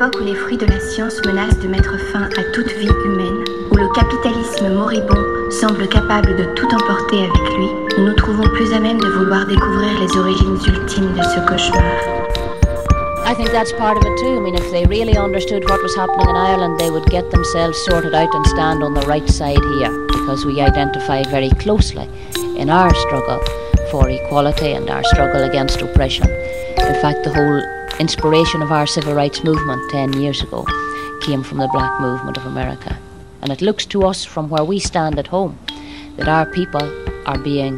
[0.00, 3.44] époque où les fruits de la science menacent de mettre fin à toute vie humaine,
[3.70, 7.66] où le capitalisme moribond semble capable de tout emporter avec lui,
[7.98, 11.82] nous nous trouvons plus à même de vouloir découvrir les origines ultimes de ce cauchemar.
[13.26, 14.38] I think that's part of it too.
[14.38, 17.76] I mean, if they really understood what was happening in Ireland, they would get themselves
[17.84, 22.08] sorted out and stand on the right side here because we identify very closely
[22.56, 23.40] in our struggle
[23.90, 26.26] for equality and our struggle against oppression.
[26.78, 30.64] In fact, the whole inspiration of our civil rights movement 10 years ago
[31.20, 32.98] came from the black movement of America.
[33.42, 35.58] And it looks to us from where we stand at home
[36.16, 36.82] that our people
[37.26, 37.76] are being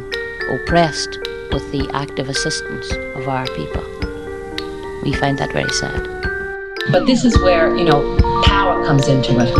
[0.49, 1.19] oppressed
[1.51, 3.83] with the active assistance of our people.
[5.03, 6.01] We find that very sad.
[6.89, 9.53] But this is where, you know, power comes into it.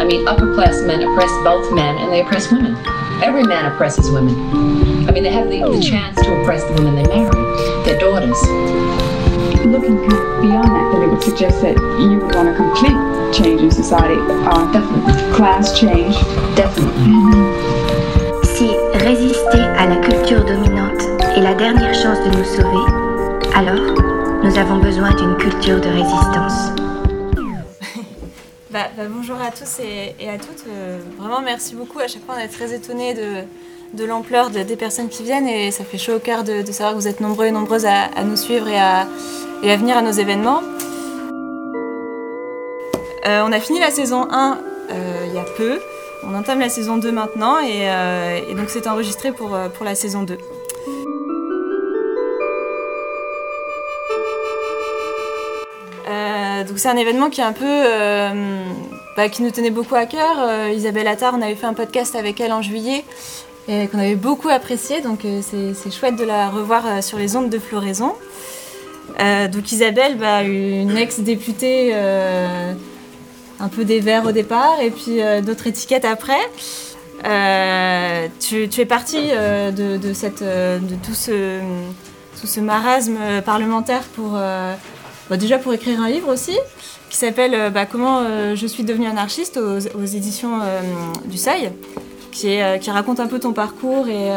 [0.00, 2.76] I mean, upper class men oppress both men and they oppress women.
[3.22, 4.34] Every man oppresses women.
[5.08, 5.80] I mean, they have the, the hmm.
[5.80, 8.99] chance to oppress the women they marry, their daughters.
[9.70, 12.96] Looking kind of beyond that, then it would suggest that you would want a complete
[13.32, 14.18] change in society.
[14.18, 15.32] Uh, Definitely.
[15.32, 16.16] class change.
[16.56, 17.12] Definitely.
[18.44, 21.02] Si résister à la culture dominante
[21.36, 22.84] est la dernière chance de nous sauver,
[23.54, 23.94] alors
[24.42, 26.72] nous avons besoin d'une culture de résistance.
[28.72, 30.64] Bah, bah, bonjour à tous et, et à toutes.
[30.68, 31.98] Euh, vraiment, merci beaucoup.
[31.98, 35.48] À chaque fois, on est très étonnés de, de l'ampleur de- des personnes qui viennent
[35.48, 37.84] et ça fait chaud au cœur de, de savoir que vous êtes nombreux et nombreuses
[37.86, 39.06] à, à nous suivre et à,
[39.62, 40.62] et à venir à nos événements.
[43.26, 44.58] Euh, on a fini la saison 1
[44.90, 45.78] euh, il y a peu.
[46.22, 49.94] On entame la saison 2 maintenant et, euh, et donc c'est enregistré pour, pour la
[49.94, 50.38] saison 2.
[56.08, 57.84] Euh, donc c'est un événement qui est un peu,
[59.16, 60.70] bah, qui nous tenait beaucoup à cœur.
[60.72, 63.04] Isabelle Attard, on avait fait un podcast avec elle en juillet
[63.68, 65.00] et qu'on avait beaucoup apprécié.
[65.00, 68.14] Donc c'est chouette de la revoir sur les ondes de floraison.
[69.18, 72.72] Euh, donc Isabelle, bah, une ex-députée, euh,
[73.58, 76.40] un peu des Verts au départ et puis euh, d'autres étiquettes après.
[78.40, 79.98] Tu, es partie de,
[81.02, 86.56] tout ce, marasme parlementaire pour, bah, déjà pour écrire un livre aussi,
[87.10, 90.60] qui s'appelle bah, Comment je suis devenue anarchiste aux, éditions
[91.26, 91.70] du Seuil,
[92.32, 92.58] qui,
[92.90, 94.30] raconte un peu ton parcours et,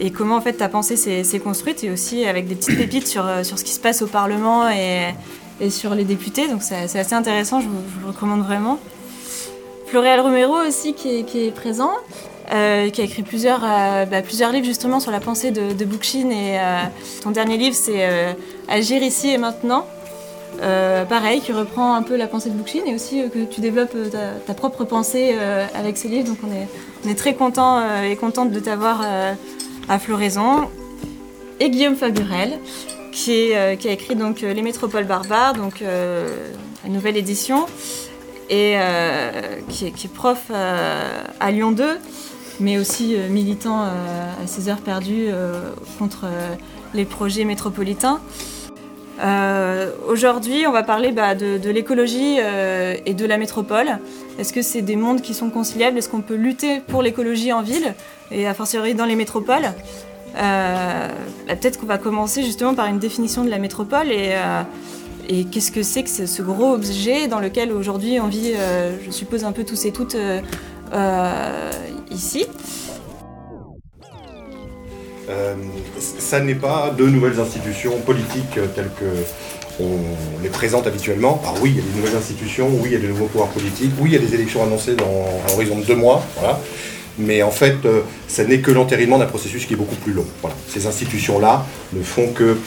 [0.00, 3.26] et comment en fait ta pensée s'est construite, et aussi avec des petites pépites sur,
[3.26, 5.14] euh, sur ce qui se passe au Parlement et,
[5.60, 6.48] et sur les députés.
[6.48, 8.78] Donc c'est assez intéressant, je vous, je recommande vraiment.
[9.86, 11.92] Floréal Romero aussi qui est, présent,
[12.52, 15.84] euh, qui a écrit plusieurs, euh, bah, plusieurs livres justement sur la pensée de, de
[15.84, 16.58] Bookchin et
[17.22, 18.36] ton dernier livre c'est
[18.68, 19.86] Agir ici et maintenant.
[21.08, 23.96] Pareil, qui reprend un peu la pensée de Bookchin et aussi que tu développes
[24.46, 25.34] ta, propre pensée
[25.74, 26.28] avec ce livre.
[26.28, 26.68] Donc on est,
[27.06, 29.02] on est très content et contente de t'avoir
[29.88, 30.68] à Floraison.
[31.60, 32.58] Et Guillaume Faburel,
[33.12, 36.52] qui, euh, a écrit donc euh, Les Métropoles barbares, donc euh,
[36.84, 37.66] la nouvelle édition,
[38.50, 38.76] et
[39.68, 41.98] qui, est, qui est prof à Lyon 2,
[42.60, 45.28] mais aussi militant à ses heures perdues
[45.98, 46.24] contre
[46.94, 48.22] les projets métropolitains.
[49.20, 53.98] Euh, Aujourd'hui, on va parler bah, de, l'écologie euh, et de la métropole.
[54.38, 55.98] Est-ce que c'est des mondes qui sont conciliables?
[55.98, 57.94] Est-ce qu'on peut lutter pour l'écologie en ville
[58.30, 59.72] et a fortiori dans les métropoles?
[60.36, 61.08] Euh,
[61.46, 64.34] bah, Peut-être qu'on va commencer justement par une définition de la métropole et,
[65.50, 68.54] qu'est-ce que c'est que ce, gros objet dans lequel aujourd'hui on vit,
[69.04, 70.16] je suppose, un peu tous et toutes
[72.10, 72.46] ici?
[75.28, 75.54] Euh,
[76.18, 79.04] ça n'est pas de nouvelles institutions politiques telles que
[79.80, 81.40] on les présente habituellement.
[81.42, 83.48] Alors oui, il y a des nouvelles institutions, oui, il y a des nouveaux pouvoirs
[83.48, 86.60] politiques, oui, il y a des élections annoncées dans à horizon de deux mois, voilà.
[87.18, 90.24] Mais en fait, euh, ça n'est que l'entérinement d'un processus qui est beaucoup plus long.
[90.40, 90.56] Voilà.
[90.68, 92.58] Ces institutions-là ne font que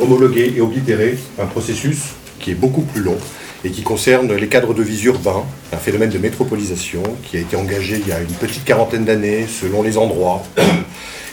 [0.00, 1.98] homologuer et oblitérer un processus
[2.38, 3.16] qui est beaucoup plus long
[3.64, 7.56] et qui concerne les cadres de vie urbains, un phénomène de métropolisation qui a été
[7.56, 10.42] engagé il y a une petite quarantaine d'années selon les endroits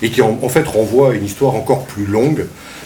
[0.04, 2.46] et qui en, fait renvoie à une histoire encore plus longue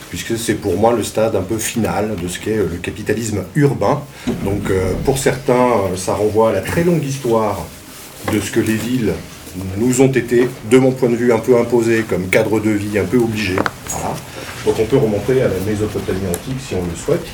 [0.09, 4.01] puisque c'est pour moi le stade un peu final de ce qu'est le capitalisme urbain.
[4.45, 7.65] Donc euh, pour certains, euh, ça renvoie à la très longue histoire
[8.31, 9.12] de ce que les villes
[9.77, 12.97] nous ont été, de mon point de vue, un peu imposées comme cadre de vie,
[12.97, 13.56] un peu obligé.
[14.65, 17.25] Donc on peut remonter à la Mésopotamie antique si on le souhaite.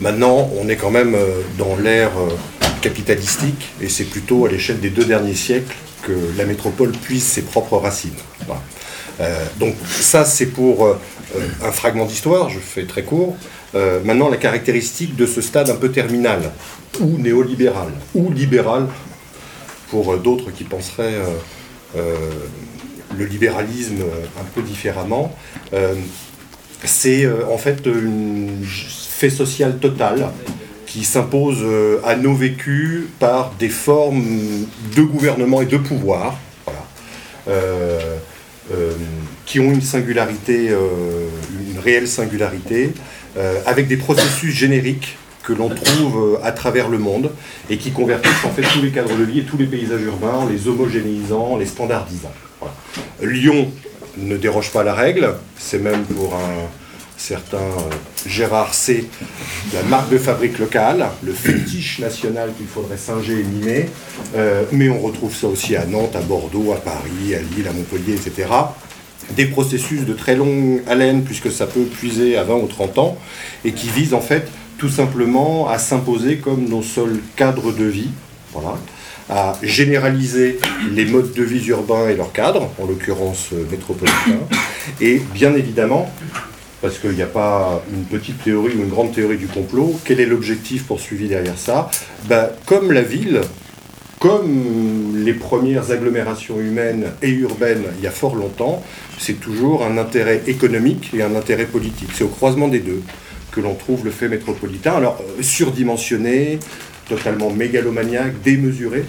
[0.00, 4.80] Maintenant, on est quand même euh, dans l'ère euh, capitalistique et c'est plutôt à l'échelle
[4.80, 8.12] des deux derniers siècles que la métropole puise ses propres racines.
[9.20, 10.98] Euh, donc ça, c'est pour euh,
[11.62, 13.36] un fragment d'histoire, je fais très court.
[13.74, 16.50] Euh, maintenant, la caractéristique de ce stade un peu terminal,
[17.00, 18.86] ou néolibéral, ou libéral,
[19.90, 21.18] pour d'autres qui penseraient
[21.96, 24.02] le libéralisme
[24.40, 25.36] un peu différemment,
[26.84, 30.28] c'est en fait une fait sociale totale
[30.90, 31.64] qui s'imposent
[32.04, 34.24] à nos vécus par des formes
[34.96, 36.36] de gouvernement et de pouvoir,
[39.46, 42.92] qui ont une singularité, une réelle singularité,
[43.66, 47.30] avec des processus génériques que l'on trouve à travers le monde
[47.70, 50.46] et qui convertissent en fait tous les cadres de vie et tous les paysages urbains
[50.50, 52.32] les homogénéisant, les standardisant.
[53.22, 53.70] Lyon
[54.18, 56.68] ne déroge pas la règle, c'est même pour un
[57.20, 57.90] certain euh,
[58.26, 59.06] Gérard C,
[59.74, 63.86] la marque de fabrique locale, le fétiche national qu'il faudrait singer et mimer,
[64.36, 67.72] euh, mais on retrouve ça aussi à Nantes, à Bordeaux, à Paris, à Lille, à
[67.72, 68.48] Montpellier, etc.
[69.36, 73.18] Des processus de très longue haleine, puisque ça peut puiser à 20 ou 30 ans,
[73.64, 78.10] et qui visent en fait tout simplement à s'imposer comme nos seuls cadres de vie.
[79.28, 80.58] À généraliser
[80.90, 84.40] les modes de vie urbains et leurs cadres, en l'occurrence euh, métropolitains,
[85.00, 86.10] et bien évidemment,
[86.80, 90.20] parce qu'il n'y a pas une petite théorie ou une grande théorie du complot, quel
[90.20, 91.90] est l'objectif poursuivi derrière ça?
[92.28, 93.42] Ben, Comme la ville,
[94.18, 98.82] comme les premières agglomérations humaines et urbaines il y a fort longtemps,
[99.18, 102.10] c'est toujours un intérêt économique et un intérêt politique.
[102.14, 103.02] C'est au croisement des deux
[103.50, 104.92] que l'on trouve le fait métropolitain.
[104.92, 106.58] Alors, euh, surdimensionné,
[107.08, 109.04] totalement mégalomaniaque, démesuré.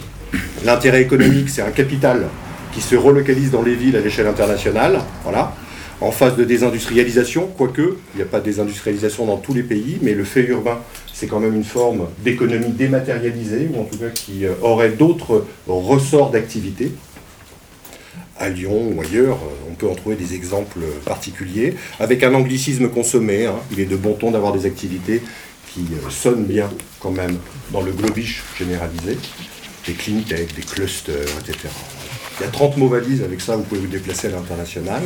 [0.65, 2.27] L'intérêt économique, c'est un capital
[2.73, 5.53] qui se relocalise dans les villes à l'échelle internationale, voilà,
[6.01, 9.99] en phase de désindustrialisation, quoique il n'y a pas de désindustrialisation dans tous les pays,
[10.01, 10.79] mais le fait urbain,
[11.13, 15.45] c'est quand même une forme d'économie dématérialisée, ou en tout cas qui euh, aurait d'autres
[15.67, 16.91] ressorts d'activité.
[18.39, 22.89] À Lyon ou ailleurs, euh, on peut en trouver des exemples particuliers, avec un anglicisme
[22.89, 23.45] consommé.
[23.45, 23.55] Hein.
[23.71, 25.21] Il est de bon ton d'avoir des activités
[25.71, 26.69] qui euh, sonne bien
[26.99, 27.37] quand même
[27.71, 29.17] dans le globish généralisé,
[29.85, 31.69] des cliniques avec des clusters, etc.
[32.41, 35.03] Il y a 30 mots valises, avec ça vous pouvez vous déplacer à l'international.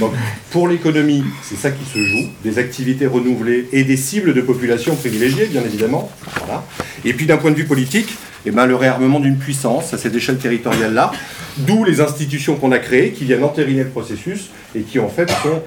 [0.00, 0.12] Donc
[0.50, 4.96] pour l'économie, c'est ça qui se joue, des activités renouvelées et des cibles de population
[4.96, 6.10] privilégiées, bien évidemment.
[7.04, 8.08] Et puis d'un point de vue politique,
[8.46, 11.12] eh ben, le réarmement d'une puissance à cette échelle territoriale-là,
[11.58, 15.28] d'où les institutions qu'on a créées qui viennent entériner le processus et qui en fait
[15.42, 15.62] sont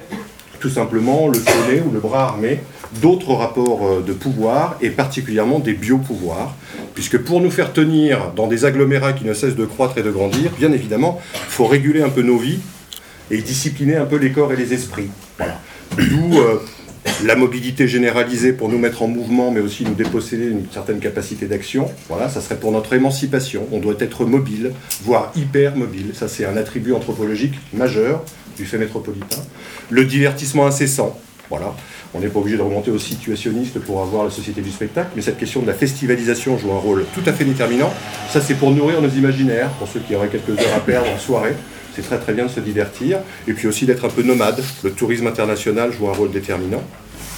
[0.62, 2.60] tout simplement le sonnet ou le bras armé
[3.00, 6.54] d'autres rapports euh, de pouvoir et particulièrement des biopouvoirs,
[6.94, 10.10] puisque pour nous faire tenir dans des agglomérats qui ne cessent de croître et de
[10.10, 12.60] grandir, bien évidemment, il faut réguler un peu nos vies
[13.32, 15.10] et discipliner un peu les corps et les esprits.
[15.98, 16.58] D'où euh,
[17.24, 21.46] la mobilité généralisée pour nous mettre en mouvement, mais aussi nous déposséder d'une certaine capacité
[21.46, 21.90] d'action.
[22.08, 23.66] Voilà, ça serait pour notre émancipation.
[23.72, 24.72] On doit être mobile,
[25.02, 26.12] voire hyper mobile.
[26.14, 28.24] Ça, c'est un attribut anthropologique majeur
[28.56, 29.42] du fait métropolitain.
[29.90, 31.18] Le divertissement incessant.
[31.50, 31.74] Voilà.
[32.14, 35.22] On n'est pas obligé de remonter au situationniste pour avoir la société du spectacle, mais
[35.22, 37.92] cette question de la festivalisation joue un rôle tout à fait déterminant.
[38.30, 41.18] Ça, c'est pour nourrir nos imaginaires, pour ceux qui auraient quelques heures à perdre en
[41.18, 41.54] soirée.
[41.94, 44.62] C'est très très bien de se divertir, et puis aussi d'être un peu nomade.
[44.82, 46.82] Le tourisme international joue un rôle déterminant.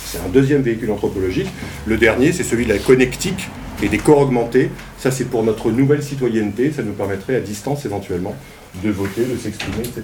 [0.07, 1.49] C'est un deuxième véhicule anthropologique.
[1.87, 3.49] Le dernier, c'est celui de la connectique
[3.83, 4.71] et des corps augmentés.
[4.99, 6.73] Ça, c'est pour notre nouvelle citoyenneté.
[6.73, 8.37] Ça nous permettrait à distance éventuellement
[8.83, 10.03] de voter, de s'exprimer, etc.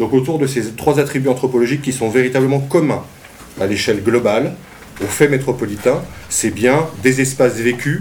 [0.00, 3.02] Donc autour de ces trois attributs anthropologiques qui sont véritablement communs
[3.60, 4.54] à l'échelle globale,
[5.02, 6.00] au fait métropolitain,
[6.30, 8.00] c'est bien des espaces vécus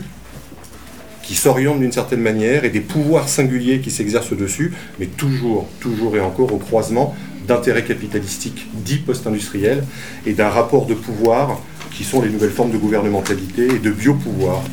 [1.24, 6.16] qui s'orientent d'une certaine manière et des pouvoirs singuliers qui s'exercent dessus, mais toujours, toujours
[6.16, 7.16] et encore au croisement
[7.46, 9.84] d'intérêts capitalistiques dits post-industriels
[10.26, 11.60] et d'un rapport de pouvoir
[11.92, 14.64] qui sont les nouvelles formes de gouvernementalité et de biopouvoir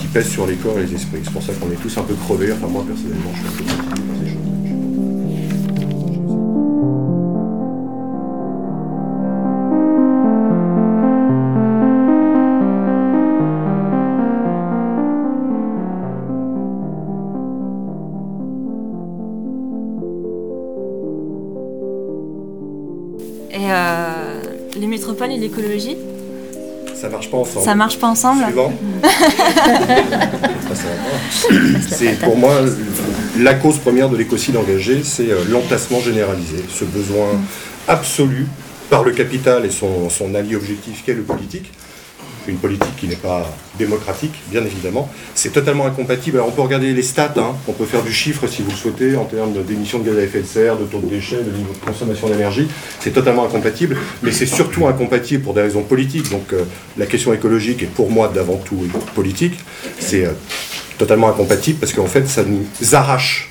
[0.00, 1.18] qui pèsent sur les corps et les esprits.
[1.24, 4.15] C'est pour ça qu'on est tous un peu crevés, enfin moi personnellement je suis
[25.30, 25.96] et l'écologie
[26.96, 27.64] ça marche pas ensemble.
[27.64, 28.72] Ça marche pas ensemble Suivant.
[31.88, 32.62] c'est pour moi
[33.38, 37.28] la cause première de l'écocide engagé, c'est euh, l'entassement généralisé, ce besoin
[37.86, 38.46] absolu
[38.88, 41.70] par le capital et son, son allié objectif qu'est le politique,
[42.48, 45.10] une politique qui n'est pas démocratique, bien évidemment.
[45.34, 46.38] C'est totalement incompatible.
[46.38, 47.54] Alors on peut regarder les stats, hein.
[47.68, 50.22] on peut faire du chiffre si vous le souhaitez, en termes d'émissions de gaz à
[50.22, 52.68] effet de serre, de taux de déchets, de niveau de consommation d'énergie.
[53.00, 56.30] C'est totalement incompatible, mais c'est surtout incompatible pour des raisons politiques.
[56.30, 56.64] Donc euh,
[56.96, 59.54] la question écologique est pour moi d'avant tout politique.
[59.98, 60.32] C'est euh,
[60.98, 63.50] totalement incompatible parce qu'en fait ça nous arrache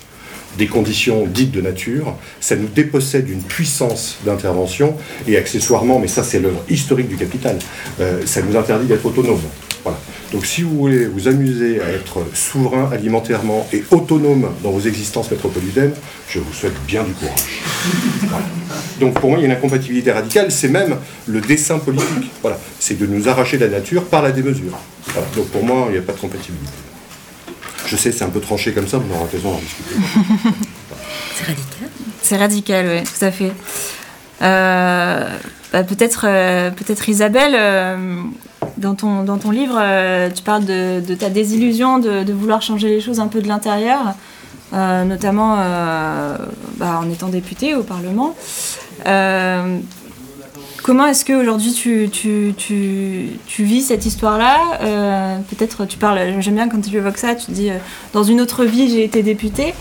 [0.58, 4.96] des conditions dites de nature, ça nous dépossède d'une puissance d'intervention
[5.28, 7.58] et accessoirement, mais ça c'est l'œuvre historique du capital,
[8.00, 9.42] euh, ça nous interdit d'être autonome.
[9.84, 10.00] Voilà.
[10.34, 15.30] Donc si vous voulez vous amuser à être souverain alimentairement et autonome dans vos existences
[15.30, 15.94] métropolitaines,
[16.28, 17.62] je vous souhaite bien du courage.
[19.00, 20.98] Donc pour moi, il y a une incompatibilité radicale, c'est même
[21.28, 22.32] le dessin politique.
[22.42, 24.78] Voilà, c'est de nous arracher de la nature par la démesure.
[25.36, 26.85] Donc pour moi, il n'y a pas de compatibilité.
[27.86, 29.96] Je sais, c'est un peu tranché comme ça, mais on aura raison d'en discuter.
[31.36, 31.90] c'est radical.
[32.22, 33.52] C'est radical, oui, tout à fait.
[34.42, 35.30] Euh,
[35.72, 38.16] bah, peut-être, euh, peut-être Isabelle, euh,
[38.78, 39.82] dans, ton, dans ton livre,
[40.34, 43.48] tu parles de, de ta désillusion de, de, vouloir changer les choses un peu de
[43.48, 44.16] l'intérieur,
[44.74, 45.58] notamment
[46.78, 48.36] bah, en étant députée au Parlement.
[50.86, 56.80] Comment est-ce qu'aujourd'hui tu, tu, vis cette histoire-là euh, Peut-être tu parles, j'aime bien quand
[56.80, 57.78] tu évoques ça, tu dis euh,
[58.14, 59.74] dans une autre vie j'ai été députée.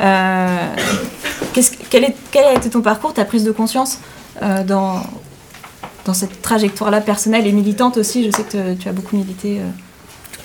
[0.00, 0.74] Euh,
[1.90, 3.98] quel, est, quel, a été ton parcours, ta prise de conscience
[4.40, 5.02] dans,
[6.06, 8.24] dans cette trajectoire-là personnelle et militante aussi?
[8.24, 9.60] Je sais que tu as beaucoup milité.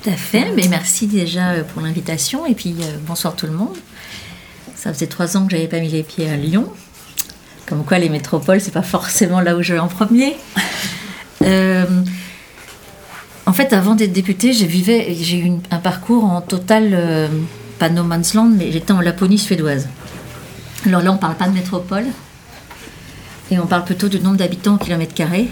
[0.04, 2.76] Tout à fait, mais merci déjà pour l'invitation et puis
[3.08, 3.78] bonsoir tout le monde.
[4.76, 6.68] Ça faisait trois ans que j'avais pas mis les pieds à Lyon.
[7.72, 10.36] Comme quoi, les métropoles, c'est pas forcément là où je vais en premier.
[11.44, 11.86] Euh,
[13.48, 17.30] en fait, avant d'être députée, j'ai eu un parcours en total, euh,
[17.80, 19.88] pas no man's land, mais j'étais en Laponie suédoise.
[20.86, 22.04] Alors là, on parle pas de métropole,
[23.50, 25.48] et on parle plutôt du nombre d'habitants au kilomètre carré.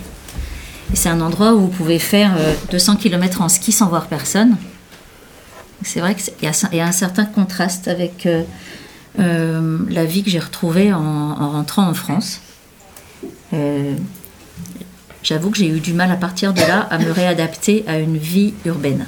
[0.94, 2.38] Et c'est un endroit où vous pouvez faire
[2.70, 4.58] 200 euh, km en ski sans voir personne.
[5.82, 8.28] C'est vrai qu'il y, a un certain contraste avec
[9.20, 12.42] la vie que j'ai retrouvée en, rentrant en France.
[13.54, 13.96] Euh,
[15.24, 18.18] j'avoue que j'ai eu du mal à partir de là à me réadapter à une
[18.18, 19.06] vie urbaine,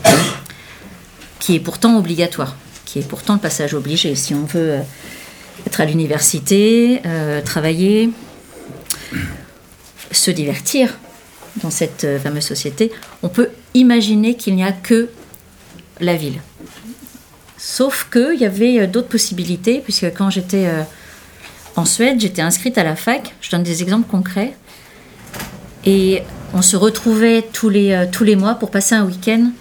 [1.39, 4.15] qui est pourtant obligatoire, qui est pourtant le passage obligé.
[4.15, 4.81] Si on veut euh,
[5.65, 7.01] être à l'université,
[7.45, 8.09] travailler,
[10.11, 10.97] se divertir
[11.61, 12.91] dans cette fameuse société,
[13.21, 15.09] on peut imaginer qu'il n'y a que
[15.99, 16.41] la ville.
[17.63, 20.81] Sauf qu'il y avait euh, d'autres possibilités, puisque quand j'étais euh,
[21.75, 23.35] en Suède, j'étais inscrite à la fac.
[23.39, 24.55] Je donne des exemples concrets.
[25.85, 26.23] Et
[26.55, 29.51] on se retrouvait tous les, euh, tous les mois pour passer un week-end.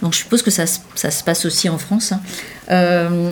[0.00, 0.62] Donc je suppose que ça,
[0.94, 2.20] ça se passe aussi en France, hein.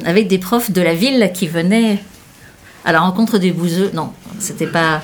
[0.05, 2.03] avec des profs de la ville qui venaient
[2.85, 3.93] à la rencontre des bouseux.
[3.95, 5.01] Non, c'était pas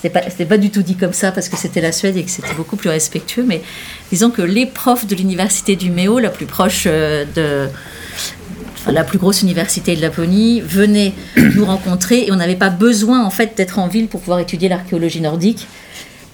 [0.00, 2.30] c'était pas, pas du tout dit comme ça parce que c'était la Suède et que
[2.30, 3.62] c'était beaucoup plus respectueux, mais
[4.10, 7.68] disons que les profs de l'université du Méo, la plus proche de,
[8.86, 13.30] la plus grosse université de Laponie, venait nous rencontrer et on n'avait pas besoin en
[13.30, 15.66] fait d'être en ville pour pouvoir étudier l'archéologie nordique.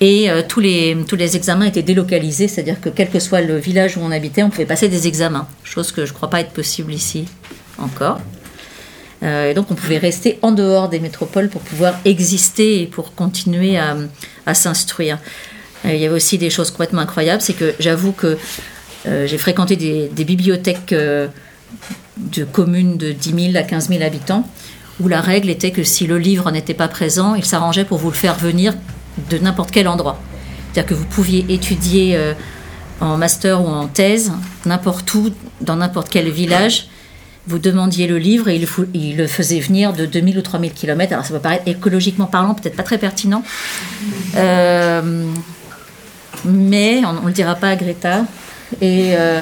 [0.00, 3.56] Et euh, tous, les, tous les examens étaient délocalisés, c'est-à-dire que quel que soit le
[3.56, 6.40] village où on habitait, on pouvait passer des examens, chose que je ne crois pas
[6.40, 7.24] être possible ici
[7.78, 8.20] encore.
[9.24, 13.14] Euh, et donc on pouvait rester en dehors des métropoles pour pouvoir exister et pour
[13.14, 15.18] continuer à, s'instruire.
[15.84, 18.38] Euh, il y avait aussi des choses complètement incroyables, c'est que j'avoue que
[19.06, 20.94] j'ai fréquenté des, bibliothèques
[22.16, 24.48] de communes de 10 000 à 15 000 habitants,
[25.00, 28.10] où la règle était que si le livre n'était pas présent, il s'arrangeait pour vous
[28.10, 28.74] le faire venir
[29.30, 30.18] de n'importe quel endroit.
[30.72, 32.34] C'est-à-dire que vous pouviez étudier euh,
[33.00, 34.32] en master ou en thèse,
[34.66, 36.88] n'importe où, dans n'importe quel village,
[37.46, 38.60] vous demandiez le livre et
[38.94, 41.12] il, le faisait venir de 2000 ou 3000 km.
[41.12, 43.42] Alors ça peut paraître écologiquement parlant peut-être pas très pertinent,
[44.36, 45.24] euh,
[46.44, 48.24] mais on ne le dira pas à Greta.
[48.80, 49.40] Et, euh,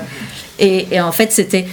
[0.58, 1.66] et en fait, c'était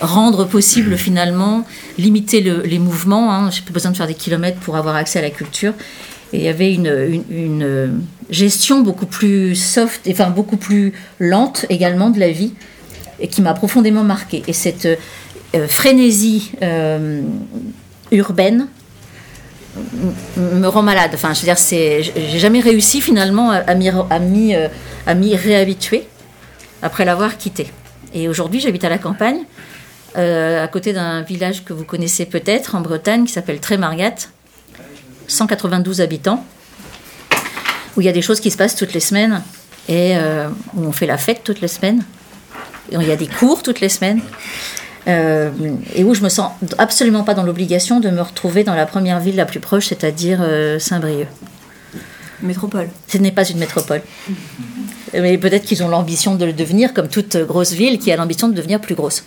[0.00, 1.66] rendre possible finalement,
[1.98, 3.32] limiter les mouvements.
[3.32, 3.50] Hein.
[3.50, 5.74] J'ai pas besoin de faire des kilomètres pour avoir accès à la culture.
[6.32, 12.10] Et il y avait une, une, gestion beaucoup plus soft, enfin beaucoup plus lente également
[12.10, 12.54] de la vie,
[13.18, 14.44] et qui m'a profondément marqué.
[14.46, 14.86] Et cette
[15.68, 17.22] frénésie euh,
[18.12, 18.68] urbaine
[20.36, 21.12] me rend malade.
[21.14, 26.06] Enfin, je veux dire, j'ai jamais réussi finalement à, m'y, à, m'y réhabituer
[26.82, 27.70] après l'avoir quitté.
[28.14, 29.44] Et aujourd'hui, j'habite à la campagne.
[30.16, 34.16] Euh, à côté d'un village que vous connaissez peut-être en Bretagne qui s'appelle Trémargat,
[35.28, 36.44] 192 habitants,
[37.96, 39.40] où il y a des choses qui se passent toutes les semaines
[39.88, 42.04] et euh, où on fait la fête toutes les semaines.
[42.90, 44.20] Il y a des cours toutes les semaines.
[45.08, 45.50] Euh,
[45.94, 49.18] et où je me sens absolument pas dans l'obligation de me retrouver dans la première
[49.18, 50.44] ville la plus proche, c'est-à-dire
[50.78, 51.28] Saint-Brieuc.
[52.42, 52.88] Métropole.
[53.08, 54.02] Ce n'est pas une métropole.
[55.12, 58.48] Mais peut-être qu'ils ont l'ambition de le devenir, comme toute grosse ville qui a l'ambition
[58.48, 59.24] de devenir plus grosse.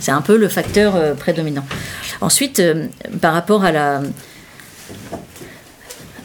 [0.00, 1.64] C'est un peu le facteur euh, prédominant.
[2.20, 2.86] Ensuite, euh,
[3.20, 4.02] par rapport à la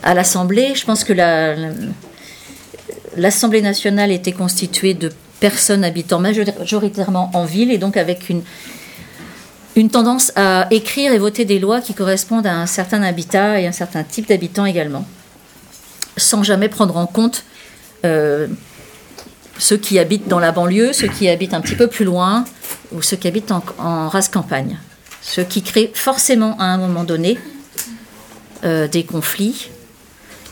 [0.06, 1.14] à l'Assemblée, je pense que
[3.16, 5.10] l'Assemblée nationale était constituée de
[5.40, 8.42] personnes habitant majoritairement en ville et donc avec une,
[9.76, 13.68] une tendance à écrire et voter des lois qui correspondent à un certain habitat et
[13.68, 15.06] un certain type d'habitants également,
[16.18, 17.44] sans jamais prendre en compte
[18.06, 18.48] euh,
[19.58, 22.46] ceux qui habitent dans la banlieue, ceux qui habitent un petit peu plus loin,
[22.92, 24.78] ou ceux qui habitent en, race campagne.
[25.22, 27.40] Ce qui crée forcément à un moment donné
[28.64, 29.70] euh, des conflits,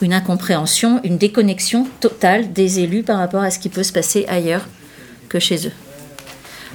[0.02, 4.26] une incompréhension, une déconnexion totale des élus par rapport à ce qui peut se passer
[4.28, 4.68] ailleurs
[5.30, 5.91] que chez eux.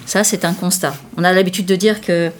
[0.06, 0.94] Ça, c'est un constat.
[1.16, 2.30] On a l'habitude de dire que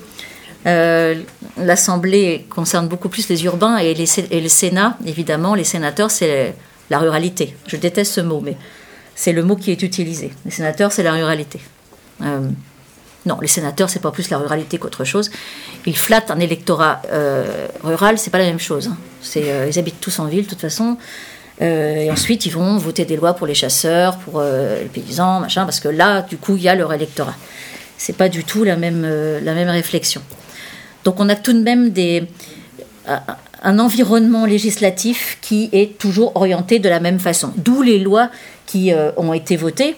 [0.66, 1.14] euh,
[1.58, 6.54] l'Assemblée concerne beaucoup plus les urbains et, le Sénat, évidemment, les sénateurs, c'est
[6.90, 7.56] la ruralité.
[7.66, 8.56] Je déteste ce mot, mais
[9.14, 10.32] c'est le mot qui est utilisé.
[10.44, 11.60] Les sénateurs, c'est la ruralité.
[12.22, 12.48] Euh,
[13.26, 15.30] non, les sénateurs, c'est pas plus la ruralité qu'autre chose.
[15.86, 18.88] Ils flattent un électorat euh, rural, c'est pas la même chose.
[18.88, 18.96] Hein.
[19.68, 20.96] Ils habitent tous en ville, de toute façon.
[21.62, 25.64] Euh, et ensuite, ils vont voter des lois pour les chasseurs, pour les paysans, machin,
[25.64, 27.34] parce que là, du coup, il y a leur électorat.
[27.98, 29.02] C'est pas du tout la même,
[29.42, 30.20] la même réflexion.
[31.04, 32.24] Donc, on a tout de même des,
[33.62, 37.52] un environnement législatif qui est toujours orienté de la même façon.
[37.56, 38.30] D'où les lois
[38.66, 39.96] qui ont été votées.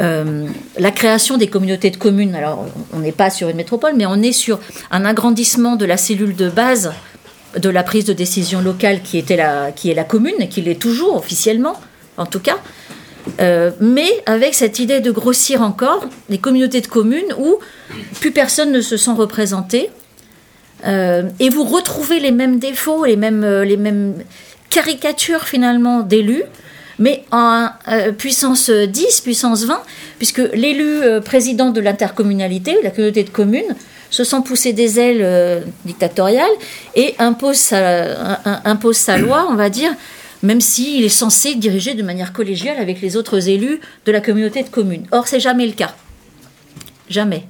[0.00, 0.46] Euh,
[0.78, 4.22] la création des communautés de communes, alors on n'est pas sur une métropole, mais on
[4.22, 4.58] est sur
[4.90, 6.92] un agrandissement de la cellule de base
[7.56, 10.80] de la prise de décision locale qui, était la, qui est la commune, qui l'est
[10.80, 11.78] toujours officiellement,
[12.16, 12.58] en tout cas,
[13.40, 17.58] euh, mais avec cette idée de grossir encore les communautés de communes où
[18.20, 19.90] plus personne ne se sent représenté,
[20.84, 24.14] euh, et vous retrouvez les mêmes défauts, les mêmes, les mêmes
[24.70, 26.44] caricatures finalement d'élus,
[26.98, 29.80] mais en euh, puissance 10, puissance 20,
[30.18, 33.74] puisque l'élu euh, président de l'intercommunalité, la communauté de communes,
[34.12, 36.52] se sent pousser des ailes euh, dictatoriales
[36.94, 39.90] et impose sa, impose sa loi, on va dire,
[40.44, 44.62] même s'il est censé diriger de manière collégiale avec les autres élus de la communauté
[44.62, 45.06] de communes.
[45.10, 45.94] Or, c'est jamais le cas.
[47.08, 47.46] Jamais.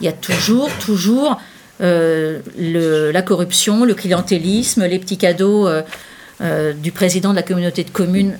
[0.00, 1.38] Il y a toujours, toujours
[1.80, 5.66] la corruption, le clientélisme, les petits cadeaux
[6.42, 8.38] euh, du président de la communauté de communes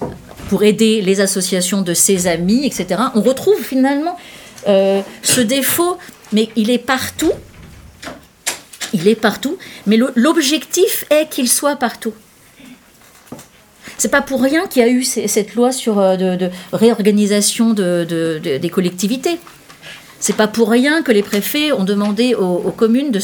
[0.48, 2.98] pour aider les associations de ses amis, etc.
[3.14, 4.16] On retrouve finalement
[4.68, 5.98] euh, ce défaut,
[6.32, 7.32] mais il est partout.
[8.92, 9.56] Il est partout,
[9.86, 12.12] mais l'objectif est qu'il soit partout.
[13.98, 18.70] C'est pas pour rien qu'il y a eu cette loi sur euh, de, réorganisation des
[18.72, 19.38] collectivités.
[20.20, 23.20] C'est pas pour rien que les préfets ont demandé aux, communes de,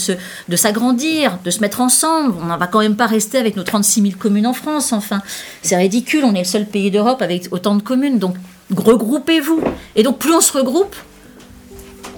[0.49, 2.35] de s'agrandir, de se mettre ensemble.
[2.41, 5.21] On ne va quand même pas rester avec nos 36 000 communes en France, enfin.
[5.63, 8.19] C'est ridicule, on est le seul pays d'Europe avec autant de communes.
[8.19, 8.37] Donc,
[8.75, 9.63] regroupez-vous.
[9.95, 10.97] Et donc, plus on se regroupe,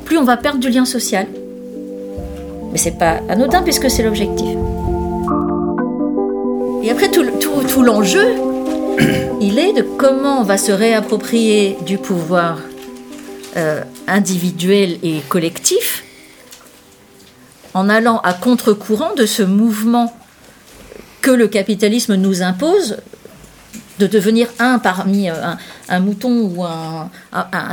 [0.08, 1.26] plus on va perdre du lien social.
[2.72, 4.56] Mais c'est pas anodin puisque c'est l'objectif.
[6.82, 8.26] Et après, tout, tout, tout l'enjeu,
[9.42, 12.56] il est de comment on va se réapproprier du pouvoir
[13.58, 16.04] euh, individuel et collectif,
[17.74, 20.10] en allant à contre-courant de ce mouvement
[21.20, 22.96] que le capitalisme nous impose
[23.98, 25.34] de devenir un parmi euh,
[25.88, 27.10] un, mouton ou un,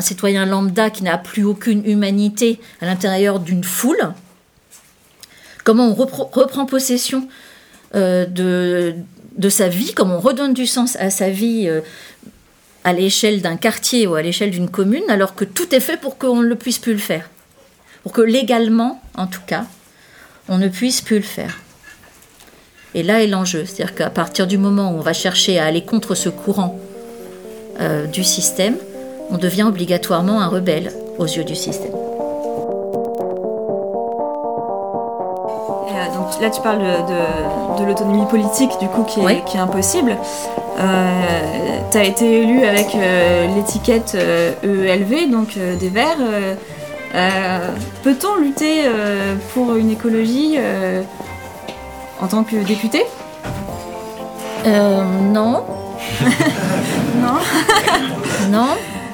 [0.02, 4.14] citoyen lambda qui n'a plus aucune humanité à l'intérieur d'une foule,
[5.64, 7.28] comment on reprend, possession
[7.96, 8.96] euh, de,
[9.38, 11.70] de, sa vie, comment on redonne du sens à sa vie
[12.84, 16.18] à l'échelle d'un quartier ou à l'échelle d'une commune, alors que tout est fait pour
[16.18, 17.30] qu'on ne puisse plus le faire.
[18.04, 19.66] Pour que légalement, en tout cas,
[20.48, 21.58] on ne puisse plus le faire.
[22.96, 25.82] Et là est l'enjeu, c'est-à-dire qu'à partir du moment où on va chercher à aller
[25.82, 26.80] contre ce courant
[27.80, 28.78] euh, du système,
[29.30, 31.92] on devient obligatoirement un rebelle aux yeux du système.
[36.16, 40.18] donc là, tu parles de, l'autonomie politique, du coup, qui est, impossible.
[40.80, 44.18] Euh, tu as été élu avec euh, l'étiquette
[44.64, 46.18] EELV, e donc euh, des Verts.
[48.04, 48.84] Peut-on lutter
[49.54, 50.58] pour une écologie
[52.22, 53.04] en tant que député
[54.66, 55.04] Non.
[57.22, 57.40] non.
[58.52, 58.68] non.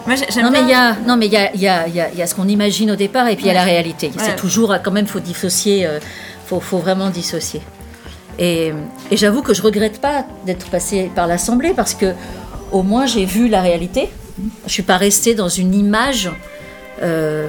[0.08, 2.36] non, mais il y a, non, mais il y a, y, a, y a, ce
[2.36, 4.12] qu'on imagine au départ et puis il y a la réalité.
[4.18, 5.88] C'est toujours, quand même, faut dissocier
[6.52, 7.62] faut, faut vraiment dissocier.
[8.38, 8.74] Et,
[9.12, 12.14] j'avoue que je regrette pas d'être passée par l'Assemblée parce que
[12.72, 14.10] au moins j'ai vu la réalité.
[14.66, 16.30] Je suis pas restée dans une image
[17.02, 17.48] euh,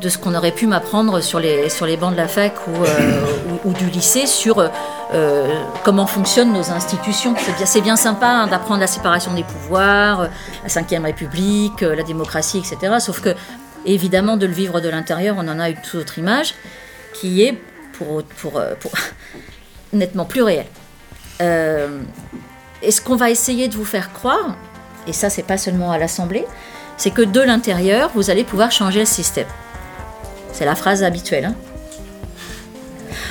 [0.00, 2.84] de ce qu'on aurait pu m'apprendre sur les, sur les bancs de la fac ou,
[2.84, 3.24] euh,
[3.64, 4.58] ou, du lycée sur
[5.12, 7.34] euh, comment fonctionnent nos institutions.
[7.38, 10.28] C'est bien, c'est bien sympa hein, d'apprendre la séparation des pouvoirs,
[10.64, 12.96] la Ve République, la démocratie, etc.
[13.00, 13.34] Sauf que,
[13.86, 16.54] évidemment, de le vivre de l'intérieur, on en a une toute autre image
[17.14, 17.58] qui est
[18.36, 18.92] pour, euh, pour,
[19.92, 20.66] nettement plus réel.
[21.40, 22.00] Euh,
[22.82, 24.56] et ce qu'on va essayer de vous faire croire,
[25.06, 26.46] et ça c'est pas seulement à l'Assemblée,
[26.96, 29.46] c'est que de l'intérieur, vous allez pouvoir changer le système.
[30.52, 31.46] C'est la phrase habituelle.
[31.46, 31.54] Hein.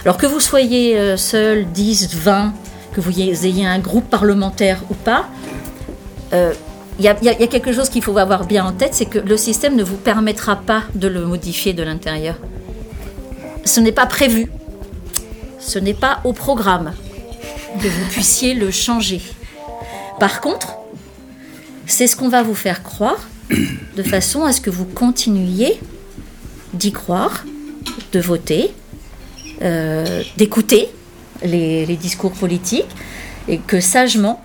[0.04, 2.54] Alors que vous soyez euh, seul, 10, 20,
[2.94, 5.28] que vous ayez un groupe parlementaire ou pas,
[6.32, 7.14] il y, a
[7.48, 10.58] quelque chose qu'il faut avoir bien en tête, c'est que le système ne vous permettra
[10.58, 12.36] pas de le modifier de l'intérieur.
[13.66, 14.52] Ce n'est pas prévu
[15.60, 16.94] ce n'est pas au programme.
[17.80, 19.22] que vous puissiez le changer.
[20.20, 20.76] Par contre,
[21.86, 23.30] c'est ce qu'on va vous faire croire
[23.96, 25.80] de façon à ce que vous continuiez
[26.74, 27.46] d'y croire,
[28.12, 28.72] de voter,
[29.62, 30.90] euh, d'écouter
[31.44, 32.88] les, discours politiques
[33.48, 34.44] et que sagement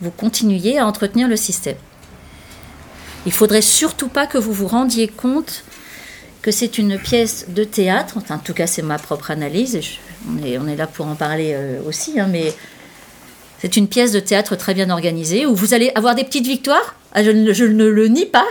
[0.00, 1.76] vous continuiez à entretenir le système.
[3.24, 5.64] Il faudrait surtout pas que vous vous rendiez compte
[6.42, 9.78] que c'est une pièce de théâtre, en tout cas c'est ma propre analyse,
[10.28, 12.52] on, est, on est là pour en parler euh, aussi, hein, mais
[13.60, 16.96] c'est une pièce de théâtre très bien organisée où vous allez avoir des petites victoires,
[17.12, 18.46] Ah, je ne le nie pas,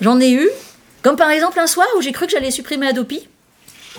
[0.00, 0.48] j'en ai eu,
[1.02, 3.26] comme par exemple un soir où j'ai cru que j'allais supprimer Adopi.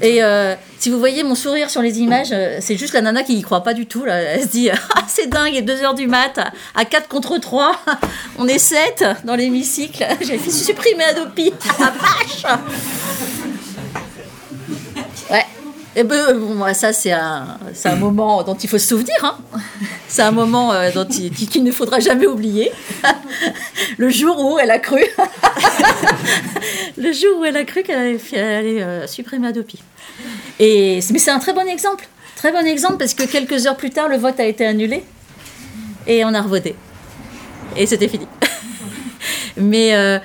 [0.00, 3.22] Et euh, si vous voyez mon sourire sur les images, euh, c'est juste la nana
[3.24, 4.04] qui y croit pas du tout.
[4.04, 4.14] Là.
[4.20, 7.38] Elle se dit Ah, c'est dingue, il est 2h du mat, à- à 4 contre
[7.38, 7.72] 3,
[8.38, 10.06] on est 7 dans l'hémicycle.
[10.20, 11.52] J'ai fait supprimer Adopi.
[11.80, 12.58] Ah vache
[15.30, 15.44] Ouais.
[15.98, 19.16] Et ben, bon, moi, ça, c'est un, un moment dont il faut se souvenir.
[19.22, 19.36] hein.
[20.06, 22.70] C'est un moment euh, dont il- qu'il ne faudra jamais oublier.
[23.98, 25.02] Le jour où elle a cru.
[26.96, 29.80] Le jour où elle a cru qu'elle allait, euh, supprimer Adopi.
[30.60, 32.06] Et, mais c'est un très bon exemple.
[32.36, 35.02] Très bon exemple parce que quelques heures plus tard, le vote a été annulé.
[36.06, 36.76] Et on a revoté.
[37.76, 38.28] Et c'était fini.
[39.56, 40.18] mais euh,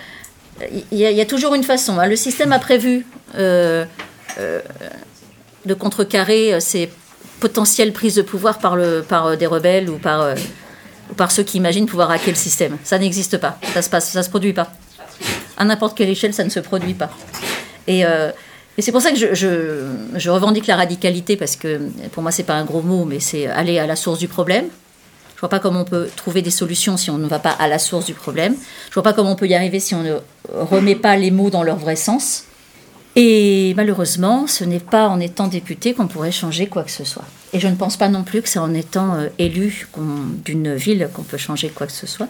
[0.91, 1.97] il y, a- il y a toujours une façon.
[1.97, 2.05] hein.
[2.05, 3.86] Le système a prévu euh,
[4.38, 4.62] euh,
[5.65, 6.89] de contrecarrer euh, ces
[7.39, 10.36] potentielles prises de pouvoir par, le, par euh, des rebelles ou par, euh,
[11.17, 12.78] par ceux qui imaginent pouvoir hacker le système.
[12.84, 13.58] Ça n'existe pas.
[13.73, 14.71] Ça se passe, ça se produit pas.
[15.58, 17.12] À n'importe quelle échelle, ça ne se produit pas.
[17.88, 21.80] Et, et c'est pour ça que je, je, je revendique la radicalité parce que
[22.12, 24.65] pour moi, c'est pas un gros mot, mais c'est aller à la source du problème.
[25.36, 27.67] Je vois pas comment on peut trouver des solutions si on ne va pas à
[27.67, 28.56] la source du problème.
[28.89, 30.15] Je vois pas comment on peut y arriver si on ne
[30.54, 32.45] remet pas les mots dans leur vrai sens.
[33.15, 37.26] Et malheureusement, ce n'est pas en étant député qu'on pourrait changer quoi que ce soit.
[37.54, 39.88] Et je ne pense pas non plus que c'est en étant euh, élu
[40.43, 42.28] d'une ville qu'on peut changer quoi que ce soit.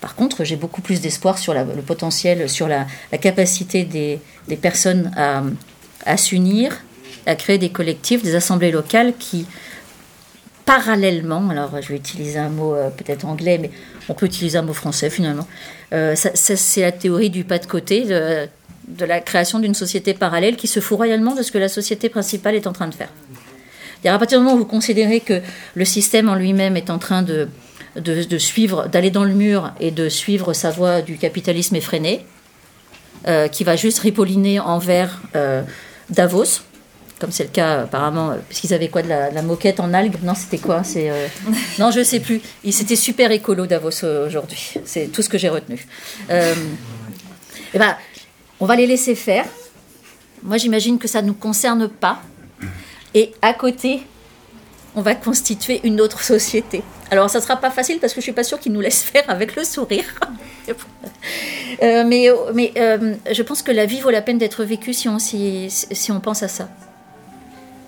[0.00, 2.86] Par contre, j'ai beaucoup plus d'espoir sur le potentiel, sur la,
[3.20, 6.76] capacité des, personnes à, s'unir,
[7.24, 9.46] à créer des collectifs, des assemblées locales qui,
[10.64, 13.70] parallèlement, alors je vais utiliser un mot euh, peut-être anglais, mais
[14.08, 15.46] on peut utiliser un mot français finalement,
[15.92, 18.04] euh, c'est la théorie du pas de côté,
[18.88, 22.08] de la création d'une société parallèle qui se fout royalement de ce que la société
[22.08, 23.10] principale est en train de faire.
[24.02, 25.40] C'est-à-dire, à partir du moment où vous considérez que
[25.74, 27.48] le système en lui-même est en train de,
[27.96, 32.26] de, de suivre, d'aller dans le mur et de suivre sa voie du capitalisme effréné,
[33.28, 35.62] euh, qui va juste ripolliner envers euh,
[36.10, 36.62] Davos,
[37.22, 39.94] comme c'est le cas apparemment, euh, puisqu'ils avaient quoi de la, de la moquette en
[39.94, 40.82] algues Non, c'était quoi?
[40.82, 41.28] C'est euh,
[41.78, 42.40] non, je sais plus.
[42.72, 44.74] C'était super écolo Davos euh, aujourd'hui.
[44.84, 45.86] C'est tout ce que j'ai retenu.
[46.30, 46.52] Euh,
[47.74, 47.94] eh ben,
[48.62, 49.44] on va les laisser faire.
[50.44, 52.22] Moi, j'imagine que ça ne nous concerne pas.
[53.12, 54.02] Et à côté,
[54.94, 56.84] on va constituer une autre société.
[57.10, 59.24] Alors, ça sera pas facile parce que je suis pas sûre qu'ils nous laissent faire
[59.28, 60.04] avec le sourire.
[61.82, 65.08] Euh, mais mais euh, je pense que la vie vaut la peine d'être vécue si
[65.08, 65.68] on, si,
[66.10, 66.68] on pense à ça.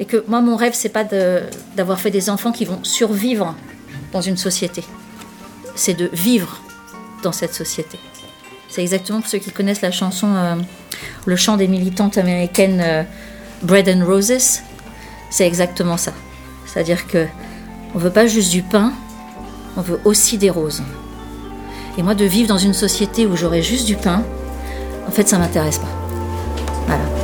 [0.01, 3.55] Et que moi, mon rêve, c'est pas d'avoir fait des enfants qui vont survivre
[4.13, 4.83] dans une société.
[5.77, 6.61] C'est de vivre
[7.23, 7.99] dans cette société.
[8.75, 10.57] C'est exactement pour ceux qui connaissent la chanson, euh,
[11.27, 13.05] le chant des militantes américaines euh,
[13.63, 14.63] Bread and Roses.
[15.31, 16.13] C'est exactement ça.
[16.67, 17.25] C'est-à-dire que
[17.95, 18.93] on veut pas juste du pain,
[19.77, 20.83] on veut aussi des roses.
[21.99, 24.25] Et moi, de vivre dans une société où j'aurais juste du pain,
[25.07, 25.95] en fait, ça m'intéresse pas.
[26.89, 27.24] Voilà.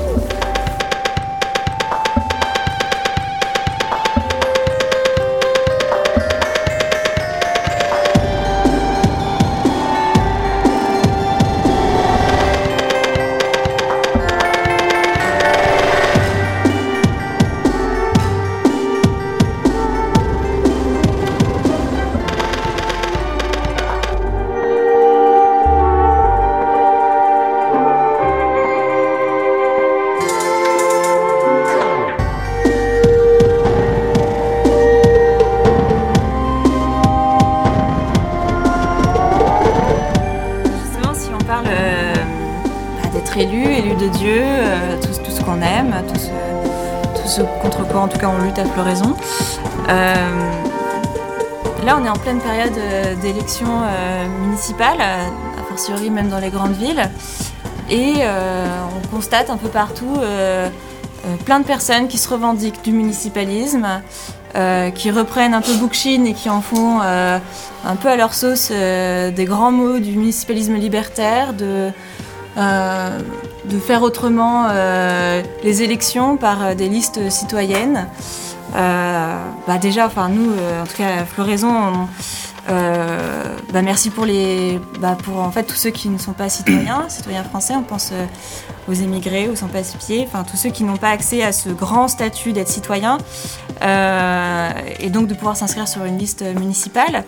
[53.62, 57.10] Euh, municipales, euh, a fortiori même dans les grandes villes.
[57.88, 60.18] Et euh, on constate un peu partout
[61.44, 63.86] plein de personnes qui se revendiquent du municipalisme,
[64.94, 69.44] qui reprennent un peu Bookchin et qui en font un peu à leur sauce des
[69.44, 71.90] grands mots du municipalisme libertaire, de,
[73.86, 74.68] faire autrement
[75.64, 78.06] les élections par des listes citoyennes.
[78.72, 82.06] bah déjà, enfin nous, en tout cas, Floraison,
[83.72, 87.04] bah merci pour les, bah pour en fait tous ceux qui ne sont pas citoyens,
[87.08, 87.74] citoyens français.
[87.76, 88.12] On pense
[88.88, 92.52] aux émigrés, aux sans-papiers, enfin tous ceux qui n'ont pas accès à ce grand statut
[92.52, 93.18] d'être citoyen,
[93.82, 97.24] et donc de pouvoir s'inscrire sur une liste municipale.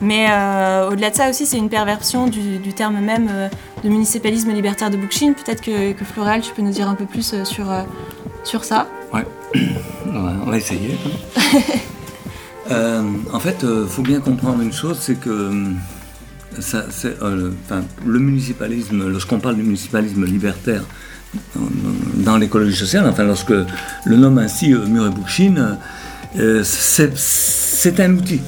[0.00, 3.48] Mais euh, au-delà de ça aussi, c'est une perversion du, terme même euh,
[3.82, 5.32] de municipalisme libertaire de Bookchin.
[5.32, 7.66] Peut-être que, que, Floral, tu peux nous dire un peu plus euh, sur,
[8.44, 8.86] sur ça?
[9.12, 9.24] Ouais,
[10.06, 10.96] on va essayer.
[12.70, 15.50] en fait, il faut bien comprendre une chose, c'est que
[16.60, 16.84] ça,
[17.24, 20.82] le municipalisme, lorsqu'on parle du municipalisme libertaire
[22.14, 25.78] dans l'écologie sociale, enfin lorsque le nomme ainsi Murray Bookchin,
[26.64, 28.40] c'est un outil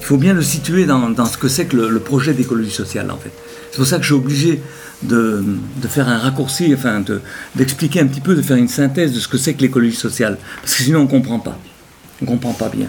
[0.00, 3.18] il faut bien le situer dans, ce que c'est que le, projet d'écologie sociale, en
[3.18, 3.30] fait.
[3.70, 4.62] C'est pour ça que je suis obligé
[5.02, 5.44] de,
[5.86, 7.04] faire un raccourci, enfin,
[7.54, 10.38] d'expliquer un petit peu, de faire une synthèse de ce que c'est que l'écologie sociale.
[10.62, 11.58] Parce que sinon, on ne comprend pas.
[12.22, 12.88] On ne comprend pas bien.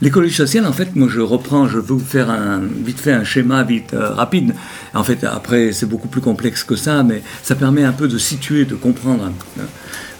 [0.00, 3.24] L'écologie sociale, en fait, moi je reprends, je veux vous faire un, vite fait un
[3.24, 4.54] schéma vite euh, rapide.
[4.94, 8.18] En fait, après, c'est beaucoup plus complexe que ça, mais ça permet un peu de
[8.18, 9.32] situer, de comprendre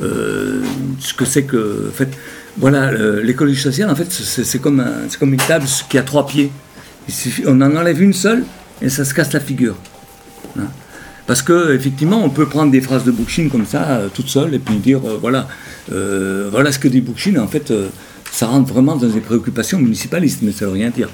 [0.03, 0.63] euh,
[1.01, 1.89] ce que c'est que.
[1.89, 2.11] En fait,
[2.59, 2.91] voilà,
[3.23, 4.85] l'écologie sociale, en fait, c'est comme,
[5.19, 6.51] comme, une table qui a trois pieds.
[7.47, 8.45] on en enlève une seule
[8.83, 9.77] et ça se casse la figure.
[10.59, 10.67] Hein.
[11.31, 14.53] Parce que effectivement, on peut prendre des phrases de Bookchin comme ça, euh, toutes seules,
[14.53, 15.47] et puis dire euh, voilà,
[15.93, 17.37] euh, voilà ce que dit Bookchin.
[17.37, 17.73] En fait,
[18.33, 21.09] ça rentre vraiment dans des préoccupations municipalistes, mais ça ne veut rien dire.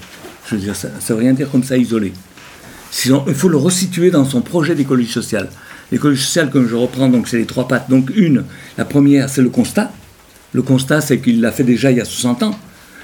[0.49, 2.13] Je veux dire, ça ne veut rien dire comme ça isolé.
[3.05, 5.51] Il faut le resituer dans son projet d'écologie sociale.
[5.93, 7.91] L'écologie sociale, comme je reprends, donc c'est les trois pattes.
[7.91, 8.45] Donc une,
[8.79, 9.93] la première, c'est le constat.
[10.53, 12.59] Le constat, c'est qu'il l'a fait déjà il y a 60 ans.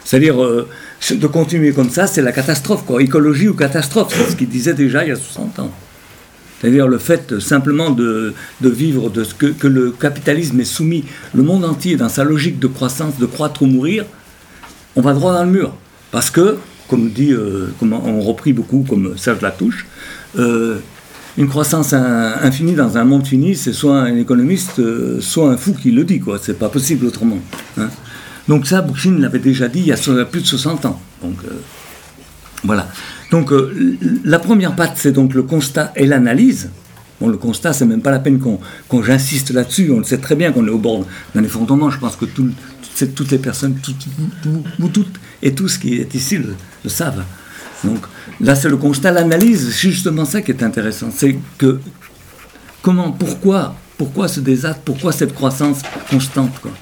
[0.05, 0.68] C'est-à-dire, euh,
[1.11, 3.03] de continuer comme ça, c'est la catastrophe, quoi.
[3.03, 5.70] Écologie ou catastrophe, c'est ce qu'il disait déjà il y a 60 ans.
[6.62, 11.64] C'est-à-dire le fait simplement de, vivre de ce que, le capitalisme est soumis, le monde
[11.64, 14.05] entier, dans sa logique de croissance, de croître ou mourir,
[14.94, 15.75] on va droit dans le mur.
[16.12, 19.87] Parce que, comme dit, euh, comme on reprit beaucoup, comme Serge Latouche,
[20.38, 20.79] euh,
[21.37, 25.72] une croissance infinie dans un monde fini, c'est soit un économiste, euh, soit un fou
[25.72, 26.38] qui le dit, quoi.
[26.40, 27.38] C'est pas possible autrement.
[27.77, 27.88] Hein.
[28.46, 31.01] Donc ça, Bookchin l'avait déjà dit il y a plus de 60 ans.
[31.22, 31.38] Donc
[32.62, 32.87] voilà.
[33.33, 36.71] Donc euh, la première patte, c'est donc le constat et l'analyse.
[37.18, 39.90] Bon, le constat, c'est même pas la peine qu'on j'insiste là-dessus.
[39.90, 41.90] On le sait très bien qu'on est au bord d'un effondrement.
[41.90, 43.75] Je pense que toutes les personnes,
[44.79, 47.25] vous toutes et tous qui est ici le savent.
[47.85, 48.05] Donc
[48.40, 51.09] là, c'est le constat, l'analyse, c'est justement ça qui est intéressant.
[51.14, 51.81] C'est que
[52.83, 56.73] comment, pourquoi, pourquoi ce désastre, pourquoi cette croissance constante quoi.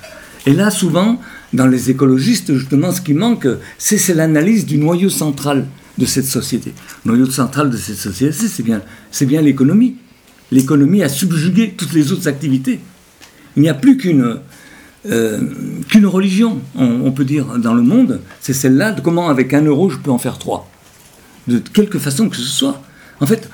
[0.47, 1.21] Et là, souvent,
[1.53, 3.47] dans les écologistes, justement, ce qui manque,
[3.79, 5.67] c'est l'analyse du noyau central
[5.99, 6.73] de cette société.
[7.05, 8.83] Le noyau central de cette société, c'est bien,
[9.23, 9.97] bien l'économie.
[10.51, 12.81] L'économie a subjugué toutes les autres activités.
[13.57, 14.39] Il n'y a plus qu'une
[15.07, 15.41] euh,
[15.89, 19.89] qu'une religion, on, peut dire, dans le monde, c'est celle-là de comment avec un euro
[19.89, 20.71] je peux en faire trois
[21.49, 22.83] de quelque façon que ce soit.
[23.21, 23.49] En fait,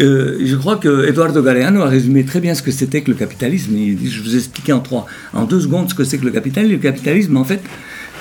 [0.00, 3.16] euh, je crois que Eduardo Galeano a résumé très bien ce que c'était que le
[3.16, 3.76] capitalisme.
[3.76, 6.32] Il, je vous ai expliqué en trois, en deux secondes ce que c'est que le
[6.32, 6.72] capitalisme.
[6.72, 7.62] Le capitalisme, en fait,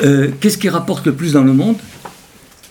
[0.03, 1.77] euh, qu'est-ce qui rapporte le plus dans le monde?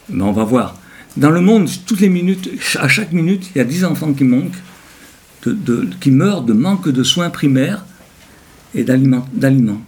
[0.09, 0.79] Ben, On va voir.
[1.17, 4.25] Dans le monde, toutes les minutes, à chaque minute, il y a 10 enfants qui
[4.25, 4.53] manquent,
[6.01, 7.85] qui meurent de manque de soins primaires
[8.75, 9.83] et d'aliments.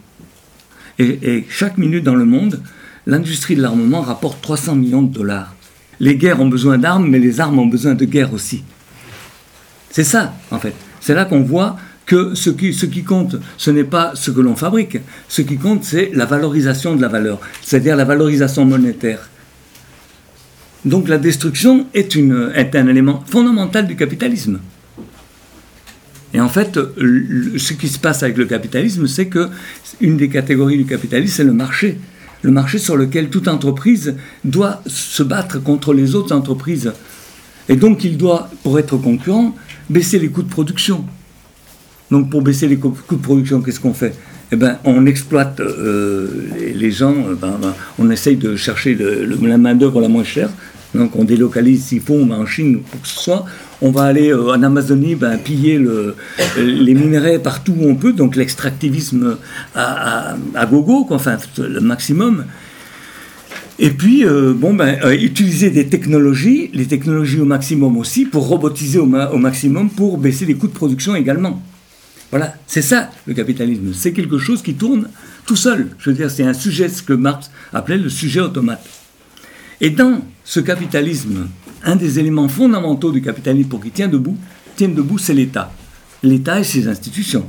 [0.99, 2.63] Et, chaque minute dans le monde,
[3.07, 5.55] l'industrie de l'armement rapporte 300 millions de dollars
[6.01, 8.63] les guerres ont besoin d'armes, mais les armes ont besoin de guerre aussi.
[9.91, 10.75] C'est ça, en fait.
[11.01, 14.99] C'est là qu'on voit que ce qui compte, ce n'est pas ce que l'on fabrique.
[15.29, 19.29] Ce qui compte, c'est la valorisation de la valeur, c'est-à-dire la valorisation monétaire.
[20.89, 24.61] Donc la destruction est, un élément fondamental du capitalisme.
[26.35, 29.49] Et en fait, ce qui se passe avec le capitalisme, c'est que
[30.01, 31.99] une des catégories du capitalisme, c'est le marché
[32.43, 36.93] le marché sur lequel toute entreprise doit se battre contre les autres entreprises.
[37.69, 39.55] Et donc il doit, pour être concurrent,
[39.91, 41.05] baisser les coûts de production.
[42.11, 44.15] Donc pour baisser les coûts de production, qu'est-ce qu'on fait?
[44.51, 49.59] Eh ben, on exploite euh, les, gens, euh, ben, ben, on essaye de chercher la
[49.59, 50.49] main-d'œuvre la moins chère,
[50.95, 53.45] donc on délocalise faut, on va en Chine ou quoi que ce soit,
[53.81, 56.17] on va aller euh, en Amazonie ben, piller le,
[56.57, 59.37] les minerais partout où on peut, donc l'extractivisme
[59.75, 60.37] à,
[60.71, 62.45] gogo, enfin le maximum.
[63.81, 68.49] Et puis, euh, bon, ben, euh, utiliser des technologies, les technologies au maximum aussi, pour
[68.49, 71.63] robotiser au, au maximum, pour baisser les coûts de production également.
[72.31, 73.93] Voilà, c'est ça le capitalisme.
[73.95, 75.09] C'est quelque chose qui tourne
[75.47, 75.91] tout seul.
[75.99, 78.85] Je veux dire, c'est un sujet, ce que Marx appelait le sujet automate.
[79.81, 81.47] Et dans ce capitalisme
[81.85, 84.37] un des éléments fondamentaux du capitalisme pour qu'il tienne debout,
[84.77, 85.71] tienne debout, c'est l'État.
[86.23, 87.47] L'État et ses institutions.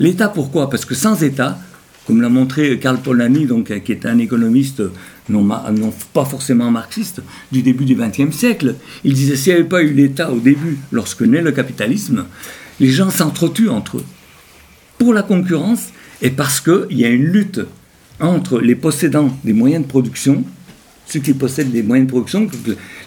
[0.00, 0.70] L'État, pourquoi?
[0.70, 1.58] Parce que sans État,
[2.06, 4.82] comme l'a montré Karl Polanyi, donc, qui est un économiste
[5.28, 7.20] non, non pas forcément marxiste
[7.52, 8.76] du début du XXe siècle.
[9.04, 12.24] Il disait s'il n'y avait pas eu l'État au début, lorsque naît le capitalisme,
[12.80, 14.04] les gens s'entretuent entre eux
[14.96, 15.90] pour la concurrence
[16.22, 17.60] et parce qu'il y a une lutte
[18.18, 20.42] entre les possédants des moyens de production,
[21.06, 22.48] ceux qui possèdent les moyens de production,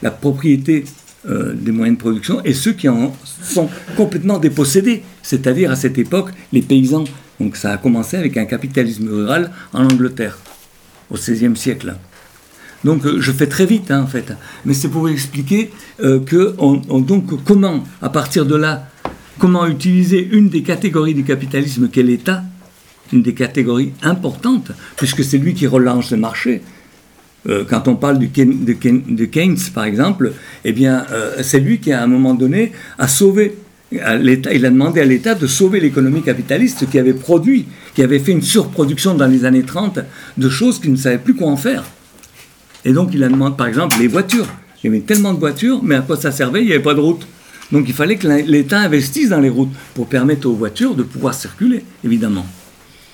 [0.01, 0.85] la propriété
[1.29, 5.97] euh, des moyens de production, et ceux qui en sont complètement dépossédés, c'est-à-dire à cette
[5.97, 7.03] époque les paysans.
[7.39, 10.37] Donc ça a commencé avec un capitalisme rural en Angleterre,
[11.11, 11.95] au XVIe siècle.
[12.85, 14.31] Donc euh, je fais très vite hein, en fait,
[14.65, 16.55] mais c'est pour expliquer euh, que
[17.01, 18.87] donc comment à partir de là,
[19.37, 22.43] comment utiliser une des catégories du capitalisme qu'est l'État,
[23.11, 26.61] une des catégories importantes, puisque c'est lui qui relance le marché.
[27.47, 28.25] Euh, quand on parle de,
[29.25, 30.33] Keynes, par exemple,
[30.65, 33.55] eh bien, euh, c'est lui qui, à un moment donné, a sauvé
[33.91, 34.53] l'État.
[34.53, 38.33] Il a demandé à l'État de sauver l'économie capitaliste qui avait produit, qui avait fait
[38.33, 39.99] une surproduction dans les années 30
[40.37, 41.83] de choses qu'il ne savait plus quoi en faire.
[42.85, 44.47] Et donc, il a demandé, par exemple, les voitures.
[44.83, 46.61] Il y avait tellement de voitures, mais à quoi ça servait?
[46.61, 47.25] Il n'y avait pas de route.
[47.71, 51.33] Donc, il fallait que l'État investisse dans les routes pour permettre aux voitures de pouvoir
[51.33, 52.45] circuler, évidemment.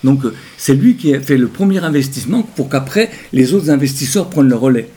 [0.05, 4.47] Donc euh, c'est lui qui fait le premier investissement pour qu'après les autres investisseurs prennent
[4.47, 4.87] le relais.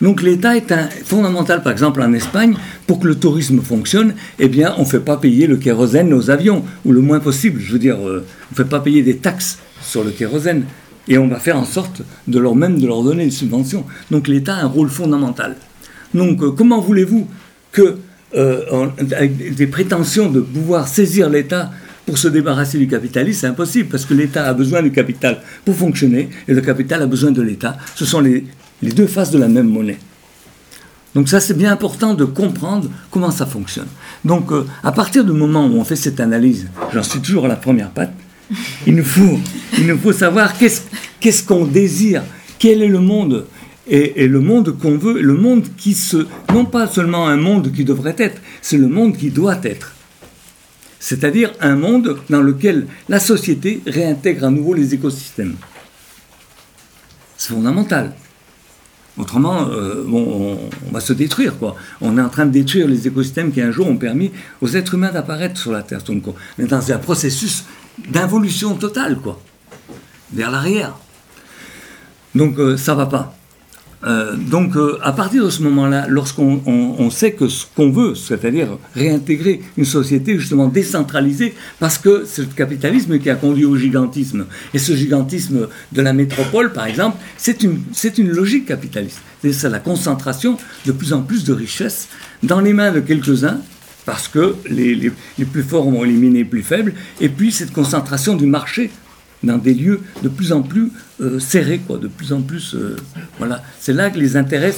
[0.00, 0.72] Donc l'État est
[1.04, 2.54] fondamental, par exemple en Espagne,
[2.86, 6.30] pour que le tourisme fonctionne, eh bien on ne fait pas payer le kérosène aux
[6.30, 9.16] avions, ou le moins possible, je veux dire, euh, on ne fait pas payer des
[9.16, 10.64] taxes sur le kérosène,
[11.08, 13.84] et on va faire en sorte de leur même donner des subventions.
[14.10, 15.56] Donc l'État a un rôle fondamental.
[16.14, 17.26] Donc euh, comment voulez-vous
[17.72, 17.96] que,
[18.32, 21.70] avec des prétentions de pouvoir saisir l'État
[22.08, 25.76] pour se débarrasser du capitalisme, c'est impossible, parce que l'État a besoin du capital pour
[25.76, 27.76] fonctionner, et le capital a besoin de l'État.
[27.94, 28.46] Ce sont les,
[28.80, 29.98] deux faces de la même monnaie.
[31.14, 33.88] Donc ça, c'est bien important de comprendre comment ça fonctionne.
[34.24, 37.48] Donc euh, à partir du moment où on fait cette analyse, j'en suis toujours à
[37.48, 38.14] la première patte,
[38.86, 42.22] il nous faut, savoir qu'est-ce qu'on désire,
[42.58, 43.44] quel est le monde,
[43.86, 46.26] et, et le monde qu'on veut, le monde qui se...
[46.54, 49.92] Non pas seulement un monde qui devrait être, c'est le monde qui doit être
[51.00, 55.56] c'est-à-dire un monde dans lequel la société réintègre à nouveau les écosystèmes.
[57.36, 58.14] C'est fondamental.
[59.16, 60.58] Autrement, euh, on,
[60.92, 61.58] va se détruire.
[61.58, 61.74] Quoi.
[62.00, 64.30] On est en train de détruire les écosystèmes qui un jour ont permis
[64.60, 66.02] aux êtres humains d'apparaître sur la Terre.
[66.02, 67.64] Donc on est un processus
[68.08, 69.40] d'involution totale, quoi,
[70.32, 70.96] vers l'arrière.
[72.34, 73.37] Donc euh, ça va pas.
[74.04, 78.78] Euh, donc, euh, à partir de ce moment-là, lorsqu'on sait que ce qu'on veut, c'est-à-dire
[78.94, 84.46] réintégrer une société justement décentralisée, parce que c'est le capitalisme qui a conduit au gigantisme.
[84.72, 87.80] Et ce gigantisme de la métropole, par exemple, c'est une,
[88.18, 89.20] une logique capitaliste.
[89.42, 92.08] C'est la concentration de plus en plus de richesses
[92.42, 93.58] dans les mains de quelques-uns,
[94.06, 97.72] parce que les, les, les plus forts vont éliminer les plus faibles, et puis cette
[97.72, 98.90] concentration du marché
[99.42, 102.74] dans des lieux de plus en plus euh, serrés, quoi, de plus en plus.
[102.74, 102.96] Euh,
[103.38, 103.62] voilà.
[103.80, 104.74] C'est là que les intérêts.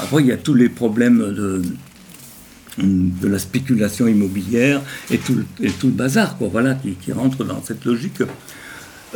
[0.00, 1.62] Après, il y a tous les problèmes de,
[2.78, 7.44] de la spéculation immobilière et tout, et tout le bazar, quoi, voilà, qui, qui rentre
[7.44, 8.22] dans cette logique.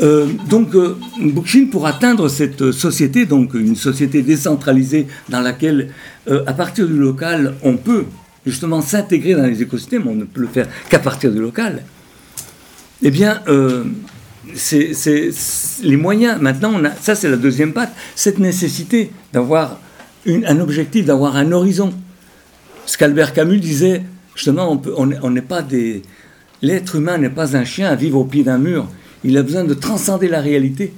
[0.03, 5.91] Euh, donc, euh, Bookchin, pour atteindre cette société, donc une société décentralisée dans laquelle,
[6.29, 8.07] à partir du local, on peut
[8.45, 11.85] justement s'intégrer dans les écosystèmes, on ne peut le faire qu'à partir du local,
[13.03, 13.41] eh bien,
[14.55, 14.93] c'est
[15.83, 16.41] les moyens.
[16.41, 19.81] Maintenant, ça c'est la deuxième patte, cette nécessité d'avoir
[20.27, 21.93] un objectif, d'avoir un horizon.
[22.87, 24.03] Ce qu'Albert Camus disait,
[24.35, 26.03] justement, on n'est pas des.
[26.63, 28.87] L'être humain n'est pas un chien à vivre au pied d'un mur.
[29.23, 30.93] Il a besoin de transcender la réalité.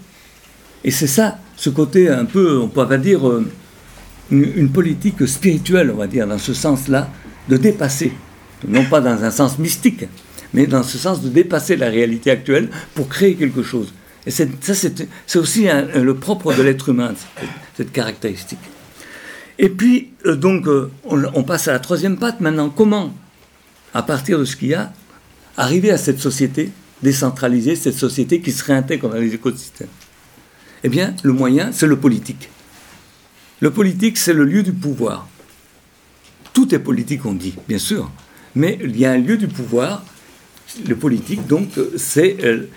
[0.85, 3.44] Et c'est ça, ce côté un peu, on pourrait dire, euh,
[4.30, 7.09] une, politique spirituelle, on va dire, dans ce sens-là,
[7.48, 8.12] de dépasser.
[8.66, 10.04] Non pas dans un sens mystique,
[10.54, 13.92] mais dans ce sens de dépasser la réalité actuelle pour créer quelque chose.
[14.26, 17.14] Et ça, c'est aussi le propre de l'être humain,
[17.76, 18.59] cette, caractéristique.
[19.59, 22.68] Et puis, euh, donc, euh, on, passe à la troisième patte maintenant.
[22.68, 23.14] Comment,
[23.94, 24.92] à partir de ce qu'il y a,
[25.56, 26.71] arriver à cette société
[27.02, 29.88] décentralisée, cette société qui se réintègre dans les écosystèmes?
[30.85, 32.50] Eh bien, le moyen, c'est le politique.
[33.60, 35.27] Le politique, c'est le lieu du pouvoir.
[36.52, 38.10] Tout est politique, on dit, bien sûr.
[38.54, 40.04] Mais il y a un lieu du pouvoir
[40.87, 42.69] le politique, donc, c'est, euh,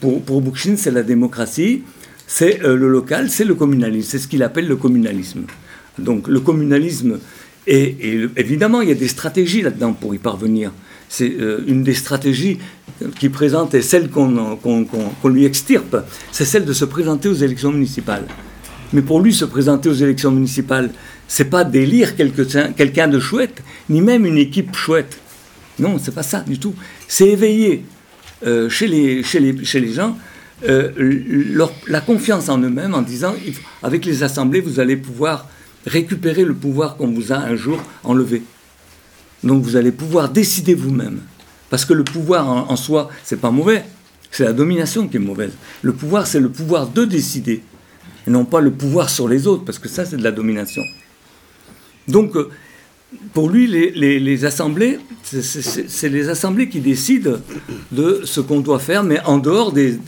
[0.00, 1.82] pour, pour c'est la démocratie,
[2.26, 5.42] c'est euh, le local, c'est le communalisme, c'est ce qu'il appelle le communalisme.
[5.98, 7.18] Donc, le communalisme,
[7.66, 10.72] et, évidemment, il y a des stratégies là-dedans pour y parvenir.
[11.08, 12.58] C'est euh, une des stratégies
[13.18, 15.96] qui présente, et celle qu'on, qu'on lui extirpe,
[16.32, 18.26] c'est celle de se présenter aux élections municipales.
[18.92, 20.90] Mais pour lui, se présenter aux élections municipales,
[21.26, 25.18] c'est pas d'élire quelqu'un de chouette, ni même une équipe chouette.
[25.78, 26.74] Non, c'est pas ça du tout.
[27.08, 27.84] C'est éveiller
[28.46, 29.22] euh, chez, les,
[29.92, 30.16] gens
[30.66, 33.34] euh, la confiance en eux-mêmes en disant,
[33.82, 35.48] avec les assemblées, vous allez pouvoir
[35.86, 38.42] récupérer le pouvoir qu'on vous a un jour enlevé.
[39.42, 41.20] Donc vous allez pouvoir décider vous-même.
[41.70, 43.84] Parce que le pouvoir en, en soi, c'est pas mauvais.
[44.30, 45.52] C'est la domination qui est mauvaise.
[45.82, 47.62] Le pouvoir, c'est le pouvoir de décider.
[48.26, 50.82] Et non pas le pouvoir sur les autres, parce que ça, c'est de la domination.
[52.08, 52.50] Donc, euh,
[53.32, 57.38] pour lui, les, assemblées, c'est les assemblées qui décident
[57.92, 59.98] de ce qu'on doit faire, mais en dehors des,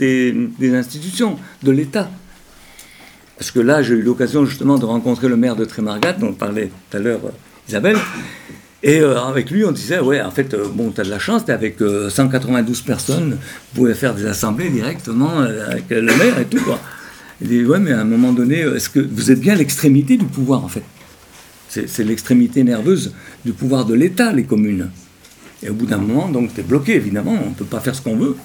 [0.75, 2.11] institutions, de l'État.
[3.39, 6.71] Parce que là, j'ai eu l'occasion justement de rencontrer le maire de Trémargat, dont parlait
[6.91, 7.99] tout à l'heure euh, Isabelle.
[8.83, 11.45] Et euh, avec lui, on disait, ouais, en fait, bon, tu as de la chance,
[11.45, 16.47] tu es avec 192 personnes, vous pouvez faire des assemblées directement avec le maire et
[16.47, 16.79] tout, quoi.
[17.43, 20.25] Il dit, ouais, mais à un moment donné, est-ce que vous êtes bien l'extrémité du
[20.25, 20.83] pouvoir, en fait?
[21.87, 23.13] C'est l'extrémité nerveuse
[23.45, 24.91] du pouvoir de l'État, les communes.
[25.63, 27.95] Et au bout d'un moment, donc, tu es bloqué, évidemment, on ne peut pas faire
[27.95, 28.37] ce qu'on veut.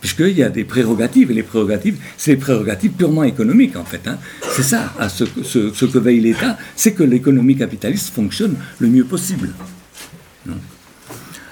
[0.00, 4.06] Puisqu'il y a des prérogatives, et les prérogatives, c'est les prérogatives purement économiques, en fait.
[4.06, 4.18] Hein.
[4.52, 9.50] C'est ça, ce, que veille l'État, c'est que l'économie capitaliste fonctionne le mieux possible.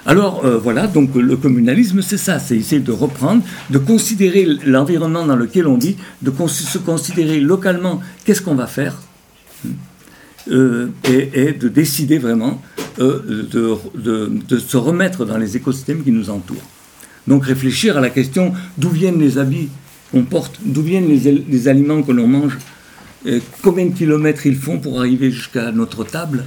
[0.05, 5.25] Alors euh, voilà, donc le communalisme, c'est ça, c'est essayer de reprendre, de considérer l'environnement
[5.25, 8.95] dans lequel on vit, de se considérer localement qu'est-ce qu'on va faire.
[10.51, 12.61] Euh, et, de décider vraiment
[12.99, 16.63] euh, de, se remettre dans les écosystèmes qui nous entourent.
[17.27, 19.69] Donc réfléchir à la question d'où viennent les habits
[20.11, 22.57] qu'on porte, d'où viennent les, aliments que l'on mange,
[23.61, 26.45] combien de kilomètres ils font pour arriver jusqu'à notre table,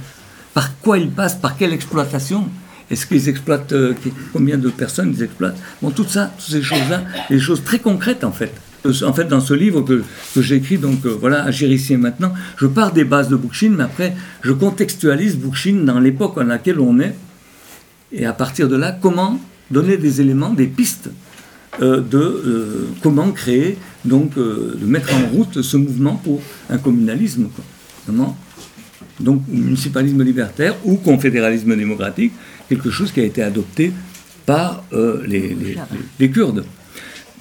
[0.53, 2.49] par quoi ils passent, par quelle exploitation.
[2.89, 3.93] Est-ce qu'ils exploitent, euh,
[4.33, 8.23] combien de personnes ils exploitent Bon, tout ça, toutes ces choses-là, des choses très concrètes
[8.23, 8.51] en fait.
[8.85, 10.03] Euh, en fait, dans ce livre que,
[10.33, 13.73] que j'écris, donc euh, voilà, Agir ici et maintenant, je pars des bases de Bookchin,
[13.77, 17.15] mais après, je contextualise Bookchin dans l'époque en laquelle on est,
[18.11, 21.09] et à partir de là, comment donner des éléments, des pistes
[21.81, 28.35] euh, de comment créer, donc de mettre en route ce mouvement pour un communalisme, quoi.
[29.19, 32.33] donc municipalisme libertaire ou confédéralisme démocratique,
[32.67, 33.93] quelque chose qui a été adopté
[34.45, 34.83] par
[35.25, 35.55] les,
[36.19, 36.65] les Kurdes.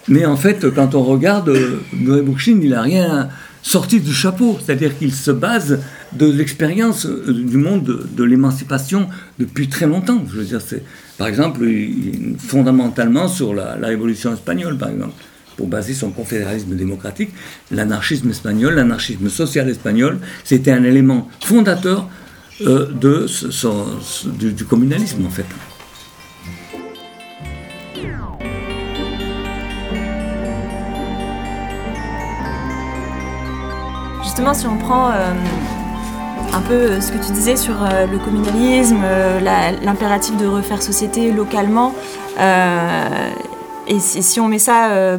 [0.09, 1.53] Mais en fait, quand on regarde,
[1.93, 3.29] Noé Bookchin, il n'a rien
[3.63, 4.59] sorti du chapeau.
[4.65, 5.81] C'est-à-dire qu'il se base
[6.13, 10.25] de l'expérience euh, du monde de, l'émancipation depuis très longtemps.
[10.31, 10.83] Je veux dire, c'est,
[11.19, 11.67] par exemple,
[12.39, 15.15] fondamentalement sur la, Révolution espagnole, par exemple,
[15.57, 17.31] pour baser son confédéralisme démocratique,
[17.71, 22.09] l'anarchisme espagnol, l'anarchisme social espagnol, c'était un élément fondateur
[22.67, 22.87] euh,
[24.25, 25.47] du communalisme, en fait.
[34.55, 35.33] Si on prend euh,
[36.53, 39.03] un peu euh, ce que tu disais sur euh, le communalisme,
[39.83, 41.93] l'impératif de refaire société localement,
[42.39, 45.18] et, si on met ça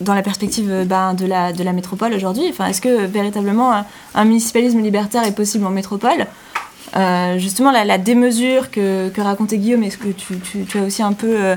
[0.00, 3.84] dans la perspective ben, de, la, métropole aujourd'hui, est-ce que véritablement
[4.14, 6.26] un, municipalisme libertaire est possible en métropole?
[7.36, 11.56] Justement, la, démesure que, racontait Guillaume et ce que tu, as aussi un peu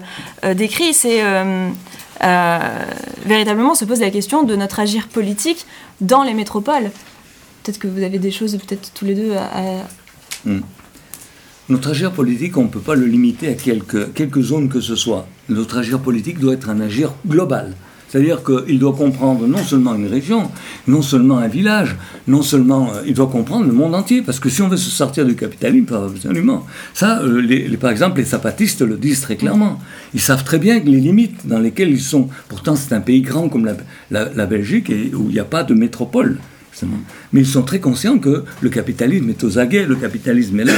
[0.53, 1.21] décrit, c'est
[3.25, 5.65] véritablement se pose la question de notre agir politique
[6.01, 6.91] dans les métropoles.
[7.63, 9.83] Peut-être que vous avez des choses, peut-être tous les deux, à...
[10.45, 10.61] Hmm.
[11.69, 14.97] Notre agir politique, on ne peut pas le limiter à quelques, quelques zones que ce
[14.97, 15.27] soit.
[15.47, 17.73] Notre agir politique doit être un agir global.
[18.13, 20.51] C'est-à-dire qu'il doit comprendre non seulement une région,
[20.87, 21.95] non seulement un village,
[22.27, 24.91] non seulement euh, il doit comprendre le monde entier, parce que si on veut se
[24.91, 26.63] sortir du capitalisme, absolument.
[26.93, 29.79] Ça, euh, par exemple, les zapatistes le disent très clairement.
[30.13, 32.29] Ils savent très bien les limites dans lesquelles ils sont.
[32.49, 33.67] Pourtant, c'est un pays grand comme
[34.11, 36.37] la, Belgique où il n'y a pas de métropole.
[37.31, 40.73] Mais ils sont très conscients que le capitalisme est aux aguets, le capitalisme est là.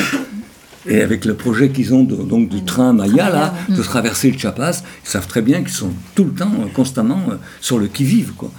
[0.87, 4.83] Et avec le projet qu'ils ont donc du train Maya, là, de traverser le Chiapas,
[5.03, 8.33] ils savent très bien qu'ils sont tout le temps, euh, constamment euh, sur le qui-vive.
[8.33, 8.51] Quoi.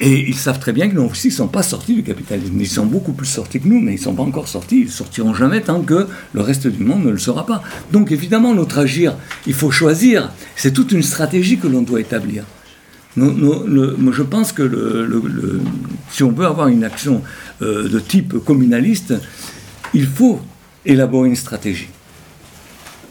[0.00, 2.58] Et ils savent très bien que nous aussi ne sont pas sortis du capitalisme.
[2.58, 4.80] Ils sont beaucoup plus sortis que nous, mais ils ne sont pas encore sortis.
[4.80, 7.62] Ils ne sortiront jamais tant que le reste du monde ne le sera pas.
[7.92, 9.14] Donc évidemment, notre agir,
[9.46, 10.30] il faut choisir.
[10.56, 12.44] C'est toute une stratégie que l'on doit établir.
[13.14, 15.60] je pense que le,
[16.10, 17.22] si on veut avoir une action
[17.60, 19.12] euh, de type communaliste,
[19.92, 20.40] il faut
[20.84, 21.88] élaborer une stratégie.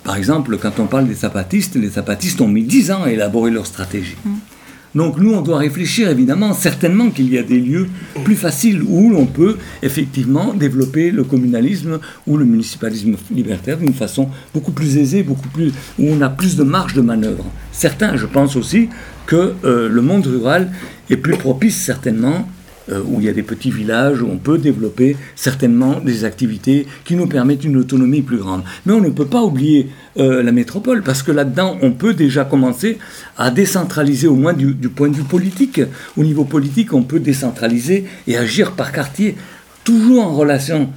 [0.03, 3.51] Par exemple, quand on parle des zapatistes, les zapatistes ont mis 10 ans à élaborer
[3.51, 4.15] leur stratégie.
[4.25, 4.31] Mm.
[4.95, 7.87] Donc nous, on doit réfléchir évidemment, certainement qu'il y a des lieux
[8.23, 14.29] plus faciles où l'on peut effectivement développer le communalisme ou le municipalisme libertaire d'une façon
[14.53, 17.45] beaucoup plus aisée, beaucoup plus, où on a plus de marge de manœuvre.
[17.71, 18.89] Certains, je pense aussi
[19.27, 20.71] que euh, le monde rural
[21.11, 22.47] est plus propice certainement
[23.05, 27.15] où il y a des petits villages, où on peut développer certainement des activités qui
[27.15, 28.63] nous permettent une autonomie plus grande.
[28.85, 32.45] Mais on ne peut pas oublier euh, la métropole, parce que là-dedans, on peut déjà
[32.45, 32.97] commencer
[33.37, 35.81] à décentraliser, au moins du, du, point de vue politique.
[36.17, 39.35] Au niveau politique, on peut décentraliser et agir par quartier,
[39.83, 40.89] toujours en relation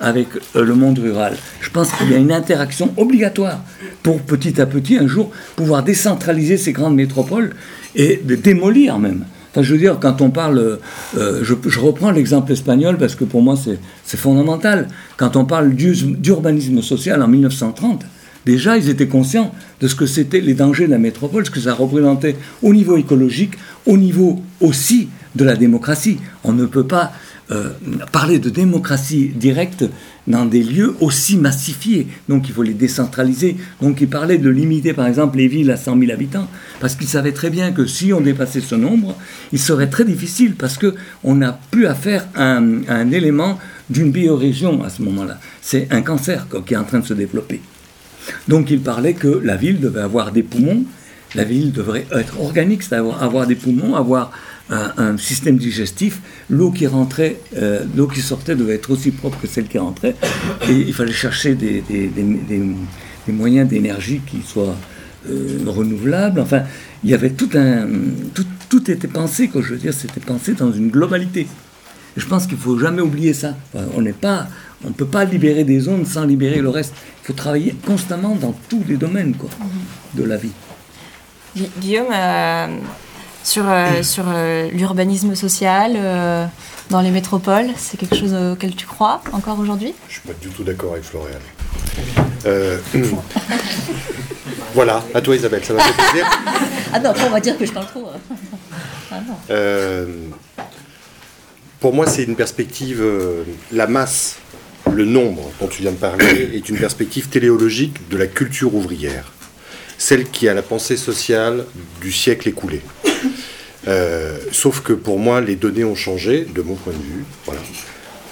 [0.00, 1.36] avec euh, le monde rural.
[1.60, 3.60] Je pense qu'il y a une interaction obligatoire
[4.02, 7.54] pour petit à petit, un jour, pouvoir décentraliser ces grandes métropoles
[7.94, 9.24] et de démolir même.
[9.62, 10.78] Je veux dire, quand on parle,
[11.16, 14.88] euh, je, je, reprends l'exemple espagnol parce que pour moi c'est fondamental.
[15.16, 18.04] Quand on parle d'urbanisme social en 1930,
[18.46, 21.60] déjà ils étaient conscients de ce que c'était les dangers de la métropole, ce que
[21.60, 23.52] ça représentait au niveau écologique,
[23.86, 26.18] au niveau aussi de la démocratie.
[26.44, 27.12] On ne peut pas
[27.50, 27.70] euh,
[28.12, 29.84] parler de démocratie directe
[30.26, 32.06] dans des lieux aussi massifiés.
[32.28, 33.56] Donc il faut les décentraliser.
[33.80, 36.48] Donc il parlait de limiter par exemple les villes à 100 000 habitants,
[36.80, 39.16] parce qu'il savait très bien que si on dépassait ce nombre,
[39.52, 43.58] il serait très difficile, parce qu'on n'a plus affaire à un élément
[43.90, 45.38] d'une biorégion à ce moment-là.
[45.62, 47.60] C'est un cancer qui est en train de se développer.
[48.46, 50.84] Donc il parlait que la ville devait avoir des poumons,
[51.34, 54.32] la ville devrait être organique, c'est-à-dire avoir des poumons, avoir
[54.70, 59.38] un, un système digestif, l'eau qui rentrait, euh, l'eau qui sortait devait être aussi propre
[59.40, 60.14] que celle qui rentrait,
[60.68, 62.24] et il fallait chercher des, des, des,
[63.26, 64.76] des moyens d'énergie qui soient
[65.30, 66.40] euh, renouvelables.
[66.40, 66.62] Enfin,
[67.04, 67.86] il y avait tout un,
[68.34, 71.46] tout, tout était pensé, que je veux dire, c'était pensé dans une globalité.
[72.16, 73.54] Et je pense qu'il faut jamais oublier ça.
[73.74, 74.48] Enfin, on n'est pas,
[74.84, 76.94] on ne peut pas libérer des zones sans libérer le reste.
[77.22, 79.50] Il faut travailler constamment dans tous les domaines quoi,
[80.14, 80.52] de la vie.
[81.80, 82.66] Guillaume, euh,
[83.42, 86.46] sur, euh, sur euh, l'urbanisme social euh,
[86.90, 89.94] dans les métropoles, c'est quelque chose auquel tu crois encore aujourd'hui?
[90.08, 91.38] Je suis pas du tout d'accord avec Florian.
[94.74, 96.26] voilà, à toi Isabelle, ça m'a fait plaisir.
[96.92, 98.08] ah non, on va dire que je parle trop.
[99.10, 99.16] ah
[101.80, 103.04] pour moi, c'est une perspective,
[103.72, 104.36] la masse,
[104.92, 109.32] le nombre dont tu viens de parler, est une perspective téléologique de la culture ouvrière
[109.98, 111.66] celle qui a la pensée sociale
[112.00, 112.80] du siècle écoulé.
[113.86, 117.24] Euh, sauf que pour moi, les données ont changé, de mon point de vue.
[117.44, 117.60] Voilà.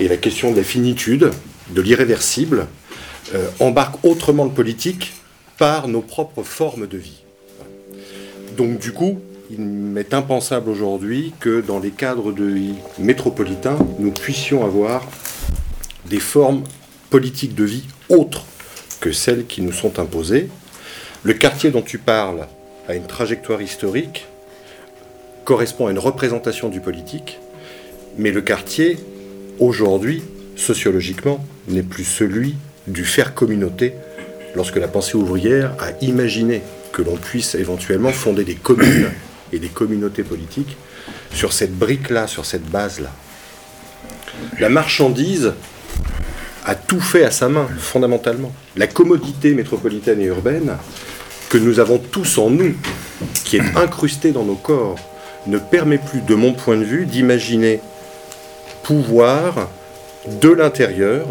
[0.00, 1.30] Et la question de la finitude,
[1.70, 2.66] de l'irréversible,
[3.34, 5.14] euh, embarque autrement le politique
[5.58, 7.22] par nos propres formes de vie.
[8.56, 9.20] Donc du coup,
[9.50, 12.58] il m'est impensable aujourd'hui que dans les cadres de
[12.98, 15.06] métropolitains, nous puissions avoir
[16.06, 16.64] des formes
[17.10, 18.44] politiques de vie autres
[19.00, 20.48] que celles qui nous sont imposées,
[21.22, 22.46] le quartier dont tu parles
[22.88, 24.26] a une trajectoire historique,
[25.46, 27.38] correspond à une représentation du politique,
[28.18, 28.98] mais le quartier,
[29.60, 30.22] aujourd'hui,
[30.56, 32.56] sociologiquement, n'est plus celui
[32.88, 33.94] du faire communauté
[34.54, 39.10] lorsque la pensée ouvrière a imaginé que l'on puisse éventuellement fonder des communes
[39.52, 40.76] et des communautés politiques
[41.32, 43.12] sur cette brique-là, sur cette base-là.
[44.58, 45.52] La marchandise
[46.64, 48.52] a tout fait à sa main, fondamentalement.
[48.76, 50.76] La commodité métropolitaine et urbaine
[51.48, 52.74] que nous avons tous en nous,
[53.44, 54.98] qui est incrusté dans nos corps,
[55.46, 57.80] ne permet plus, de mon point de vue, d'imaginer
[58.82, 59.68] pouvoir,
[60.40, 61.26] de l'intérieur,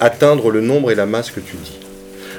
[0.00, 1.78] atteindre le nombre et la masse que tu dis.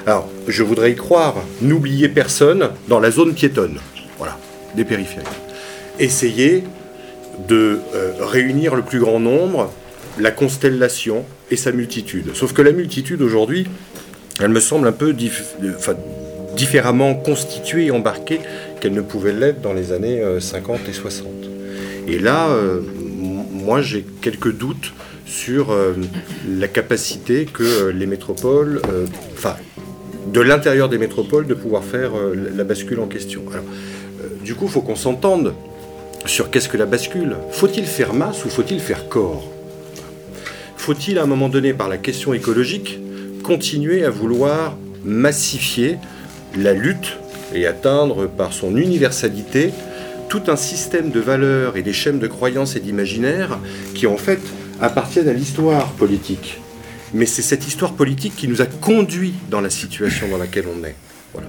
[0.06, 3.78] Alors, je voudrais y croire, n'oubliez personne dans la zone piétonne,
[4.18, 4.38] voilà,
[4.74, 5.28] des périphériques.
[5.98, 6.64] Essayez
[7.48, 9.72] de euh, réunir le plus grand nombre,
[10.18, 12.34] la constellation et sa multitude.
[12.34, 13.66] Sauf que la multitude aujourd'hui,
[14.40, 15.14] elle me semble un peu
[15.76, 15.94] enfin,
[16.60, 18.38] différemment constituée et embarquée
[18.80, 21.26] qu'elle ne pouvait l'être dans les années 50 euh, et 60.
[22.06, 22.82] Et là, euh,
[23.50, 24.92] moi j'ai quelques doutes
[25.24, 25.94] sur euh,
[26.46, 28.82] la capacité que les métropoles,
[29.32, 29.56] enfin,
[30.34, 32.10] de l'intérieur des métropoles, de pouvoir faire
[32.54, 33.42] la bascule en question.
[34.44, 35.54] Du coup, il faut qu'on s'entende
[36.26, 37.36] sur qu'est-ce que la bascule.
[37.52, 39.50] Faut-il faire masse ou faut-il faire corps?
[40.76, 42.98] Faut-il à un moment donné, par la question écologique,
[43.44, 45.96] continuer à vouloir massifier
[46.56, 47.18] la lutte
[47.54, 49.72] et atteindre par son universalité
[50.28, 53.58] tout un système de valeurs et des schèmes de croyances et d'imaginaire
[53.94, 54.40] qui en fait
[54.80, 56.60] appartiennent à l'histoire politique.
[57.12, 60.84] Mais c'est cette histoire politique qui nous a conduit dans la situation dans laquelle on
[60.84, 60.94] est.
[61.32, 61.48] Voilà.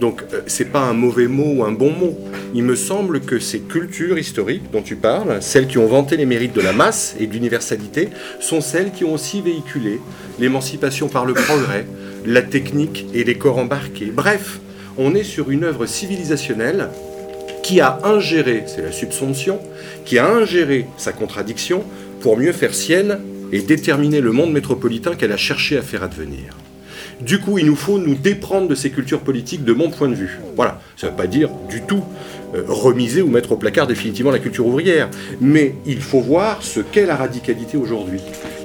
[0.00, 2.18] Donc euh, c'est pas un mauvais mot ou un bon mot.
[2.54, 6.26] Il me semble que ces cultures historiques dont tu parles, celles qui ont vanté les
[6.26, 8.08] mérites de la masse et de l'universalité,
[8.40, 10.00] sont celles qui ont aussi véhiculé
[10.38, 11.86] l'émancipation par le progrès,
[12.26, 14.12] la technique et les corps embarqués.
[14.12, 14.60] Bref,
[14.98, 16.88] on est sur une œuvre civilisationnelle
[17.62, 19.58] qui a ingéré, c'est la subsomption,
[20.04, 21.84] qui a ingéré sa contradiction
[22.20, 23.18] pour mieux faire sienne
[23.52, 26.56] et déterminer le monde métropolitain qu'elle a cherché à faire advenir.
[27.20, 30.14] Du coup, il nous faut nous déprendre de ces cultures politiques de mon point de
[30.14, 30.38] vue.
[30.56, 32.02] Voilà, ça ne veut pas dire du tout
[32.54, 35.10] euh, remiser ou mettre au placard définitivement la culture ouvrière.
[35.40, 38.20] Mais il faut voir ce qu'est la radicalité aujourd'hui.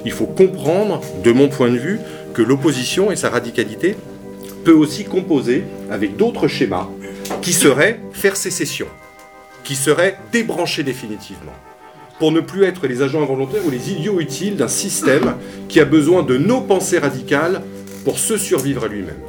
[0.06, 1.98] Il faut comprendre, de mon point de vue,
[2.42, 3.96] l'opposition et sa radicalité
[4.64, 6.88] peut aussi composer avec d'autres schémas
[7.42, 8.86] qui seraient faire sécession,
[9.64, 11.52] qui seraient débrancher définitivement
[12.18, 15.34] pour ne plus être les agents involontaires ou les idiots utiles d'un système
[15.68, 17.62] qui a besoin de nos pensées radicales
[18.04, 19.20] pour se survivre à lui-même.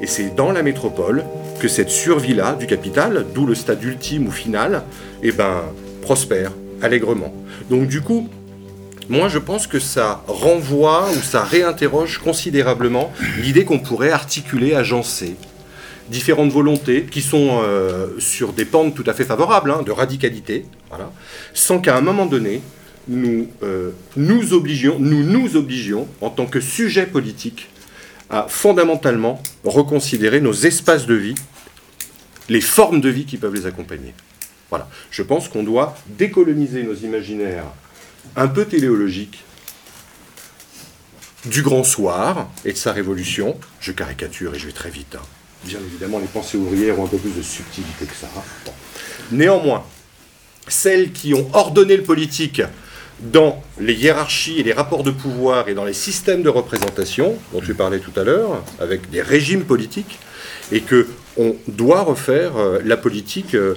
[0.00, 1.24] Et c'est dans la métropole
[1.60, 4.82] que cette survie-là du capital, d'où le stade ultime ou final,
[5.22, 5.62] eh ben,
[6.02, 7.32] prospère allègrement.
[7.70, 8.28] Donc du coup,
[9.08, 15.36] moi je pense que ça renvoie ou ça réinterroge considérablement l'idée qu'on pourrait articuler, agencer
[16.08, 20.64] différentes volontés qui sont euh, sur des pentes tout à fait favorables, hein, de radicalité,
[20.88, 21.12] voilà,
[21.54, 22.62] sans qu'à un moment donné,
[23.08, 25.56] nous, euh, nous obligions, nous nous
[26.20, 27.68] en tant que sujet politique,
[28.30, 31.34] à fondamentalement reconsidérer nos espaces de vie,
[32.48, 34.14] les formes de vie qui peuvent les accompagner.
[34.68, 34.88] Voilà.
[35.10, 37.64] Je pense qu'on doit décoloniser nos imaginaires
[38.36, 39.44] un peu téléologiques
[41.44, 43.58] du grand soir et de sa révolution.
[43.80, 45.16] Je caricature et je vais très vite.
[45.16, 45.24] Hein.
[45.64, 48.28] Bien évidemment, les pensées ouvrières ont un peu plus de subtilité que ça.
[49.32, 49.84] Néanmoins,
[50.68, 52.62] celles qui ont ordonné le politique
[53.20, 57.60] dans les hiérarchies et les rapports de pouvoir et dans les systèmes de représentation dont
[57.60, 60.20] tu parlais tout à l'heure, avec des régimes politiques,
[60.70, 63.74] et que on doit refaire euh, la politique euh,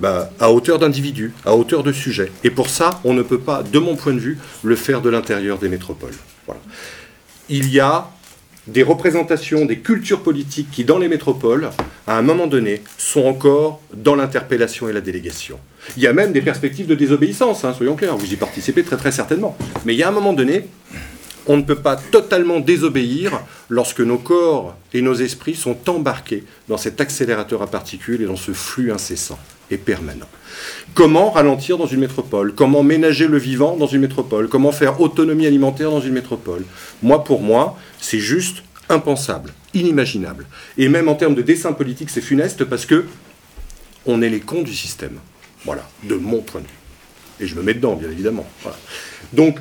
[0.00, 2.30] bah, à hauteur d'individus, à hauteur de sujets.
[2.44, 5.10] Et pour ça, on ne peut pas, de mon point de vue, le faire de
[5.10, 6.14] l'intérieur des métropoles.
[7.48, 8.10] Il y a
[8.66, 11.70] des représentations, des cultures politiques qui, dans les métropoles,
[12.06, 15.58] à un moment donné, sont encore dans l'interpellation et la délégation.
[15.96, 18.96] Il y a même des perspectives de désobéissance, hein, soyons clairs, vous y participez très
[18.96, 19.56] très certainement.
[19.84, 20.66] Mais il y a un moment donné,
[21.46, 26.76] on ne peut pas totalement désobéir lorsque nos corps et nos esprits sont embarqués dans
[26.76, 29.38] cet accélérateur à particules et dans ce flux incessant
[29.70, 30.28] et permanent.
[30.94, 32.54] Comment ralentir dans une métropole?
[32.54, 34.48] Comment ménager le vivant dans une métropole?
[34.48, 36.64] Comment faire autonomie alimentaire dans une métropole?
[37.02, 40.46] Moi, pour moi, c'est juste impensable, inimaginable.
[40.78, 43.04] Et même en termes de dessin politique, c'est funeste parce que
[44.06, 45.18] on est les cons du système.
[45.64, 46.72] Voilà, de mon point de vue.
[47.40, 48.46] Et je me mets dedans, bien évidemment.
[49.32, 49.58] Donc,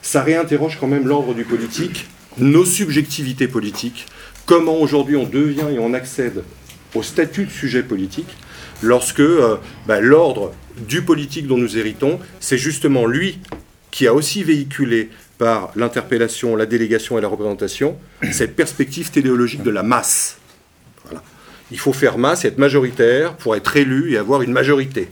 [0.00, 2.06] ça réinterroge quand même l'ordre du politique,
[2.38, 4.06] nos subjectivités politiques,
[4.46, 6.44] comment aujourd'hui on devient et on accède
[6.94, 8.28] au statut de sujet politique,
[8.82, 9.56] lorsque euh,
[9.86, 10.52] bah, l'ordre
[10.88, 13.38] du politique dont nous héritons, c'est justement lui
[13.90, 17.96] qui a aussi véhiculé par l'interpellation, la délégation et la représentation
[18.30, 20.36] cette perspective téléologique de la masse.
[21.72, 25.08] Il faut faire masse et être majoritaire pour être élu et avoir une majorité.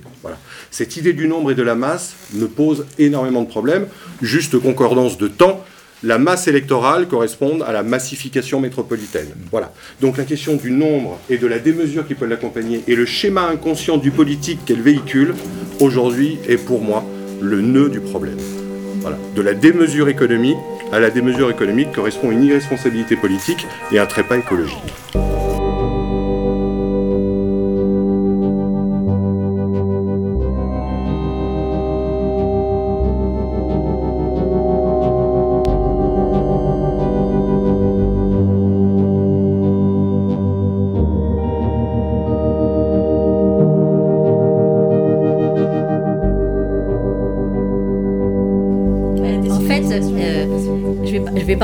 [0.71, 3.87] Cette idée du nombre et de la masse me pose énormément de problèmes.
[4.21, 5.65] Juste concordance de temps,
[6.03, 9.29] la masse électorale correspond à la massification métropolitaine.
[9.51, 9.73] Voilà.
[10.01, 13.49] Donc la question du nombre et de la démesure qui peut l'accompagner et le schéma
[13.49, 15.35] inconscient du politique qu'elle véhicule,
[15.81, 17.05] aujourd'hui, est pour moi
[17.41, 18.39] le nœud du problème.
[19.01, 19.19] Voilà.
[19.35, 20.57] De la démesure économique
[20.91, 24.79] à la démesure économique correspond une irresponsabilité politique et un trépas écologique.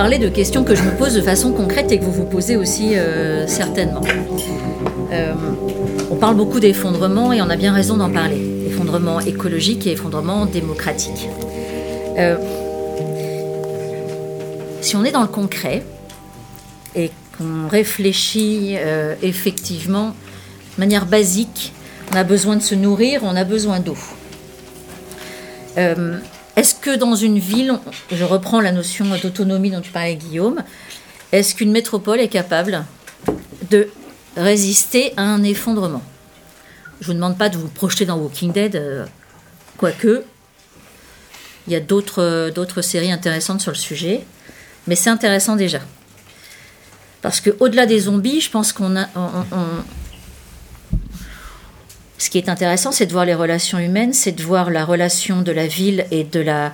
[0.05, 2.57] Parler de questions que je me pose de façon concrète et que vous vous posez
[2.57, 4.03] aussi euh, certainement.
[5.11, 5.33] Euh,
[6.11, 8.67] on parle beaucoup d'effondrement et on a bien raison d'en parler.
[8.67, 11.31] Effondrement écologique et effondrement démocratique.
[12.19, 12.37] Euh,
[14.83, 15.83] si on est dans le concret
[16.95, 18.77] et qu'on réfléchit
[19.23, 21.73] effectivement de manière basique,
[22.13, 23.97] on a besoin de se nourrir, on a besoin d'eau.
[26.57, 27.79] Est-ce que dans une ville,
[28.13, 30.63] je reprends la notion d'autonomie dont tu parlais Guillaume,
[31.33, 32.85] est-ce qu'une métropole est capable
[33.71, 33.89] de
[34.37, 36.03] résister à un effondrement?
[37.01, 39.05] Je ne vous demande pas de vous projeter dans Walking Dead, euh,
[39.77, 40.25] quoique
[41.67, 44.25] il y a d'autres, d'autres séries intéressantes sur le sujet,
[44.87, 45.81] mais c'est intéressant déjà.
[47.23, 49.09] Parce qu'au-delà des zombies, je pense qu'on a,
[52.19, 55.43] ce qui est intéressant, c'est de voir les relations humaines, c'est de voir la relation
[55.43, 56.73] de la ville et de la,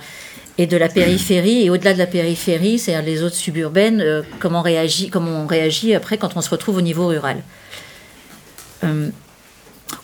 [0.89, 5.47] périphérie, et au-delà de la périphérie, c'est-à-dire les autres suburbaines, euh, comment, réagit, comment on
[5.47, 7.37] réagit après quand on se retrouve au niveau rural.
[8.83, 9.09] Euh,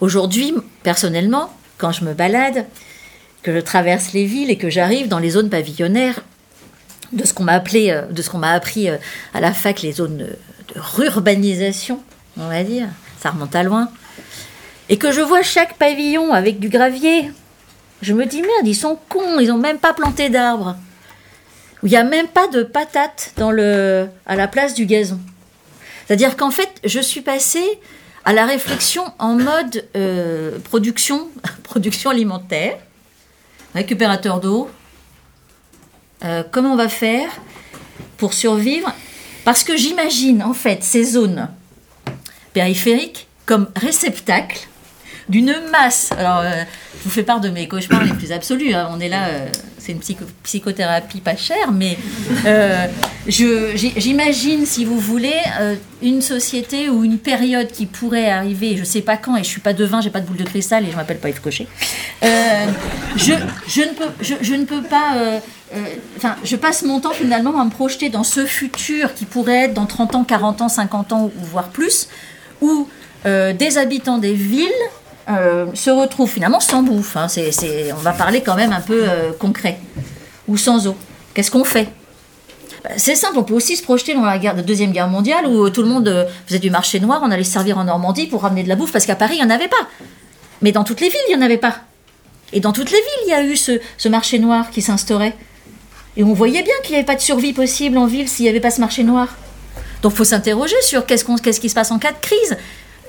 [0.02, 2.66] aujourd'hui, personnellement, quand je me balade,
[3.44, 6.24] que je traverse les villes et que j'arrive dans les zones pavillonnaires,
[7.14, 9.94] de ce qu'on m'a appelé, euh, de ce qu'on m'a appris à la fac, les
[9.94, 10.36] zones de
[10.76, 12.02] rurbanisation,
[12.38, 12.88] on va dire,
[13.20, 13.90] ça remonte à loin
[14.90, 17.32] et que je vois chaque pavillon avec du gravier,
[18.02, 20.76] je me dis merde, ils sont cons, ils n'ont même pas planté d'arbres.
[21.84, 25.20] Il n'y a même pas de patates à la place du gazon.
[26.06, 27.80] C'est-à-dire qu'en fait, je suis passée
[28.26, 31.30] à la réflexion en mode euh, production,
[31.64, 32.78] production alimentaire,
[33.74, 34.70] récupérateur d'eau.
[36.24, 37.30] Euh, comment on va faire
[38.18, 38.94] pour survivre?
[39.46, 41.48] Parce que j'imagine en fait ces zones
[42.54, 44.68] périphériques comme réceptacles
[45.30, 46.10] d'une masse.
[46.18, 46.64] Alors, euh,
[47.00, 48.74] je vous fais part de mes cauchemars les plus absolus.
[48.74, 48.90] hein.
[48.92, 49.48] On est là, euh,
[49.78, 51.98] c'est une psycho- psychothérapie pas chère, mais
[52.46, 52.88] euh,
[53.28, 59.02] j'imagine, si vous voulez, euh, une société ou une période qui pourrait arriver, je sais
[59.02, 60.96] pas quand, et je suis pas devin, j'ai pas de boule de cristal et je
[60.96, 61.68] m'appelle pas Yves Cochet.
[62.22, 63.34] Je,
[63.68, 65.40] je ne peux, je, ne peux pas.
[66.18, 69.74] Enfin, je passe mon temps finalement à me projeter dans ce futur qui pourrait être
[69.74, 72.08] dans 30 ans, 40 ans, 50 ans ou voire plus,
[72.62, 72.88] où
[73.26, 74.68] des habitants des villes
[75.30, 77.18] euh, se retrouvent finalement sans bouffe.
[77.18, 77.28] hein.
[77.92, 79.80] On va parler quand même un peu euh, concret.
[80.48, 80.96] Ou sans eau.
[81.34, 81.90] Qu'est-ce qu'on fait?
[82.84, 85.46] Bah, C'est simple, on peut aussi se projeter dans la, guerre, la Deuxième Guerre mondiale
[85.48, 88.28] où tout le monde euh, faisait du marché noir, on allait se servir en Normandie
[88.28, 89.88] pour ramener de la bouffe parce qu'à Paris, il n'y en avait pas.
[90.62, 91.80] Mais dans toutes les villes, il n'y en avait pas.
[92.54, 95.36] Et dans toutes les villes, il y a eu ce, marché noir qui s'instaurait.
[96.16, 98.50] Et on voyait bien qu'il n'y avait pas de survie possible en ville s'il n'y
[98.50, 99.36] avait pas ce marché noir.
[100.02, 102.58] Donc il faut s'interroger sur qu'est-ce qui se passe en cas de crise.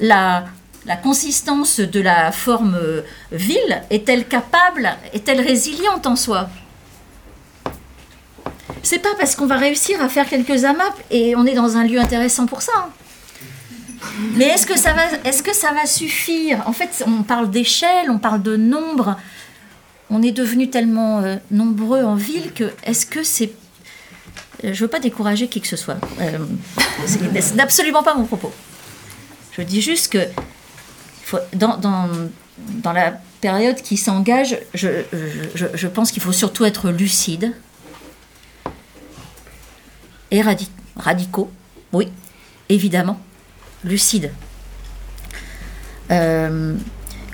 [0.00, 0.44] La,
[0.88, 6.48] la consistance de la forme euh, ville est-elle capable, est-elle résiliente en soi?
[8.82, 11.84] C'est pas parce qu'on va réussir à faire quelques AMAP et on est dans un
[11.84, 12.72] lieu intéressant pour ça.
[12.74, 12.88] hein.
[14.34, 16.62] Mais est-ce que ça va, est-ce que ça va suffire?
[16.66, 19.18] En fait, on parle d'échelle, on parle de nombre.
[20.08, 23.52] On est devenu tellement euh, nombreux en ville que est-ce que c'est
[24.62, 25.98] je ne veux pas décourager qui que ce soit.
[26.20, 26.38] Euh,
[27.06, 28.52] c'est absolument pas mon propos.
[29.52, 30.18] Je dis juste que
[31.54, 37.52] dans, la période qui s'engage, je, pense qu'il faut surtout être lucide
[40.30, 41.50] et radi- radicaux.
[41.92, 42.08] Oui,
[42.68, 43.18] évidemment,
[43.84, 44.30] lucide.
[46.10, 46.74] Euh,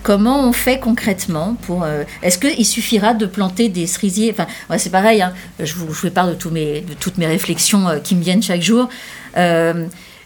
[0.03, 4.31] comment on fait concrètement pour euh, Est-ce qu'il suffira de planter des cerisiers?
[4.31, 5.21] Enfin, c'est pareil.
[5.21, 6.53] hein, je, vous, fais part de toutes
[7.17, 8.89] mes réflexions euh, qui me viennent chaque jour.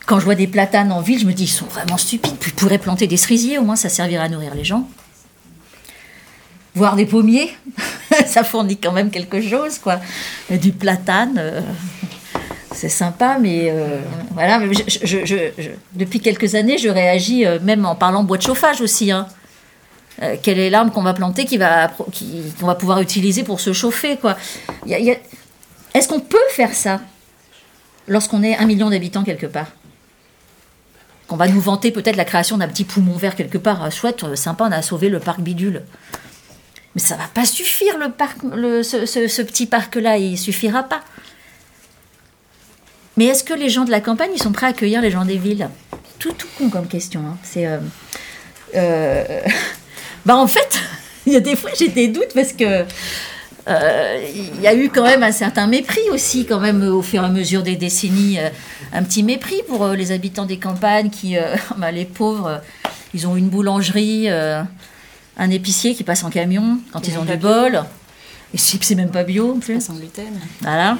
[0.10, 2.34] Quand je vois des platanes en ville, je me dis ils sont vraiment stupides.
[2.48, 4.90] Ils pourraient planter des cerisiers, au moins ça servira à nourrir les gens.
[6.74, 7.52] Voir des pommiers,
[8.26, 10.00] ça fournit quand même quelque chose, quoi.
[10.50, 11.36] Du platane.
[11.38, 11.62] euh,
[12.74, 14.00] c'est sympa, mais euh,
[14.32, 14.60] voilà.
[14.72, 18.42] je- je- je- je- depuis quelques années, je réagis euh, même en parlant bois de
[18.44, 19.12] chauffage aussi.
[19.12, 19.28] hein.
[20.44, 24.36] Quelle est l'arme qu'on va planter va, qu'on va pouvoir utiliser pour se chauffer quoi
[24.88, 27.00] Est-ce qu'on peut faire ça
[28.08, 29.68] lorsqu'on est un million d'habitants quelque part?
[31.30, 34.24] Qu'on va nous vanter peut-être la création d'un petit poumon vert quelque part, Ah, chouette,
[34.24, 35.84] euh, sympa, on a sauvé le parc bidule.
[36.96, 41.02] Mais ça va pas suffire le parc, le- ce, ce- petit parc-là, il suffira pas.
[43.16, 45.24] Mais est-ce que les gens de la campagne, ils sont prêts à accueillir les gens
[45.26, 45.70] des villes?
[46.18, 47.22] Tout, tout con comme question.
[47.22, 47.38] hein.
[47.44, 47.68] C'est.
[47.68, 47.78] euh,
[48.76, 49.24] euh,
[50.26, 50.80] bah en fait,
[51.28, 52.86] il y a des fois j'ai des doutes parce que
[53.68, 57.22] euh, il y a eu quand même un certain mépris aussi, quand même au fur
[57.22, 58.50] et à mesure des décennies, euh,
[58.94, 62.58] un petit mépris pour euh, les habitants des campagnes qui, euh, bah, les pauvres, euh,
[63.14, 67.50] ils ont une boulangerie, un épicier qui passe en camion quand ils ont du bio.
[67.50, 67.84] bol.
[68.54, 69.80] Et c'est c'est même pas bio en plus.
[69.82, 70.40] Sans gluten.
[70.62, 70.98] Voilà.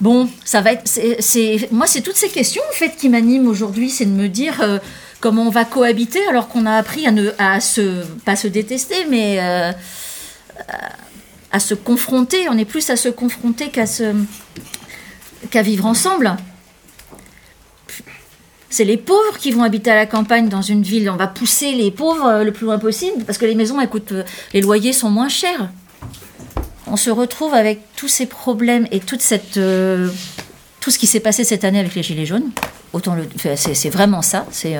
[0.00, 0.82] Bon, ça va être.
[0.86, 4.28] c'est- c'est- moi, c'est toutes ces questions en fait qui m'animent aujourd'hui, c'est de me
[4.28, 4.78] dire euh,
[5.20, 9.06] comment on va cohabiter alors qu'on a appris à ne à se pas se détester,
[9.10, 9.72] mais euh,
[11.52, 12.48] à se confronter.
[12.48, 14.14] On est plus à se confronter qu'à se
[15.50, 16.36] qu'à vivre ensemble.
[18.70, 21.10] C'est les pauvres qui vont habiter à la campagne dans une ville.
[21.10, 24.12] On va pousser les pauvres euh, le plus loin possible parce que les maisons, coûtent,
[24.12, 24.22] euh,
[24.54, 25.68] les loyers sont moins chers
[26.92, 30.10] on se retrouve avec tous ces problèmes et toute cette, euh,
[30.80, 32.50] tout ce qui s'est passé cette année avec les Gilets jaunes.
[32.92, 34.44] Autant le, c'est, vraiment ça.
[34.50, 34.74] C'est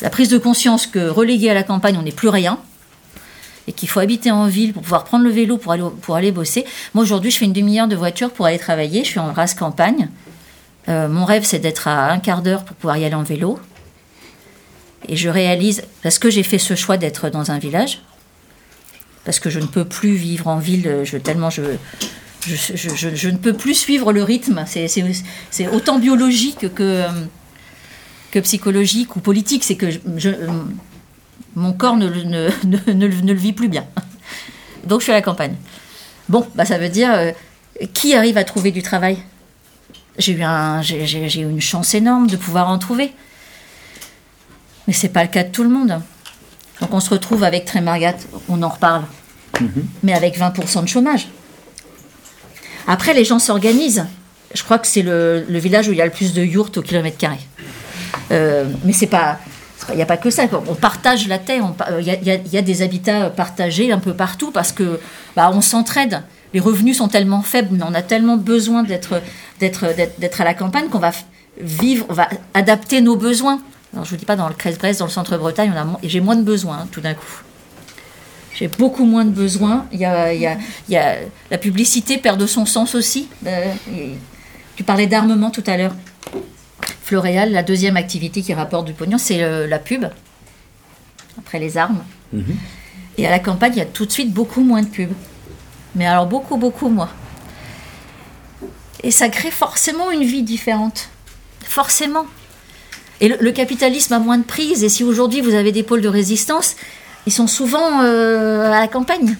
[0.00, 2.60] la prise de conscience que relégué à la campagne, on n'est plus rien.
[3.66, 6.30] Et qu'il faut habiter en ville pour pouvoir prendre le vélo pour aller, pour aller
[6.30, 6.64] bosser.
[6.94, 9.02] Moi, aujourd'hui, je fais une demi-heure de voiture pour aller travailler.
[9.02, 10.08] Je suis en race campagne.
[10.88, 13.58] Euh, mon rêve, c'est d'être à un quart d'heure pour pouvoir y aller en vélo.
[15.08, 18.02] Et je réalise, parce que j'ai fait ce choix d'être dans un village,
[19.24, 23.74] parce que je ne peux plus vivre en ville, je, tellement je, ne peux plus
[23.74, 24.64] suivre le rythme.
[24.66, 27.04] C'est- autant biologique que,
[28.30, 29.64] que psychologique ou politique.
[29.64, 29.86] C'est que
[31.54, 33.84] mon corps ne le vit plus bien.
[34.86, 35.54] Donc je suis à la campagne.
[36.28, 37.30] Bon, bah, ça veut dire euh,
[37.92, 39.18] qui arrive à trouver du travail?
[40.18, 43.12] J'ai eu, un- j'ai- j'ai j'ai eu une chance énorme de pouvoir en trouver.
[44.86, 46.00] Mais c'est pas le cas de tout le monde.
[46.80, 48.16] Donc on se retrouve avec Trémargat,
[48.48, 49.04] on en reparle,
[50.02, 51.28] mais avec 20% de chômage.
[52.86, 54.04] Après, les gens s'organisent.
[54.54, 56.76] Je crois que c'est le, le village où il y a le plus de yourtes
[56.78, 57.38] au kilomètre carré.
[58.32, 59.38] Euh, mais c'est pas.
[59.90, 60.44] Il n'y a pas que ça.
[60.68, 61.64] On partage la terre.
[61.90, 65.00] euh, Il y, y il y a des habitats partagés un peu partout parce que
[65.36, 66.22] bah, on s'entraide.
[66.54, 69.14] Les revenus sont tellement faibles, mais on a tellement besoin d'être
[70.40, 71.12] à la campagne qu'on va
[71.60, 73.60] vivre, on va adapter nos besoins.
[73.92, 75.72] Alors je vous dis pas dans le Crèce-Brest, dans le centre-Bretagne,
[76.02, 77.42] j'ai moins de besoins hein, tout d'un coup.
[78.54, 79.86] J'ai beaucoup moins de besoins.
[79.92, 81.16] Il y a, il y a- il y a-
[81.50, 83.28] la publicité perd de son sens aussi.
[83.46, 83.72] Euh,
[84.76, 85.94] tu parlais d'armement tout à l'heure.
[87.02, 90.04] Floréal, la deuxième activité qui rapporte du pognon, c'est euh, la pub,
[91.38, 92.02] après les armes.
[93.18, 95.10] Et à la campagne, il y a tout de suite beaucoup moins de pub.
[95.94, 97.10] Mais alors beaucoup, beaucoup moins.
[99.02, 101.08] Et ça crée forcément une vie différente.
[101.64, 102.26] Forcément.
[103.20, 104.84] Et le, capitalisme a moins de prise.
[104.84, 106.76] Et si aujourd'hui vous avez des pôles de résistance,
[107.26, 109.36] ils sont souvent euh, à la campagne.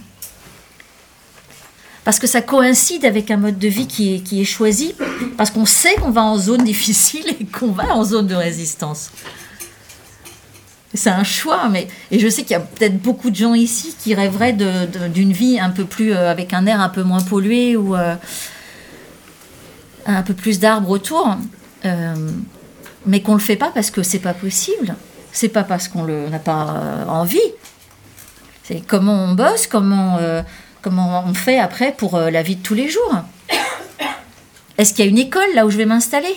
[2.05, 4.94] Parce que ça coïncide avec un mode de vie qui est choisi,
[5.36, 9.11] parce qu'on sait qu'on va en zone difficile et qu'on va en zone de résistance.
[10.95, 13.97] C'est un choix, mais et je sais qu'il y a peut-être beaucoup de gens ici
[13.99, 17.76] qui rêveraient d'une vie un peu plus euh, avec un air un peu moins pollué
[17.76, 18.14] ou euh,
[20.05, 21.36] un peu plus d'arbres autour,
[21.86, 22.14] euh,
[23.07, 24.95] mais qu'on le fait pas parce que c'est pas possible.
[25.32, 27.38] C'est pas parce qu'on n'a pas envie.
[28.64, 30.18] C'est comment on bosse, comment,
[30.82, 33.14] comment on fait après pour la vie de tous les jours.
[34.78, 36.36] Est-ce qu'il y a une école là où je vais m'installer?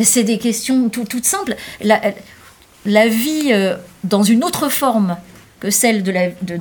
[0.00, 1.56] C'est des questions tout- toutes simples.
[1.82, 5.16] La, vie euh, dans une autre forme
[5.60, 6.12] que celle de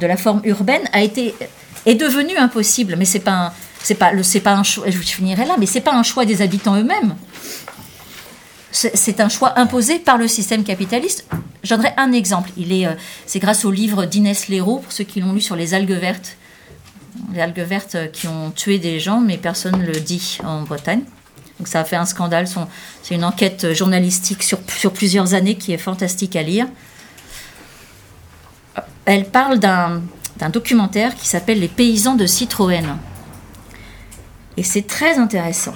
[0.08, 1.36] la, forme urbaine a été
[1.86, 2.96] est devenue impossible.
[2.98, 4.90] Mais c'est pas c'est pas c'est pas un choix.
[4.90, 7.16] Je finirai là, mais c'est pas un choix des habitants eux-mêmes.
[8.72, 11.26] C'est un choix imposé par le système capitaliste.
[11.64, 12.50] Je donnerai un exemple.
[12.58, 12.94] Il est, euh,
[13.26, 16.36] c'est grâce au livre d'Inès Léraud, pour ceux qui l'ont lu sur les algues vertes.
[17.34, 20.64] Les algues vertes euh, qui ont tué des gens, mais personne ne le dit en
[20.64, 21.04] Bretagne.
[21.60, 22.48] Donc ça a fait un scandale.
[23.04, 26.68] C'est une enquête journalistique sur, sur plusieurs années qui est fantastique à lire.
[29.06, 30.02] Elle parle d'un
[30.52, 32.98] documentaire qui s'appelle Les paysans de Citroën.
[34.58, 35.74] Et c'est très intéressant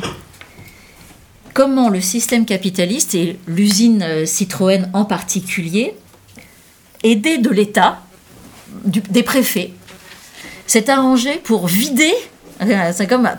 [1.59, 5.93] comment le système capitaliste et l'usine euh, Citroën en particulier,
[7.03, 8.01] aidé de l'État,
[8.85, 9.73] des préfets,
[10.67, 12.13] s'est arrangé pour vider,
[12.93, 13.29] c'est comme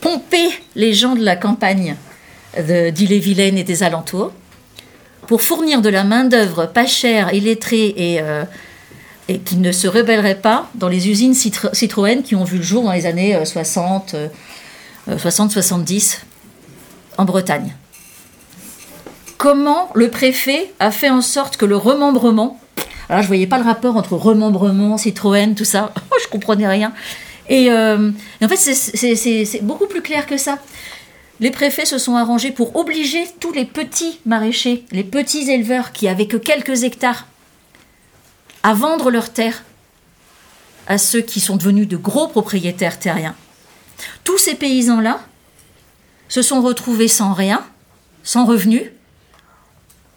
[0.00, 1.96] pomper les gens de la campagne
[2.58, 4.32] d'Ille-et-Vilaine et des alentours,
[5.26, 8.44] pour fournir de la main-d'œuvre pas chère, illettrée et, euh,
[9.44, 12.82] qui ne se rebellerait pas dans les usines Citro- Citroën qui ont vu le jour
[12.82, 14.28] dans les années euh, 60, euh,
[15.08, 16.18] euh, 60-70
[17.16, 17.74] en Bretagne.
[19.38, 22.58] Comment le préfet a fait en sorte que le remembrement,
[23.08, 25.92] alors je voyais pas le rapport entre remembrement, Citroën, tout ça,
[26.22, 26.92] je comprenais rien.
[27.50, 30.58] Et, euh, et en fait, c'est- beaucoup plus clair que ça.
[31.40, 36.06] Les préfets se sont arrangés pour obliger tous les petits maraîchers, les petits éleveurs qui
[36.06, 37.26] avaient que quelques hectares,
[38.62, 39.64] à vendre leurs terres
[40.86, 43.34] à ceux qui sont devenus de gros propriétaires terriens.
[44.24, 45.20] Tous ces paysans-là
[46.28, 47.64] se sont retrouvés sans rien,
[48.22, 48.84] sans revenus.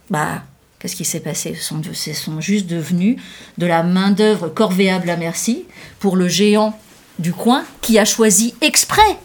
[0.10, 0.44] Bah,
[0.80, 1.56] qu'est-ce qui s'est passé?
[1.56, 1.82] Ce sont,
[2.14, 3.18] sont juste devenus
[3.58, 5.66] de la main-d'œuvre corvéable à merci
[6.00, 6.78] pour le géant
[7.24, 9.18] du coin qui a choisi exprès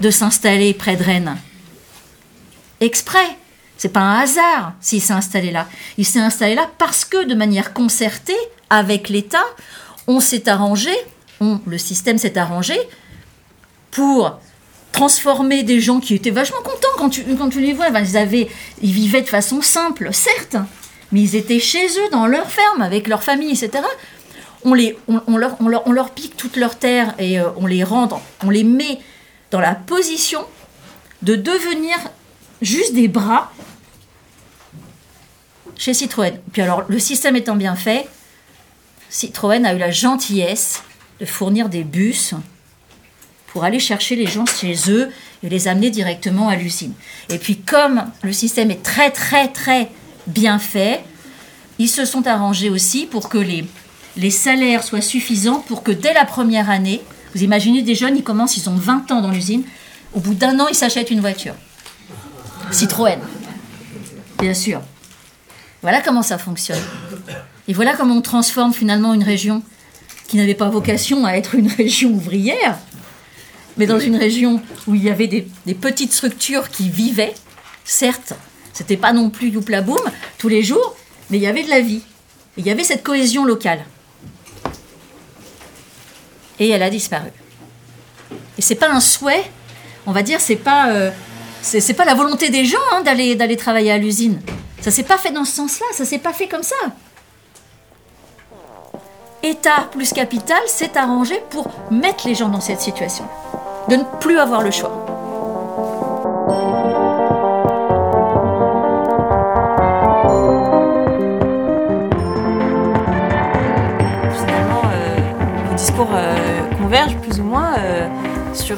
[0.00, 1.38] de s'installer près de Rennes.
[2.80, 3.38] Exprès.
[3.78, 5.66] C'est pas un hasard s'il s'est installé là.
[5.96, 8.36] Il s'est installé là parce que de manière concertée
[8.68, 9.44] avec l'État,
[10.08, 10.90] on s'est arrangé,
[11.40, 12.76] le système s'est arrangé
[13.90, 14.38] pour
[14.92, 17.86] transformer des gens qui étaient vachement contents quand tu, quand tu les vois.
[17.86, 18.48] Avaient,
[18.82, 20.56] ils vivaient de façon simple, certes,
[21.12, 23.84] mais ils étaient chez eux, dans leur ferme, avec leur famille, etc.
[24.64, 28.08] On, leur, leur, leur pique toutes leurs terres et euh, on les rend,
[28.44, 28.98] on les met
[29.50, 30.40] dans la position
[31.22, 31.96] de devenir
[32.62, 33.52] juste des bras
[35.76, 36.40] chez Citroën.
[36.52, 38.08] Puis alors, le système étant bien fait,
[39.08, 40.82] Citroën a eu la gentillesse
[41.20, 42.34] de fournir des bus
[43.46, 45.10] pour aller chercher les gens chez eux
[45.42, 46.92] et les amener directement à l'usine.
[47.28, 49.90] Et puis comme le système est très très très
[50.26, 51.02] bien fait,
[51.78, 53.64] ils se sont arrangés aussi pour que les,
[54.16, 57.02] les salaires soient suffisants pour que dès la première année,
[57.34, 59.62] vous imaginez des jeunes, ils commencent, ils ont 20 ans dans l'usine,
[60.14, 61.54] au bout d'un an, ils s'achètent une voiture.
[62.70, 63.18] Citroën,
[64.38, 64.80] bien sûr.
[65.82, 66.82] Voilà comment ça fonctionne.
[67.68, 69.62] Et voilà comment on transforme finalement une région
[70.28, 72.78] qui n'avait pas vocation à être une région ouvrière,
[73.76, 77.34] mais dans une région où il y avait des, petites structures qui vivaient,
[77.84, 78.32] certes,
[78.72, 80.00] c'était pas non plus youpla boum
[80.38, 80.96] tous les jours,
[81.30, 82.02] mais il y avait de la vie.
[82.56, 83.84] Il y avait cette cohésion locale.
[86.58, 87.30] Et elle a disparu.
[88.58, 89.44] Et c'est pas un souhait,
[90.06, 91.10] on va dire, c'est pas, euh,
[91.62, 94.40] c'est pas la volonté des gens hein, d'aller d'aller travailler à l'usine.
[94.80, 96.76] Ça s'est pas fait dans ce sens-là, ça s'est pas fait comme ça.
[99.42, 103.24] État plus capital s'est arrangé pour mettre les gens dans cette situation,
[103.88, 105.05] de ne plus avoir le choix.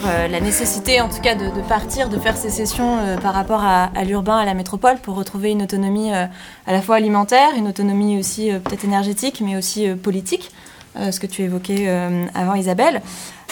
[0.06, 3.90] Euh, la nécessité, en tout cas, de, partir, de faire sécession euh, par rapport à,
[4.04, 6.26] l'urbain, à la métropole, pour retrouver une autonomie euh,
[6.66, 10.50] à la fois alimentaire, une autonomie aussi peut-être énergétique, mais aussi politique,
[10.96, 11.88] ce que tu évoquais
[12.34, 13.02] avant, Isabelle.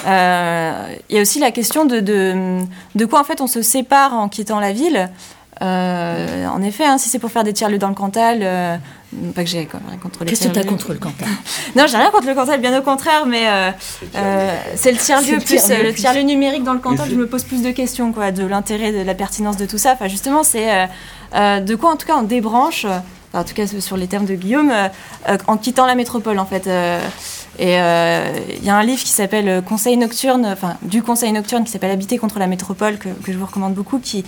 [0.05, 0.11] Il
[1.15, 4.61] y a aussi la question de, de, quoi, en fait, on se sépare en quittant
[4.61, 5.11] la ville.
[5.61, 8.81] En effet, hein, si c'est pour faire des tiers-lieux dans le Cantal,
[9.35, 11.29] pas que j'ai rien contre les Qu'est-ce que tu as contre le Cantal
[11.77, 13.71] Non, j'ai rien contre le Cantal, bien au contraire, mais euh,
[14.17, 17.09] euh, c'est le tiers-lieu le plus, euh, le tiers-lieu numérique dans le Cantal.
[17.11, 19.93] Je me pose plus de questions, quoi, de l'intérêt, de la pertinence de tout ça.
[19.93, 20.87] Enfin, justement, c'est euh,
[21.35, 22.85] euh, de quoi, en tout cas, on débranche.
[22.85, 22.99] euh,
[23.33, 24.89] enfin, en tout cas, sur les termes de Guillaume, euh,
[25.29, 26.67] euh, en quittant la métropole, en fait.
[26.67, 27.01] euh,
[27.59, 28.27] et euh,
[28.59, 31.71] il y a un livre qui s'appelle euh, Conseil nocturne, enfin du Conseil nocturne qui
[31.73, 34.27] s'appelle Habiter contre la métropole que, que je vous recommande beaucoup, qui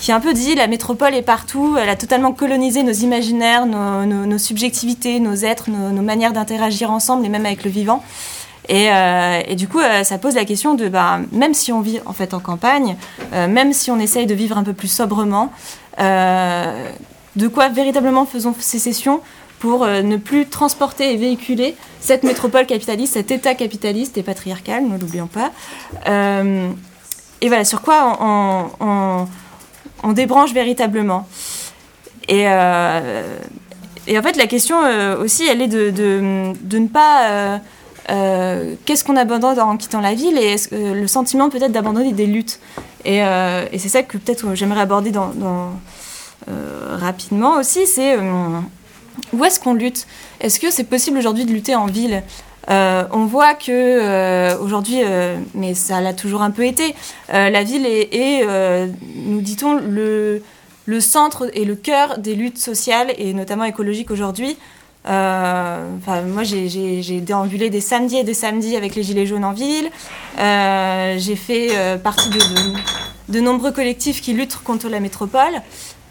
[0.00, 4.04] qui un peu dit la métropole est partout, elle a totalement colonisé nos imaginaires, nos,
[4.06, 8.02] nos- subjectivités, nos êtres, nos, manières d'interagir ensemble et même avec le vivant.
[8.68, 11.80] Et, euh, et du coup, euh, ça pose la question de, bah, même si on
[11.80, 12.96] vit en fait en campagne,
[13.32, 15.50] euh, même si on essaye de vivre un peu plus sobrement,
[15.98, 19.20] de quoi véritablement faisons sécession
[19.58, 24.96] pour ne plus transporter et véhiculer cette métropole capitaliste, cet État capitaliste et patriarcal, ne
[24.96, 25.50] l'oublions pas.
[27.40, 29.26] Et voilà, sur quoi on
[30.12, 31.26] débranche véritablement.
[32.28, 33.38] Et, euh,
[34.06, 37.30] et en fait, la question euh, aussi, elle est de, ne pas.
[38.10, 42.58] euh, Qu'est-ce qu'on abandonne en quittant la ville et le sentiment peut-être d'abandonner des luttes.
[43.04, 43.20] Et,
[43.76, 45.12] c'est ça que peut-être j'aimerais aborder
[46.90, 48.16] rapidement aussi, c'est
[49.32, 50.06] où est-ce qu'on lutte?
[50.40, 52.22] Est-ce que c'est possible aujourd'hui de lutter en ville?
[52.70, 56.94] Euh, on voit que euh, aujourd'hui, euh, mais ça l'a toujours un peu été,
[57.30, 58.44] la ville est,
[59.14, 60.42] nous dit-on, le,
[61.00, 64.56] centre et le cœur des luttes sociales et notamment écologiques aujourd'hui.
[65.04, 69.90] Enfin, moi, j'ai- déambulé des samedis et des samedis avec les Gilets jaunes en ville.
[70.36, 72.38] J'ai fait partie de,
[73.28, 75.62] de, nombreux collectifs qui luttent contre la métropole.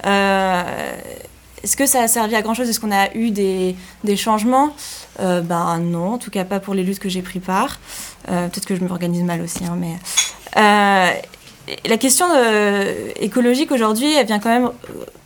[0.04, 2.70] Est-ce que ça a servi à grand-chose?
[2.70, 3.76] Est-ce qu'on a eu des
[4.16, 4.72] changements?
[5.20, 7.80] Euh, Ben non, en tout cas pas pour les luttes que j'ai pris part.
[8.30, 9.96] Euh, Peut-être que je m'organise mal aussi, hein, mais...
[10.58, 11.12] Euh,
[11.86, 12.26] la question
[13.20, 14.72] écologique aujourd'hui, elle vient quand même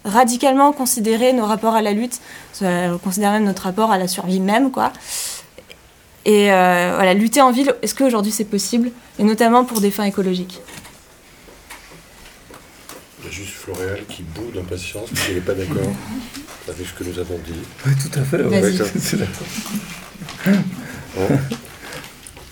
[0.05, 2.19] radicalement considérer nos rapports à la lutte,
[2.61, 4.91] elle considère même notre rapport à la survie même, quoi.
[6.25, 8.89] Et voilà, lutter en ville, est-ce qu'aujourd'hui c'est possible?
[9.19, 10.61] Et notamment pour des fins écologiques.
[13.19, 15.83] Il y a juste Floréal qui bout d'impatience parce qu'il n'est pas d'accord
[16.73, 17.53] avec ce que nous avons dit.
[17.85, 18.37] Oui, tout à fait.
[18.37, 18.61] Vas-y.
[18.81, 19.47] ouais, c'est d'accord.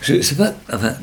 [0.02, 0.94] Je sais pas, enfin,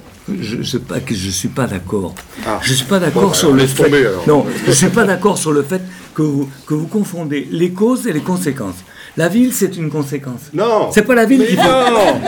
[0.40, 2.14] je sais pas que je suis pas d'accord.
[2.46, 2.60] Ah.
[2.62, 3.84] Je suis pas Bon, d'accord bah, sur le fait.
[3.84, 4.08] tomber.
[4.26, 5.82] Non, je suis pas d'accord sur le fait
[6.14, 8.76] que vous, que vous confondez les causes et les conséquences.
[9.18, 10.50] La ville, c'est une conséquence.
[10.52, 11.62] Non C'est pas la ville Mais qui fait.
[11.62, 12.20] non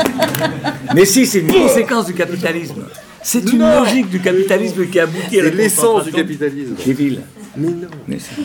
[0.95, 2.85] Mais si, c'est une conséquence du capitalisme.
[3.23, 3.81] C'est une Non.
[3.81, 6.75] logique du capitalisme qui aboutit à la C'est l'essence du capitalisme.
[6.85, 7.21] Des villes.
[7.57, 8.41] Mais non Mais c'est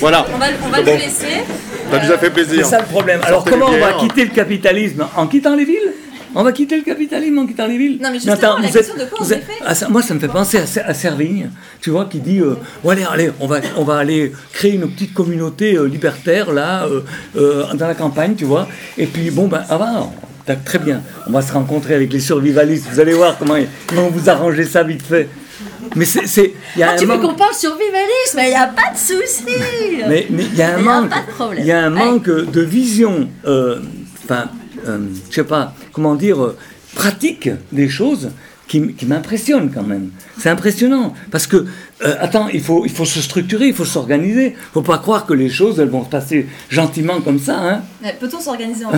[0.00, 1.26] Voilà On va, on va laisser.
[1.90, 2.64] Ça nous a fait plaisir.
[2.64, 3.20] c'est ça le problème.
[3.24, 5.92] Alors Sortez comment on va quitter le capitalisme En quittant les villes
[6.34, 7.98] on va quitter le capitalisme en quittant les villes.
[8.00, 9.74] Non, mais justement, la vous question êtes- de quoi on vous est êtes- fait ah,
[9.74, 11.50] ça- moi, ça me fait penser à, Ser- à Servigne,
[11.82, 14.88] tu vois, qui dit euh, Bon, allez, allez, on va, on va aller créer une
[14.90, 17.02] petite communauté euh, libertaire, là, euh,
[17.36, 18.66] euh, dans la campagne, tu vois.
[18.96, 20.08] Et puis, bon, ben, ah, ben,
[20.46, 23.56] t'as- très bien, on va se rencontrer avec les survivalistes, vous allez voir comment,
[23.86, 25.28] comment vous arrangez ça vite fait.
[25.96, 26.54] Mais c'est.
[26.80, 29.44] Ah, tu veux qu'on parle survivalisme Il n'y a pas de souci
[30.08, 31.12] mais mais il y a un Il y a manque,
[31.58, 32.04] il y a un Ouais.
[32.04, 33.80] manque de vision, euh,
[34.24, 34.48] enfin,
[34.86, 34.98] euh,
[35.30, 36.56] je sais pas, comment dire, euh,
[36.94, 38.30] pratique des choses
[38.80, 40.10] qui, m'impressionne quand même.
[40.38, 41.66] C'est impressionnant parce que,
[42.04, 44.54] euh, attends, il faut, il faut se structurer, il faut s'organiser.
[44.56, 47.58] Il faut pas croire que les choses elles vont se passer gentiment comme ça.
[47.58, 47.82] Hein.
[48.18, 48.92] Peut-on s'organiser en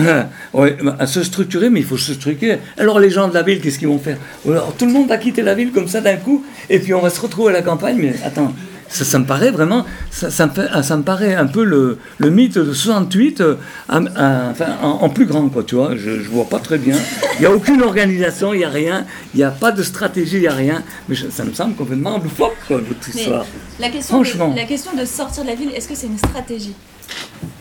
[0.59, 2.59] ouais, bah, à se structurer, mais il faut se structurer.
[2.77, 4.17] Alors les gens de la ville, qu'est-ce qu'ils vont faire?
[4.47, 7.01] Alors tout le monde va quitter la ville comme ça d'un coup, et puis on
[7.01, 7.97] va se retrouver à la campagne.
[7.99, 8.53] Mais attends,
[8.87, 11.63] ça, ça me paraît vraiment, ça, ça me, fait- ah, ça me paraît un peu
[11.63, 13.55] le, le mythe de 68, euh,
[13.89, 15.95] enfin, en, en plus grand, quoi, tu vois.
[15.95, 16.95] Je, je vois pas très bien.
[17.35, 20.35] Il n'y a aucune organisation, il n'y a rien, il n'y a pas de stratégie,
[20.37, 20.83] il n'y a rien.
[21.09, 23.45] Mais je- ça me semble complètement loufoque, quoi, votre Mais histoire.
[23.79, 24.49] la question, Franchement.
[24.51, 26.75] de, la question de sortir de la ville, est-ce que c'est une stratégie?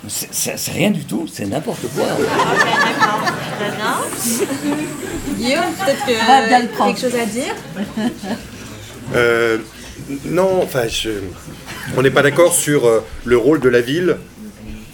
[0.06, 2.04] C'est- rien du tout, c'est n'importe quoi.
[5.36, 6.94] Guillaume, peut-être que va bien le prendre.
[6.94, 7.54] quelque chose à dire?
[9.14, 9.58] Euh,
[10.26, 11.10] non, enfin, je-
[11.96, 14.16] on n'est pas d'accord sur euh, le rôle de la ville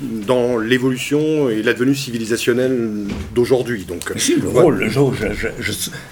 [0.03, 3.84] dans l'évolution et l'advenue civilisationnelle d'aujourd'hui.
[3.84, 4.88] Donc, Si, le rôle,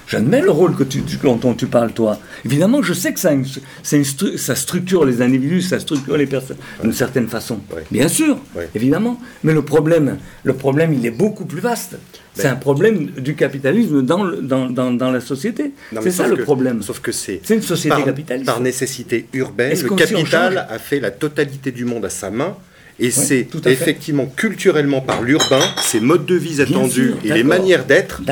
[0.06, 2.18] j'admets le rôle que tu, tu- dont tu parles, toi.
[2.44, 6.58] Évidemment, je sais que ça, une- stru- ça structure les individus, ça structure les personnes
[6.82, 7.60] d'une certaine façon.
[7.74, 7.84] Ouais.
[7.90, 8.36] Bien sûr,
[8.74, 9.18] évidemment.
[9.42, 11.96] Mais le problème, le problème, il est beaucoup plus vaste.
[12.38, 15.72] C'est Ben- un problème du capitalisme dans, le- dans, dans, dans la société.
[16.02, 16.82] C'est ça le que- problème.
[16.82, 18.46] Sauf que c'est une société par, capitaliste.
[18.46, 19.76] par nécessité urbaine.
[19.80, 22.56] Le capital a fait la totalité du monde à sa main.
[23.00, 27.84] Et c'est effectivement culturellement par l'urbain, ces modes de vie attendus sûr, et les manières
[27.84, 28.22] d'être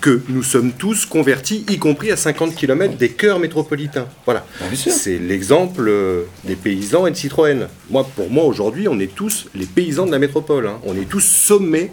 [0.00, 4.06] que nous sommes tous convertis, y compris à 50 km des cœurs métropolitains.
[4.24, 4.46] Voilà.
[4.60, 4.66] Ah.
[4.76, 7.66] C'est l'exemple euh, des paysans et de Citroën.
[7.90, 10.68] Moi, pour moi, aujourd'hui, on est tous les paysans de la métropole.
[10.68, 10.78] hein.
[10.84, 11.90] On est tous sommés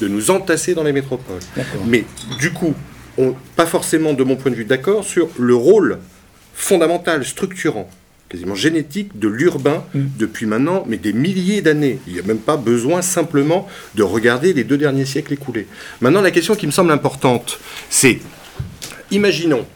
[0.00, 1.40] de nous entasser dans les métropoles.
[1.86, 2.04] Mais
[2.38, 2.74] du coup,
[3.16, 5.98] on, pas forcément de mon point de vue d'accord sur le rôle
[6.54, 7.88] fondamental, structurant,
[8.28, 10.06] quasiment génétique de l'urbain Mm.
[10.18, 11.98] depuis maintenant, mais des milliers d'années.
[12.06, 15.66] Il n'y a même pas besoin simplement de regarder les deux derniers siècles écoulés.
[16.00, 17.58] Maintenant, la question qui me semble importante,
[17.90, 18.20] c'est,
[19.10, 19.66] imaginons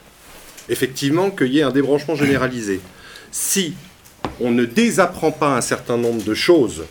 [0.69, 2.81] effectivement qu'il y ait un débranchement généralisé.
[3.31, 3.75] Si
[4.41, 6.85] on ne désapprend pas un certain nombre de choses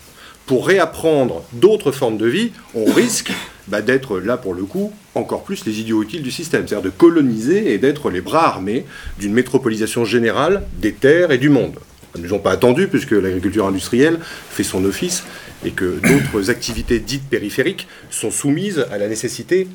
[0.52, 3.32] pour réapprendre d'autres formes de vie, on risque
[3.70, 6.90] bah, d'être là pour le coup encore plus les idiots utiles du système, c'est-à-dire de
[6.90, 8.84] coloniser et d'être les bras armés
[9.18, 11.76] d'une métropolisation générale des terres et du monde.
[12.20, 15.24] Nous n'ont pas attendu puisque l'agriculture industrielle fait son office
[15.64, 19.70] et que d'autres activités dites périphériques sont soumises à la nécessité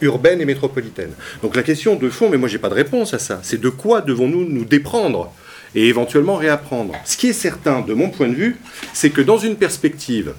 [0.00, 1.12] urbaine et métropolitaine.
[1.44, 3.68] Donc la question de fond, mais moi j'ai pas de réponse à ça, c'est de
[3.68, 5.32] quoi devons-nous nous déprendre
[5.74, 6.94] et éventuellement réapprendre.
[7.04, 8.56] Ce qui est certain, de mon point de vue,
[8.92, 10.34] c'est que dans une perspective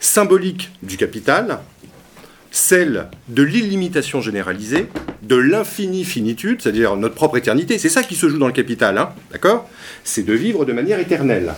[0.00, 1.60] symbolique du capital,
[2.50, 4.88] celle de l'illimitation généralisée,
[5.22, 8.98] de l'infini finitude, c'est-à-dire notre propre éternité, c'est ça qui se joue dans le capital,
[8.98, 9.70] hein, d'accord?
[10.04, 11.54] C'est de vivre de manière éternelle.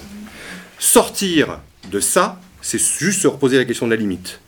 [0.78, 1.58] Sortir
[1.90, 4.40] de ça, c'est juste se reposer la question de la limite.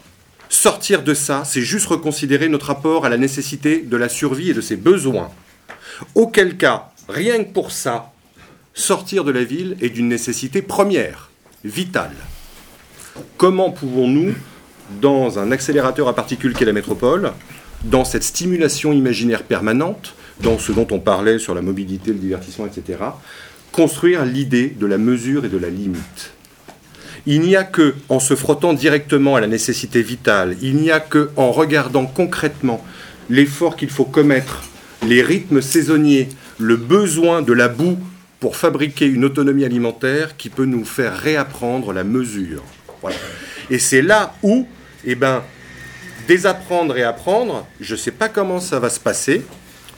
[0.49, 4.55] Sortir de ça, c'est juste reconsidérer notre rapport à la nécessité de la survie et
[4.55, 5.31] de ses besoins.
[6.15, 8.13] Auquel cas, rien que pour ça,
[8.75, 11.31] sortir de la ville est d'une nécessité première,
[11.65, 12.15] vitale.
[13.37, 14.35] Comment pouvons-nous,
[15.01, 17.33] dans un accélérateur à particules qu'est la métropole,
[17.85, 22.67] dans cette stimulation imaginaire permanente, dans ce dont on parlait sur la mobilité, le divertissement,
[22.67, 22.99] etc.,
[23.73, 26.33] construire l'idée de la mesure et de la limite?
[27.29, 31.01] Il n'y a que en se frottant directement à la nécessité vitale, il n'y a
[31.01, 32.85] que en regardant concrètement
[33.29, 34.63] l'effort qu'il faut commettre,
[35.05, 36.29] les rythmes saisonniers,
[36.59, 37.99] le besoin de la boue
[38.41, 42.63] pour fabriquer une autonomie alimentaire qui peut nous faire réapprendre la mesure.
[43.03, 43.17] Voilà.
[43.71, 44.67] Et c'est là où,
[45.05, 45.43] eh ben,
[46.29, 49.43] désapprendre et apprendre, je ne sais pas comment ça va se passer,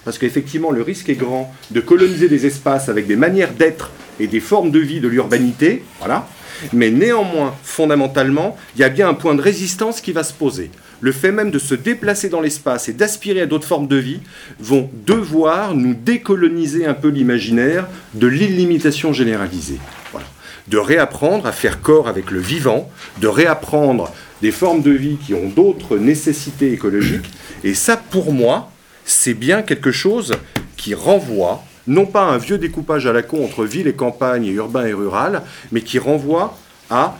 [0.04, 3.90] parce qu'effectivement, le risque est grand de coloniser des espaces avec des manières d'être
[4.20, 6.28] et des formes de vie de l'urbanité, voilà.
[6.72, 10.70] Mais néanmoins, fondamentalement, il y a bien un point de résistance qui va se poser.
[11.01, 14.20] Le fait même de se déplacer dans l'espace et d'aspirer à d'autres formes de vie
[14.59, 19.78] vont devoir nous décoloniser un peu l'imaginaire de l'illimitation généralisée.
[20.11, 20.26] Voilà.
[20.66, 22.90] De réapprendre à faire corps avec le vivant,
[23.20, 27.31] de réapprendre des formes de vie qui ont d'autres nécessités écologiques.
[27.64, 28.70] Et ça, pour moi,
[29.05, 30.35] c'est bien quelque chose
[30.77, 34.44] qui renvoie non pas à un vieux découpage à la con entre ville et campagne
[34.44, 36.59] et urbain et rural, mais qui renvoie
[36.90, 37.18] à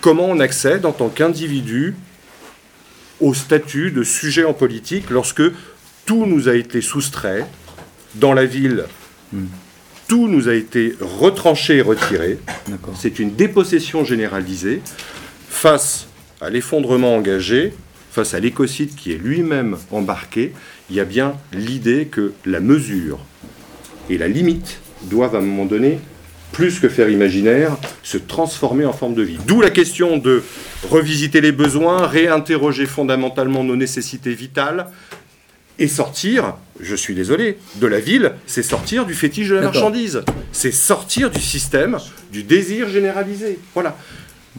[0.00, 1.96] comment on accède en tant qu'individu
[3.20, 5.42] au statut de sujet en politique lorsque
[6.06, 7.46] tout nous a été soustrait
[8.16, 8.84] dans la ville.
[10.08, 12.38] Tout nous a été retranché et retiré.
[12.96, 14.82] C'est une dépossession généralisée
[15.48, 16.08] face
[16.40, 17.72] à l'effondrement engagé,
[18.10, 20.52] face à l'écocide qui est lui-même embarqué.
[20.88, 23.20] Il y a bien l'idée que la mesure
[24.08, 26.00] et la limite doivent à un moment donné,
[26.52, 29.38] plus que faire imaginaire, se transformer en forme de vie.
[29.46, 30.42] D'où la question de
[30.90, 34.86] revisiter les besoins, réinterroger fondamentalement nos nécessités vitales
[35.78, 40.22] et sortir, je suis désolé, de la ville, c'est sortir du fétiche de la marchandise.
[40.52, 41.96] C'est sortir du système
[42.32, 43.58] du désir généralisé.
[43.72, 43.96] Voilà.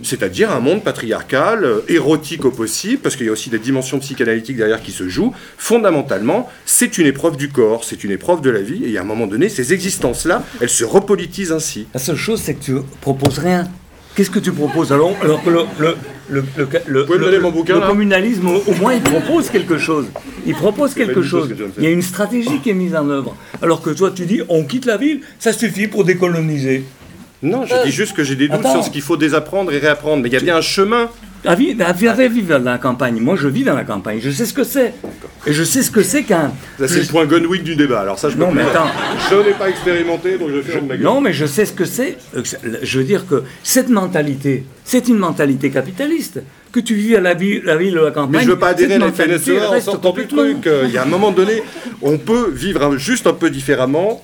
[0.03, 3.99] C'est-à-dire un monde patriarcal, euh, érotique au possible, parce qu'il y a aussi des dimensions
[3.99, 5.33] psychanalytiques derrière qui se jouent.
[5.57, 9.05] Fondamentalement, c'est une épreuve du corps, c'est une épreuve de la vie, et à un
[9.05, 11.87] moment donné, ces existences-là, elles se repolitisent ainsi.
[11.93, 13.67] La seule chose, c'est que tu proposes rien.
[14.15, 15.95] Qu'est-ce que tu proposes alors, alors que le, le,
[16.29, 16.43] le,
[16.87, 20.07] le, le- bouquin, communalisme, au, au moins, il propose quelque chose.
[20.45, 21.47] Il propose quelque chose.
[21.49, 21.53] que.
[21.77, 23.35] Il y a une stratégie qui est mise en œuvre.
[23.61, 26.83] Alors que toi, tu dis, on quitte la ville, ça suffit pour décoloniser.
[27.43, 28.73] Non, je Euh, dis juste que j'ai des doutes attends.
[28.75, 30.21] sur ce qu'il faut désapprendre et réapprendre.
[30.21, 31.09] Mais il y a bien un chemin.
[31.43, 33.19] Ah, vi- ah, vi- ah, vivre dans la campagne.
[33.19, 34.19] Moi, je vis dans la campagne.
[34.21, 34.93] Je sais ce que c'est.
[35.47, 36.51] Et je sais ce que c'est qu'un.
[36.77, 38.01] Ça, c'est le point Gunwick du débat.
[38.01, 38.85] Alors ça, je Non, mais attends.
[39.31, 41.03] Je n'ai pas expérimenté, donc je ferme ma gueule.
[41.03, 42.17] Non, mais je sais ce que c'est.
[42.37, 42.43] Euh,
[42.83, 46.41] Je veux dire que cette mentalité, c'est une mentalité capitaliste.
[46.71, 48.37] Que tu vis à la ville, la ville ou la campagne.
[48.41, 50.67] Mais je veux pas adhérer à la FNSEA en sortant du truc.
[50.67, 51.63] Euh, Il y a un moment donné,
[52.03, 54.23] on peut vivre juste un peu différemment,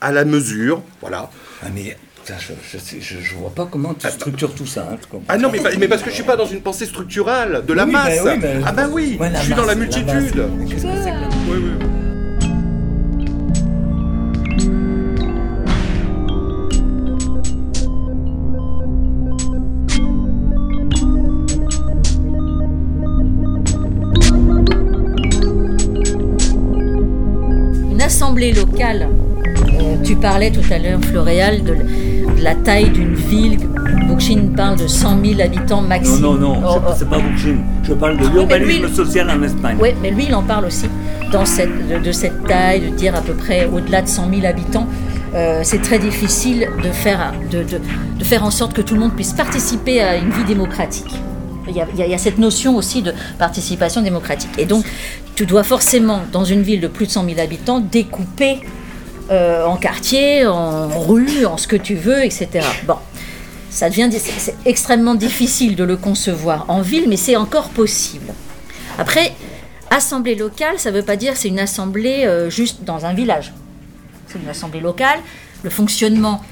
[0.00, 0.80] à la mesure.
[1.00, 1.28] Voilà.
[1.64, 4.88] Ah, mais ça, je, je, sais- je- je vois pas comment tu structures tout ça.
[4.92, 4.96] hein,
[5.28, 7.84] Ah non, mais, mais parce que je suis pas dans une pensée structurelle de la
[7.84, 8.18] Oui, masse.
[8.24, 10.06] oui, ben- ah bah oui, Ouais, je suis dans masse, la la multitude.
[10.06, 10.68] masse.
[10.68, 11.86] Qu'est-ce que c'est que la- Oui, oui.
[27.90, 29.08] Une assemblée locale,
[30.22, 33.58] parlais tout à l'heure, Floréal, de, de la taille d'une ville.
[34.08, 36.20] Bookchin parle de 100 000 habitants Non, maximum.
[36.40, 36.94] non, non, Oh, je- oh.
[36.96, 37.56] c'est pas Bookchin.
[37.82, 39.76] Je parle de mais l'urbanisme lui- social en Espagne.
[39.80, 40.86] Oui, mais lui, il en parle aussi
[41.32, 44.46] dans cette, de, de cette taille, de dire à peu près au-delà de 100 000
[44.46, 44.86] habitants.
[45.34, 47.80] euh, c'est très difficile de faire, de, de-
[48.18, 51.10] de faire en sorte que tout le monde puisse participer à une vie démocratique.
[51.74, 54.50] Y a- il y a cette notion aussi de participation démocratique.
[54.58, 54.84] Et donc,
[55.34, 58.60] tu dois forcément, dans une ville de plus de 100 000 habitants, découper
[59.30, 62.66] euh, en quartier, en rue, en ce que tu veux, etc.
[62.86, 62.96] Bon,
[63.72, 68.34] ça devient c'est extrêmement difficile de le concevoir en ville, mais c'est encore possible.
[68.98, 69.32] Après,
[69.90, 73.52] assemblée locale, ça ne veut pas dire c'est une assemblée euh, juste dans un village.
[74.26, 75.20] C'est une assemblée locale.
[75.62, 76.42] Le fonctionnement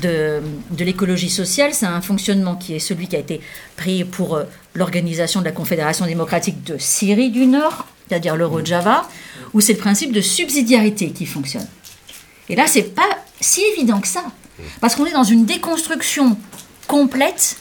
[0.00, 0.40] de,
[0.70, 3.42] de l'écologie sociale, c'est un fonctionnement qui est celui qui a été
[3.76, 4.44] pris pour euh,
[4.74, 9.06] l'organisation de la Confédération démocratique de Syrie du Nord, c'est-à-dire l'Euro-Java,
[9.52, 11.66] où c'est le principe de subsidiarité qui fonctionne.
[12.50, 13.08] Et là, c'est pas
[13.40, 14.24] si évident que ça,
[14.80, 16.36] parce qu'on est dans une déconstruction
[16.88, 17.58] complète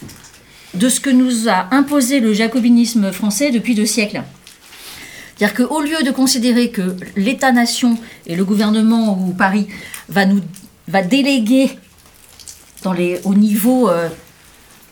[0.74, 4.24] de ce que nous a imposé le jacobinisme français depuis deux siècles.
[5.38, 9.68] C'est-à-dire qu'au lieu de considérer que l'État-nation et le gouvernement ou Paris
[10.10, 10.42] va, nous,
[10.88, 11.70] va déléguer
[12.82, 14.10] dans les, au niveau euh,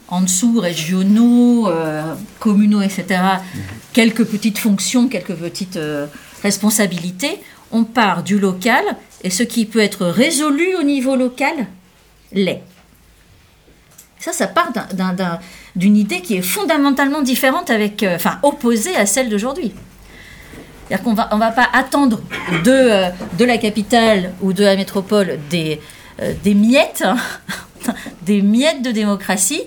[0.10, 3.20] en dessous, régionaux, euh, communaux, etc.,
[3.94, 6.06] quelques petites fonctions, quelques petites euh,
[6.44, 7.40] responsabilités,
[7.72, 8.84] on part du local
[9.24, 11.54] et ce qui peut être résolu au niveau local
[12.34, 12.62] l'est.
[14.20, 15.40] Ça, ça part d'un- d'un- d'un-
[15.76, 19.74] d'une idée qui est fondamentalement différente, avec, euh, enfin opposée à celle d'aujourd'hui.
[20.88, 22.22] C'est-à-dire qu'on va, on va pas attendre
[22.64, 25.80] de, euh, de la capitale ou de la métropole des,
[26.22, 27.18] euh, des miettes, hein,
[28.24, 29.62] des miettes de démocratie.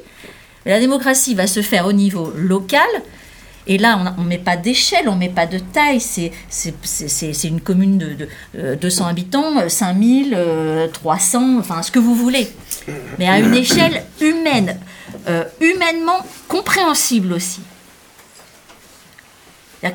[0.67, 2.89] La démocratie va se faire au niveau local.
[3.71, 6.01] Et là, on ne met pas d'échelle, on ne met pas de taille.
[6.01, 8.29] C'est une commune de, de,
[8.59, 12.51] euh, 200 habitants, euh, 5000, euh, 300, enfin ce que vous voulez.
[13.21, 14.77] Mais à une échelle humaine,
[15.29, 16.19] euh, humainement
[16.49, 17.61] compréhensible aussi.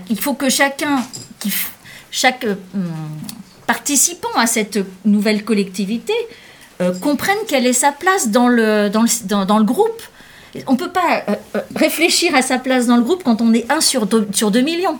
[0.07, 1.03] Qu'il faut que chacun,
[2.11, 2.93] chaque euh, hum,
[3.67, 6.13] participant à cette nouvelle collectivité
[6.79, 10.01] euh, comprenne quelle est sa place dans le groupe.
[10.67, 13.53] On ne peut pas euh, euh, réfléchir à sa place dans le groupe quand on
[13.53, 14.99] est 1 sur 2, sur 2 millions.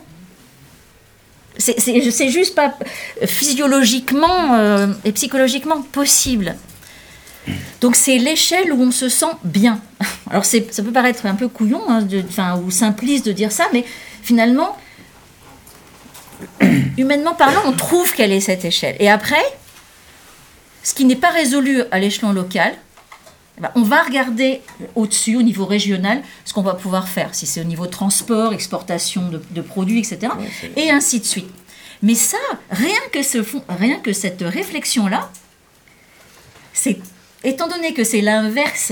[1.57, 2.73] C'est- juste pas
[3.25, 6.55] physiologiquement euh, et psychologiquement possible.
[7.79, 9.79] Donc c'est l'échelle où on se sent bien.
[10.29, 12.23] Alors ça peut paraître un peu couillon hein, de-
[12.61, 13.85] ou simpliste de dire ça, mais
[14.21, 14.75] finalement,
[16.97, 18.95] humainement parlant, on trouve quelle est cette échelle.
[18.99, 19.43] Et après,
[20.83, 22.73] ce qui n'est pas résolu à l'échelon local,
[23.75, 24.61] on va regarder
[24.95, 29.29] au-dessus, au niveau régional, ce qu'on va pouvoir faire, si c'est au niveau transport, exportation
[29.29, 30.33] de, de produits, etc.
[30.75, 31.49] et ainsi de suite.
[32.01, 32.37] Mais ça,
[32.69, 35.31] rien que, ce fond- rien que cette réflexion-là,
[36.73, 36.99] c'est
[37.43, 38.91] étant donné que c'est l'inverse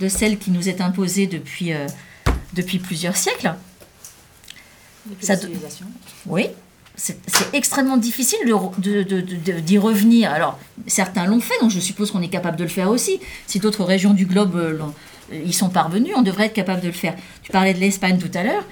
[0.00, 1.86] de celle qui nous est imposée depuis, euh,
[2.52, 3.54] depuis plusieurs siècles,
[5.20, 5.48] ça do-
[6.26, 6.46] oui,
[7.02, 8.38] c'est extrêmement difficile
[8.78, 10.30] d'y revenir.
[10.30, 13.18] Alors, certains l'ont fait, donc je suppose qu'on est capable de le faire aussi.
[13.48, 14.78] Si d'autres régions du globe euh,
[15.32, 17.16] euh, y sont parvenues, on devrait être capable de le faire.
[17.42, 18.64] Tu parlais de l'Espagne tout à l'heure.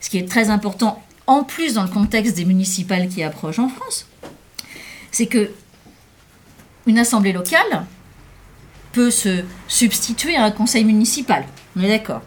[0.00, 3.68] Ce qui est très important, en plus dans le contexte des municipales qui approchent en
[3.68, 4.08] France,
[5.12, 5.52] c'est que
[6.86, 7.86] une assemblée locale
[8.92, 11.44] peut se substituer à un conseil municipal.
[11.76, 12.22] On est d'accord.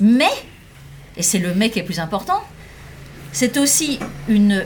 [0.00, 0.30] Mais,
[1.16, 2.40] et c'est le mais qui est plus important,
[3.32, 3.98] c'est aussi
[4.28, 4.64] une,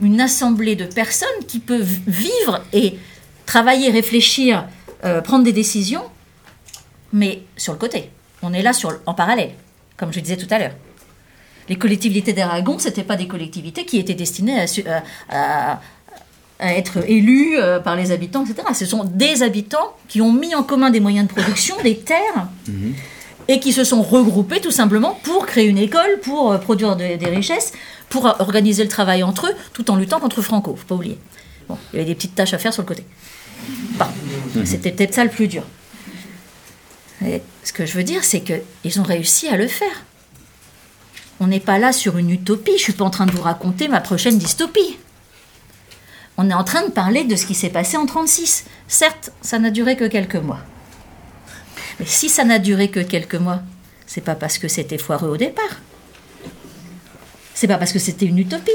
[0.00, 2.98] une assemblée de personnes qui peuvent vivre et
[3.46, 4.66] travailler, réfléchir,
[5.04, 6.02] euh, prendre des décisions,
[7.12, 8.10] mais sur le côté.
[8.42, 9.50] On est là sur, en parallèle,
[9.96, 10.74] comme je disais tout à l'heure.
[11.68, 14.58] Les collectivités d'Aragon, ce n'étaient pas des collectivités qui étaient destinées
[15.28, 15.80] à,
[16.60, 18.68] être élus euh, par les habitants, etc.
[18.74, 22.48] Ce sont des habitants qui ont mis en commun des moyens de production, des terres,
[23.48, 27.16] et qui se sont regroupés tout simplement pour créer une école, pour euh, produire de-
[27.16, 27.72] des richesses,
[28.10, 31.18] pour organiser le travail entre eux, tout en luttant contre Franco, faut pas oublier.
[31.68, 33.06] Bon, il y avait des petites tâches à faire sur le côté.
[33.92, 34.06] Bon,
[34.64, 35.62] C'était peut-être ça le plus dur.
[37.24, 40.04] Et ce que je veux dire, c'est qu'ils ont réussi à le faire.
[41.38, 43.88] On n'est pas là sur une utopie, je suis pas en train de vous raconter
[43.88, 44.98] ma prochaine dystopie.
[46.36, 48.64] On est en train de parler de ce qui s'est passé en 36.
[48.88, 50.60] Certes, ça n'a duré que quelques mois.
[51.98, 53.60] Mais si ça n'a duré que quelques mois,
[54.06, 55.80] c'est pas parce que c'était foireux au départ.
[57.60, 58.70] C'est pas parce que c'était une utopie.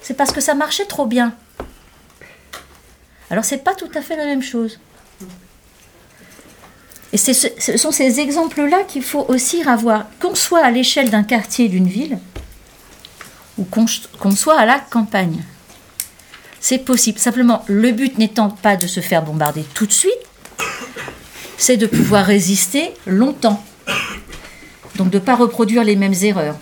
[0.00, 1.34] C'est parce que ça marchait trop bien.
[3.28, 4.80] Alors c'est pas tout à fait la même chose.
[7.12, 7.34] Et ce,
[7.76, 12.18] sont ces exemples-là qu'il faut aussi avoir, qu'on soit à l'échelle d'un quartier, d'une ville,
[13.58, 15.44] ou qu'on soit à la campagne.
[16.60, 17.18] C'est possible.
[17.18, 20.12] Simplement, le but n'étant pas de se faire bombarder tout de suite,
[21.58, 23.62] c'est de pouvoir résister longtemps.
[24.94, 26.56] Donc de ne pas reproduire les mêmes erreurs.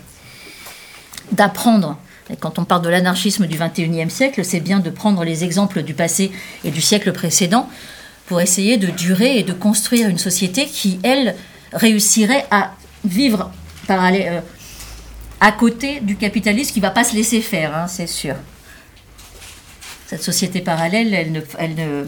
[1.32, 1.96] D'apprendre.
[2.40, 5.94] Quand on parle de l'anarchisme du 21e siècle, c'est bien de prendre les exemples du
[5.94, 6.32] passé
[6.64, 7.68] et du siècle précédent
[8.26, 11.34] pour essayer de durer et de construire une société qui, elle,
[11.72, 12.72] réussirait à
[13.04, 13.50] vivre
[13.86, 14.40] parallèle, euh,
[15.40, 18.34] à côté du capitalisme qui ne va pas se laisser faire, hein, c'est sûr.
[20.06, 22.06] Cette société parallèle, elle ne, elle ne,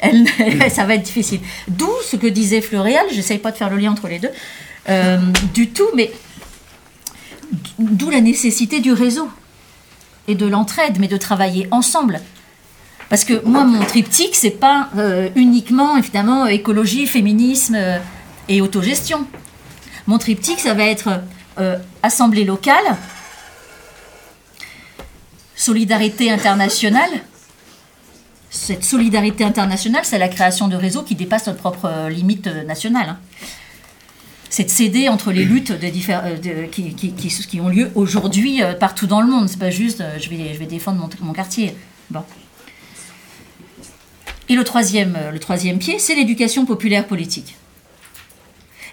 [0.00, 1.40] elle ça va être difficile.
[1.68, 4.30] D'où ce que disait Floréal, j'essaye pas de faire le lien entre les deux,
[4.88, 5.18] euh,
[5.52, 6.10] du tout, mais
[7.78, 9.28] d'où la nécessité du réseau
[10.28, 12.20] et de l'entraide, mais de travailler ensemble.
[13.08, 17.98] Parce que moi, mon triptyque, c'est pas euh, uniquement, évidemment, écologie, féminisme euh,
[18.48, 19.26] et autogestion.
[20.06, 21.20] Mon triptyque, ça va être
[21.58, 22.96] euh, assemblée locale,
[25.54, 27.10] solidarité internationale.
[28.50, 33.10] Cette solidarité internationale, c'est la création de réseaux qui dépassent notre propre limite nationale.
[33.10, 33.18] hein.
[34.54, 39.20] C'est de s'aider entre les luttes de euh, qui, ont lieu aujourd'hui euh, partout dans
[39.20, 39.48] le monde.
[39.48, 41.74] C'est pas juste euh, je, vais, défendre mon, quartier.
[42.08, 42.22] Bon.
[44.48, 47.56] Et le troisième, le troisième pied, c'est l'éducation populaire politique.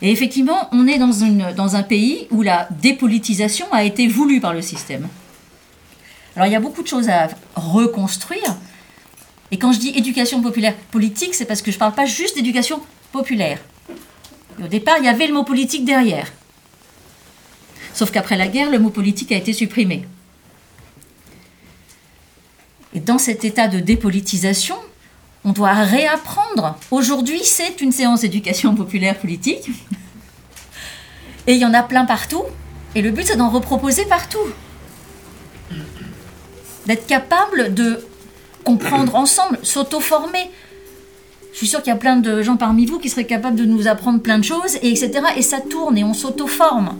[0.02, 1.12] Et effectivement, on est dans,
[1.56, 5.08] dans un pays où la dépolitisation a été voulue par le système.
[6.36, 8.58] Alors il y a beaucoup de choses à reconstruire.
[9.52, 12.36] Et quand je dis éducation populaire politique, c'est parce que je ne parle pas juste
[12.36, 12.82] d'éducation
[13.12, 13.60] populaire.
[14.64, 16.32] Au départ, il y avait le mot politique derrière.
[17.94, 20.06] Sauf qu'après la guerre, le mot politique a été supprimé.
[22.94, 24.76] Et dans cet état de dépolitisation,
[25.44, 26.78] on doit réapprendre.
[26.92, 29.70] Aujourd'hui, c'est une séance d'éducation populaire politique.
[31.48, 32.44] Et il y en a plein partout.
[32.94, 34.38] Et le but, c'est d'en reproposer partout.
[36.86, 38.06] D'être capable de
[38.64, 40.52] comprendre ensemble, s'auto-former.
[41.52, 43.66] Je suis sûre qu'il y a plein de gens parmi vous qui seraient capables de
[43.66, 45.12] nous apprendre plein de choses, et etc.
[45.38, 46.98] Et ça tourne et on s'auto-forme.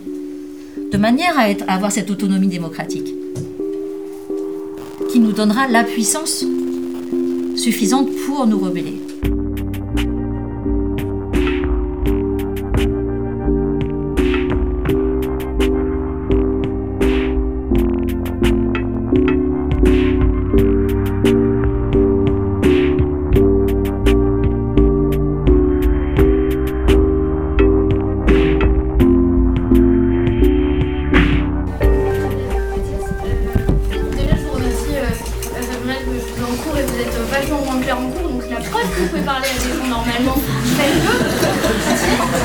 [0.92, 3.14] De manière à avoir cette autonomie démocratique.
[5.12, 6.46] Qui nous donnera la puissance
[7.56, 9.02] suffisante pour nous rebeller.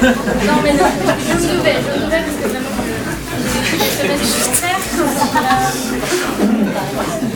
[0.02, 2.68] Non, mais non, je devais, je devais parce que vraiment,
[3.64, 4.80] j'ai des semaines supplémentaires.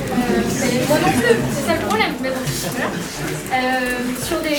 [0.01, 2.13] Euh, mais moi non plus, c'est ça le problème.
[2.23, 2.43] Mais bon,
[2.73, 2.91] voilà.
[3.53, 4.57] Euh, sur des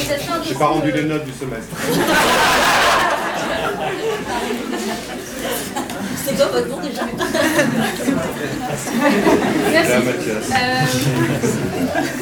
[0.48, 1.76] J'ai pas rendu les notes du semestre.
[6.26, 7.02] C'est quoi votre nom déjà
[9.72, 9.92] Merci.
[9.92, 10.86] Euh,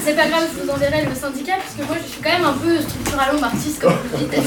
[0.06, 2.46] c'est pas grave, je vous enverrai le syndicat, parce que moi je suis quand même
[2.46, 4.34] un peu structuralom artiste, comme vous dites.
[4.34, 4.40] Euh,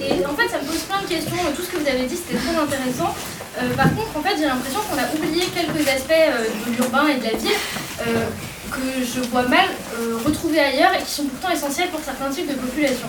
[0.00, 1.36] et en fait, ça me pose plein de questions.
[1.56, 3.14] Tout ce que vous avez dit, c'était très intéressant.
[3.60, 7.08] Euh, par contre, en fait, j'ai l'impression qu'on a oublié quelques aspects euh, de l'urbain
[7.08, 7.58] et de la ville
[8.06, 8.26] euh,
[8.70, 9.66] que je vois mal
[9.98, 13.08] euh, retrouver ailleurs et qui sont pourtant essentiels pour certains types de populations.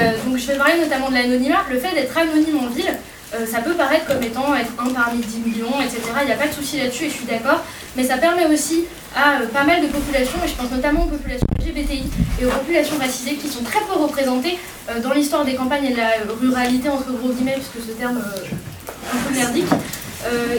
[0.00, 1.64] Euh, donc, je vais parler notamment de l'anonymat.
[1.70, 2.92] Le fait d'être anonyme en ville,
[3.36, 6.00] euh, ça peut paraître comme étant être un parmi 10 millions, etc.
[6.22, 7.60] Il n'y a pas de souci là-dessus et je suis d'accord.
[7.96, 8.84] Mais ça permet aussi
[9.14, 12.04] à euh, pas mal de populations, et je pense notamment aux populations LGBTI
[12.40, 14.58] et aux populations racisées qui sont très peu représentées
[14.90, 16.10] euh, dans l'histoire des campagnes et de la
[16.40, 19.66] ruralité, entre gros guillemets, puisque ce terme un peu merdique,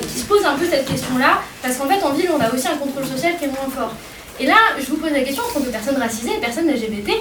[0.02, 2.68] qui se pose un peu cette question-là, parce qu'en fait, en ville, on a aussi
[2.68, 3.94] un contrôle social qui est moins fort.
[4.40, 7.12] Et là, je vous pose la question, en tant que personne racisée et personne LGBT,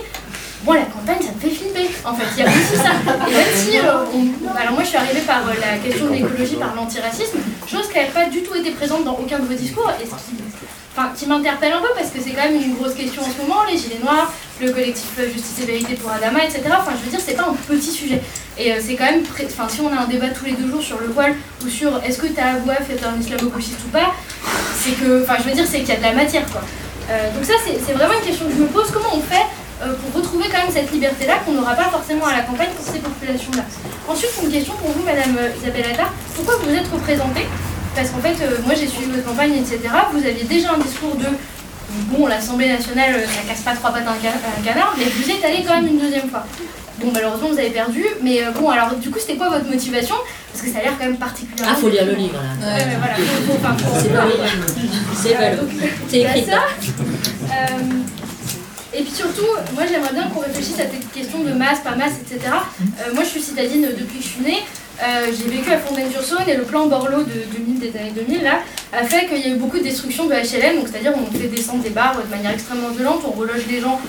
[0.64, 1.88] moi, la campagne, ça me fait flipper.
[2.04, 2.90] En fait, il y a aussi ça.
[3.28, 6.12] Et même si, euh, on- alors moi, je suis arrivée par euh, la question de
[6.12, 7.38] l'écologie, par l'antiracisme,
[7.70, 10.10] chose qui n'avait pas du tout été présente dans aucun de vos discours, et ce
[10.10, 10.36] qui,
[10.96, 13.42] enfin, qui m'interpelle un peu parce que c'est quand même une grosse question en ce
[13.46, 16.62] moment, les gilets noirs, le collectif euh, Justice et Vérité pour Adama, etc.
[16.80, 18.20] Enfin, je veux dire, c'est pas un petit sujet.
[18.58, 20.68] Et euh, c'est quand même, pré- enfin, si on a un débat tous les deux
[20.70, 21.34] jours sur le voile
[21.64, 24.14] ou sur est-ce que t'as avoué être un islamo-gauchiste ou pas,
[24.82, 26.62] c'est que, enfin, je veux dire, c'est qu'il y a de la matière, quoi.
[27.34, 28.90] Donc ça, c'est vraiment une question que je me pose.
[28.92, 29.44] Comment on fait
[29.82, 32.84] euh, pour retrouver quand même cette liberté-là qu'on n'aura pas forcément à la campagne pour
[32.84, 33.62] ces populations-là
[34.08, 36.12] Ensuite, une question pour vous, Madame euh, Isabelle Attard.
[36.34, 37.46] Pourquoi vous êtes représentée?
[37.94, 39.80] Parce qu'en fait, euh, moi, j'ai suivi votre campagne, etc.
[40.12, 41.26] Vous aviez déjà un discours de
[42.08, 45.62] bon, l'Assemblée nationale, ça casse pas trois pattes à un, canard, mais vous êtes allé
[45.62, 46.46] quand même une deuxième fois.
[46.98, 50.14] Bon, malheureusement, vous avez perdu, mais bon, alors du coup, c'était quoi votre motivation?
[50.52, 51.74] Parce que ça a l'air quand même particulièrement.
[51.76, 52.66] Ah, faut lire le livre, là.
[52.66, 53.14] Ouais, mais voilà,
[55.22, 55.50] C'est pas
[56.08, 56.62] C'est écrit ça.
[57.44, 57.82] Euh,
[58.96, 62.14] et puis surtout, moi j'aimerais bien qu'on réfléchisse à cette question de masse, pas masse,
[62.22, 62.40] etc.
[63.00, 64.62] Euh, moi je suis citadine depuis que je suis née.
[65.02, 68.60] Euh, j'ai vécu à Fontaine-sur-Saône et le plan Borloo de 2000, des années 2000 là,
[68.92, 71.48] a fait qu'il y a eu beaucoup de destruction de HLM, donc c'est-à-dire on fait
[71.48, 74.00] descendre des bars de manière extrêmement violente, on reloge les gens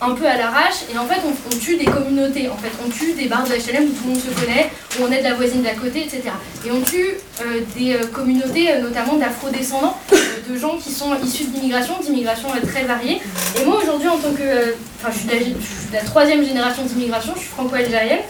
[0.00, 3.12] un peu à l'arrache et en fait on, tue des communautés, en fait on tue
[3.12, 5.62] des bars de HLM où tout le monde se connaît, où on aide la voisine
[5.62, 6.22] d'à côté, etc.
[6.66, 7.10] Et on tue
[7.40, 13.20] euh, des euh, communautés, notamment d'afro-descendants, de gens qui sont issus d'immigration, d'immigration très variée.
[13.60, 17.32] Et moi aujourd'hui en tant que, enfin de je suis de la troisième génération d'immigration,
[17.36, 18.22] je suis franco-algérienne,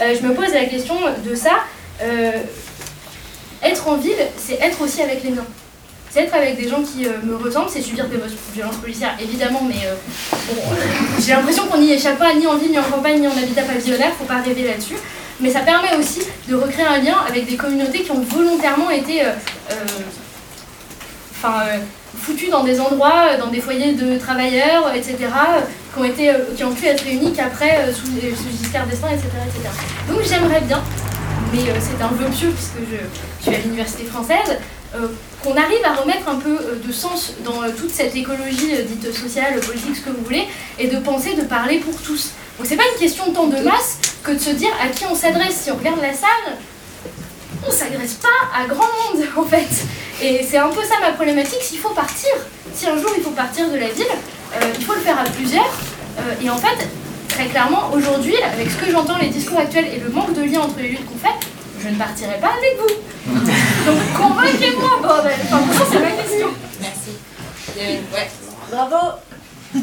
[0.00, 0.94] euh, je me pose la question
[1.24, 1.64] de ça.
[2.02, 2.32] euh,
[3.62, 5.46] être en ville, c'est être aussi avec les miens.
[6.10, 8.16] C'est être avec des gens qui euh, me ressemblent, c'est subir des
[8.54, 9.88] violences policières, évidemment, mais
[11.20, 13.62] j'ai l'impression qu'on n'y échappe pas, ni en ville, ni en campagne, ni en habitat
[13.62, 14.96] pavillonnaire, faut pas rêver là-dessus.
[15.40, 19.22] Mais ça permet aussi de recréer un lien avec des communautés qui ont volontairement été
[21.38, 21.78] enfin, euh,
[22.20, 25.60] foutues dans des endroits, euh, dans des foyers de travailleurs, euh, etc., euh,
[25.92, 29.68] qui ont, été, qui ont pu être réunis qu'après, sous, sous Giscard d'Estaing, etc., etc.
[30.08, 30.82] Donc j'aimerais bien,
[31.52, 34.58] mais c'est un vœu pieux puisque je, suis à l'université française,
[35.42, 39.96] qu'on arrive à remettre un peu de sens dans toute cette écologie dite sociale, politique,
[39.96, 40.46] ce que vous voulez,
[40.78, 42.30] et de penser de parler pour tous.
[42.58, 45.14] Donc c'est pas une question tant de masse que de se dire à qui on
[45.14, 45.62] s'adresse.
[45.62, 46.56] Si on regarde la salle,
[47.66, 49.68] on s'agresse pas à grand monde en fait.
[50.22, 52.30] Et c'est un peu ça ma problématique, s'il faut partir,
[52.74, 54.06] si un jour il faut partir de la ville,
[54.54, 55.70] euh, il faut le faire à plusieurs.
[56.18, 56.88] Euh, et en fait,
[57.28, 60.60] très clairement, aujourd'hui, avec ce que j'entends, les discours actuels et le manque de lien
[60.60, 61.34] entre les luttes qu'on fait,
[61.80, 62.94] je ne partirai pas avec vous.
[63.86, 65.32] Donc convainquez-moi, bordel.
[65.44, 65.60] Enfin,
[65.90, 66.48] c'est ma question.
[66.80, 67.10] Merci.
[67.76, 68.28] Ouais.
[68.70, 68.96] Bravo
[69.72, 69.78] J'ai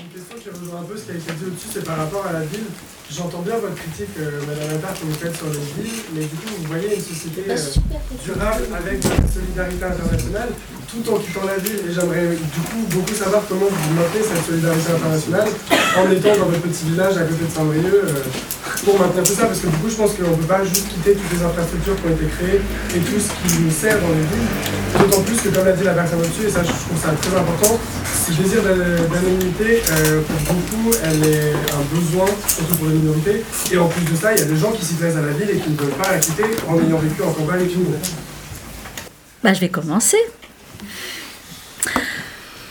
[0.00, 2.26] une question qui rejoint un peu ce qui a été dit au-dessus, c'est par rapport
[2.26, 2.64] à la ville.
[3.10, 6.36] J'entends bien votre critique, euh, Madame Attard, que vous faites sur les villes, mais du
[6.38, 7.58] coup, vous voyez une société euh,
[8.22, 10.50] durable avec de la solidarité internationale,
[10.86, 11.82] tout en quittant la ville.
[11.82, 15.48] Et j'aimerais du coup beaucoup savoir comment vous maintenez cette solidarité internationale
[15.98, 18.22] en étant dans votre petit village à côté de Saint-Brieuc euh,
[18.86, 19.50] pour maintenir tout ça.
[19.50, 21.98] Parce que du coup, je pense qu'on ne peut pas juste quitter toutes les infrastructures
[21.98, 22.62] qui ont été créées
[22.94, 24.50] et tout ce qui nous sert dans les villes.
[25.02, 27.34] D'autant plus que, comme l'a dit la personne au-dessus, et ça, je trouve ça très
[27.38, 27.78] important,
[28.26, 32.98] ce désir d'an- d'anonymité, euh, pour beaucoup, elle est un besoin, surtout pour les
[33.72, 35.32] Et en plus de ça, il y a des gens qui s'y plaisent à la
[35.32, 37.84] ville et qui ne veulent pas la quitter en ayant vécu en campagne et tout.
[39.42, 40.18] Bah, je vais commencer.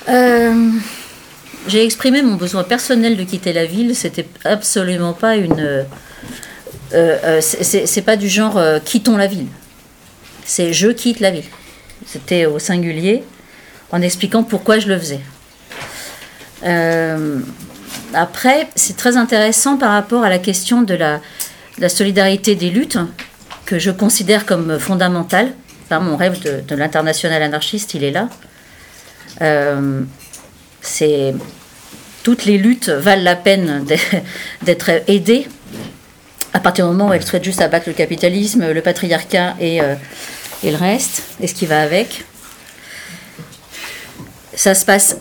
[0.08, 0.70] Euh,
[1.68, 3.96] J'ai exprimé mon besoin personnel de quitter la ville.
[3.96, 5.60] C'était absolument pas une.
[5.60, 5.84] euh,
[6.94, 9.48] euh, c'est- pas du genre quittons la ville.
[10.46, 11.44] C'est je quitte la ville.
[12.08, 13.24] C'était au singulier,
[13.92, 15.20] en expliquant pourquoi je le faisais.
[18.14, 21.20] Après, c'est très intéressant par rapport à la question de la,
[21.90, 22.98] solidarité des luttes,
[23.66, 25.53] que je considère comme fondamentale.
[25.91, 28.30] Mon rêve de, l'international anarchiste, il est là.
[29.41, 30.02] Euh,
[32.24, 33.86] toutes les luttes valent la peine
[34.61, 35.48] d'être aidées
[36.53, 39.95] à partir du moment où elles souhaitent juste abattre le capitalisme, le patriarcat et, euh,
[40.64, 42.24] et le reste, et ce qui va avec.
[44.56, 45.18] Ça se passe,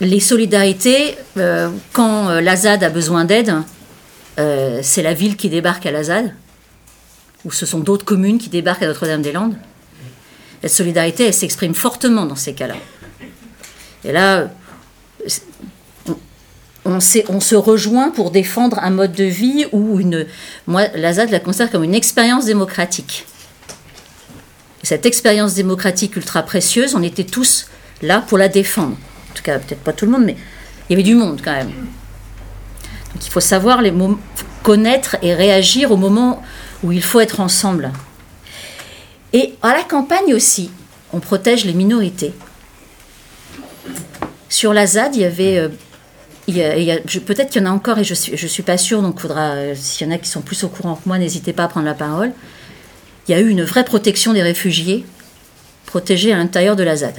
[0.00, 3.54] les solidarités, euh, quand euh, l'Azad a besoin d'aide,
[4.38, 6.34] euh, c'est la ville qui débarque à l'Azad,
[7.44, 9.56] ou ce sont d'autres communes qui débarquent à Notre-Dame-des-Landes.
[10.62, 12.76] La solidarité, elle s'exprime fortement dans ces cas-là.
[14.04, 14.50] Et là,
[16.84, 20.26] on, se rejoint pour défendre un mode de vie ou une.
[20.66, 23.26] Moi, l'Azad la considère comme une expérience démocratique.
[24.82, 27.66] Et cette expérience démocratique ultra précieuse, on était tous
[28.02, 28.96] là pour la défendre.
[29.34, 30.36] En tout cas, peut-être pas tout le monde, mais
[30.88, 31.72] il y avait du monde quand même.
[33.12, 33.92] Donc il faut savoir les
[34.62, 36.40] connaître et réagir au moment
[36.84, 37.90] où il faut être ensemble.
[39.32, 40.70] Et à la campagne aussi,
[41.12, 42.32] on protège les minorités.
[44.48, 45.58] Sur la ZAD, il y avait.
[45.58, 45.68] euh,
[47.26, 49.74] Peut-être qu'il y en a encore et je ne suis pas sûre, donc faudra, euh,
[49.74, 51.86] s'il y en a qui sont plus au courant que moi, n'hésitez pas à prendre
[51.86, 52.30] la parole.
[53.26, 55.04] Il y a eu une vraie protection des réfugiés,
[55.86, 57.16] protégés à l'intérieur de la ZAD.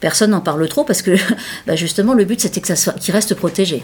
[0.00, 1.16] Personne n'en parle trop parce que
[1.66, 3.82] bah, justement le but c'était que ça soit, qu'ils restent protégés.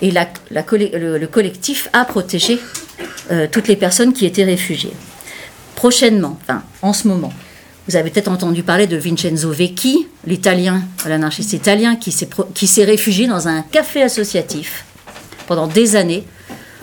[0.00, 2.58] Et le, le collectif a protégé
[3.30, 4.92] euh, toutes les personnes qui étaient réfugiées.
[5.76, 6.38] Prochainement,
[6.82, 7.32] en ce moment,
[7.88, 12.84] vous avez peut-être entendu parler de Vincenzo Vecchi, l'italien, l'anarchiste italien, qui s'est, qui s'est
[12.84, 14.84] réfugié dans un café associatif
[15.46, 16.24] pendant des années,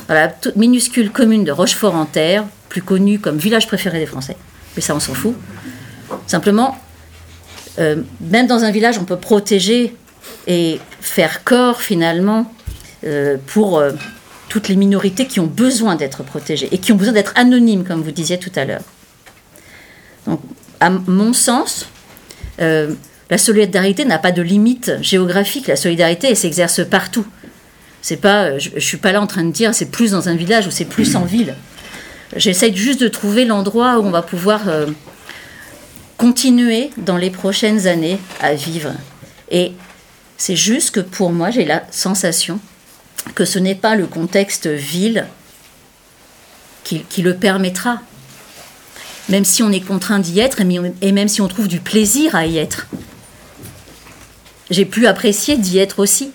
[0.08, 4.36] dans la toute minuscule commune de Rochefort-en-Terre, plus connue comme village préféré des Français.
[4.76, 5.36] Mais ça, on s'en fout.
[6.28, 6.78] Simplement,
[7.80, 9.96] euh, même dans un village, on peut protéger
[10.48, 12.52] et faire corps finalement
[13.06, 13.92] euh, pour euh,
[14.50, 18.02] toutes les minorités qui ont besoin d'être protégées et qui ont besoin d'être anonymes, comme
[18.02, 18.82] vous disiez tout à l'heure.
[20.26, 20.42] Donc,
[20.80, 21.88] à mon sens,
[22.58, 25.68] la solidarité n'a pas de limite géographique.
[25.68, 27.26] La solidarité, s'exerce partout.
[28.02, 30.36] C'est pas, je, je suis pas là en train de dire c'est plus dans un
[30.36, 31.56] village ou c'est plus en ville.
[32.36, 34.62] J'essaye juste de trouver l'endroit où on va pouvoir
[36.20, 38.92] continuer dans les prochaines années à vivre.
[39.50, 39.72] Et
[40.38, 42.60] c'est juste que pour moi, j'ai la sensation
[43.36, 45.26] que ce n'est pas le contexte ville
[46.84, 48.02] qui, qui le permettra.
[49.30, 50.60] Même si on est contraint d'y être
[51.02, 52.88] et même si on trouve du plaisir à y être.
[54.70, 56.32] J'ai pu apprécier d'y être aussi.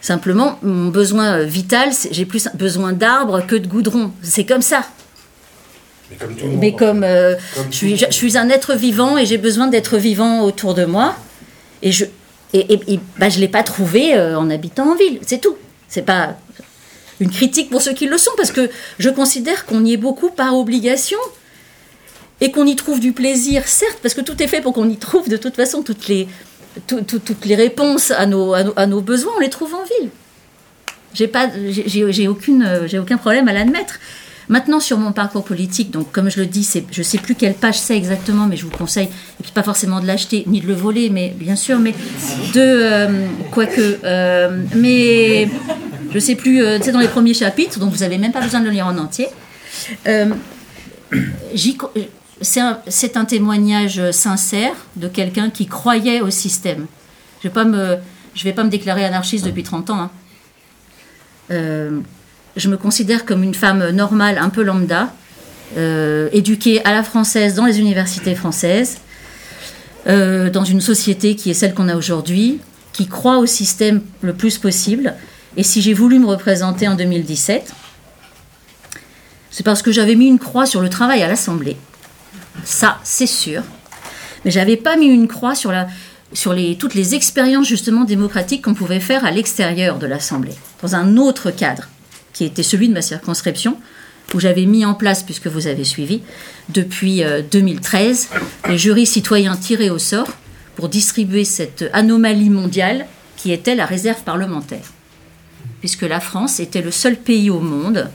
[0.00, 4.12] Simplement, mon besoin vital, j'ai plus besoin d'arbres que de goudron.
[4.22, 4.86] C'est comme ça.
[6.10, 6.60] Mais comme tout le monde.
[6.60, 10.42] Mais comme, euh, Comme je, suis, je un être vivant et j'ai besoin d'être vivant
[10.42, 11.16] autour de moi,
[11.82, 12.04] et je
[12.52, 15.56] et, et- et, bah, je l'ai pas trouvé euh, en habitant en ville, c'est tout.
[15.88, 16.36] C'est pas
[17.20, 20.30] une critique pour ceux qui le sont, parce que je considère qu'on y est beaucoup
[20.30, 21.18] par obligation
[22.40, 24.96] et qu'on y trouve du plaisir, certes, parce que tout est fait pour qu'on y
[24.96, 26.28] trouve de toute façon toutes les,
[26.86, 29.74] tout- tout- toutes les réponses à nos, à, nos, à nos besoins, on les trouve
[29.74, 30.10] en ville.
[31.14, 33.98] J'ai pas, j'ai- aucune, euh, j'ai aucun problème à l'admettre.
[34.48, 37.78] Maintenant, sur mon parcours politique, donc comme je le dis, je sais plus quelle page
[37.78, 39.06] c'est exactement, mais je vous conseille,
[39.40, 41.92] et puis pas forcément de l'acheter ni de le voler, mais bien sûr, mais
[42.54, 45.48] de, euh, quoique, euh, mais
[46.12, 48.60] je sais plus, euh, c'est dans les premiers chapitres, donc vous avez même pas besoin
[48.60, 49.26] de le lire en entier.
[50.06, 50.26] Euh,
[52.40, 56.86] c'est un, témoignage sincère de quelqu'un qui croyait au système.
[57.42, 57.96] Je ne vais, pas me-
[58.44, 60.10] vais pas me déclarer anarchiste depuis 30 ans.
[61.50, 62.00] hein.
[62.56, 65.12] Je me considère comme une femme normale, un peu lambda,
[65.76, 68.98] euh, éduquée à la française dans les universités françaises,
[70.06, 72.60] euh, dans une société qui est celle qu'on a aujourd'hui,
[72.92, 75.14] qui croit au système le plus possible.
[75.56, 77.72] Et si j'ai voulu me représenter en 2017,
[79.50, 81.76] c'est parce que j'avais mis une croix sur le travail à l'Assemblée.
[82.64, 83.62] Ça, c'est sûr.
[84.44, 85.88] Mais j'avais pas mis une croix sur, la,
[86.32, 90.94] sur les, toutes les expériences justement démocratiques qu'on pouvait faire à l'extérieur de l'Assemblée, dans
[90.94, 91.88] un autre cadre,
[92.36, 93.78] qui était celui de ma circonscription,
[94.34, 96.20] où j'avais mis en place, puisque vous avez suivi,
[96.68, 98.28] depuis euh, 2013,
[98.68, 100.28] les jurys citoyens tirés au sort
[100.74, 103.06] pour distribuer cette anomalie mondiale
[103.38, 104.92] qui était la réserve parlementaire.
[105.80, 108.10] Puisque la France était le seul pays au monde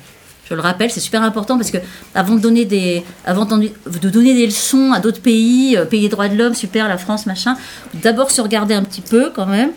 [0.49, 1.77] je le rappelle, c'est super important parce que
[2.13, 3.71] avant de donner des, avant de
[4.01, 6.97] de donner des leçons à d'autres pays, euh, pays des droits de l'homme, super, la
[6.97, 7.55] France, machin,
[7.93, 9.71] d'abord se regarder un petit peu quand même.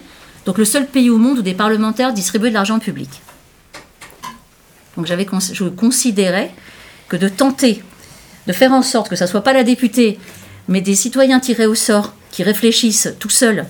[0.46, 3.08] Donc le seul pays au monde où des parlementaires distribuaient de l'argent public.
[4.96, 6.52] Donc j'avais, je considérais
[7.08, 7.82] que de tenter
[8.46, 10.18] de faire en sorte que ça soit pas la députée,
[10.68, 13.66] mais des citoyens tirés au sort qui réfléchissent tout seuls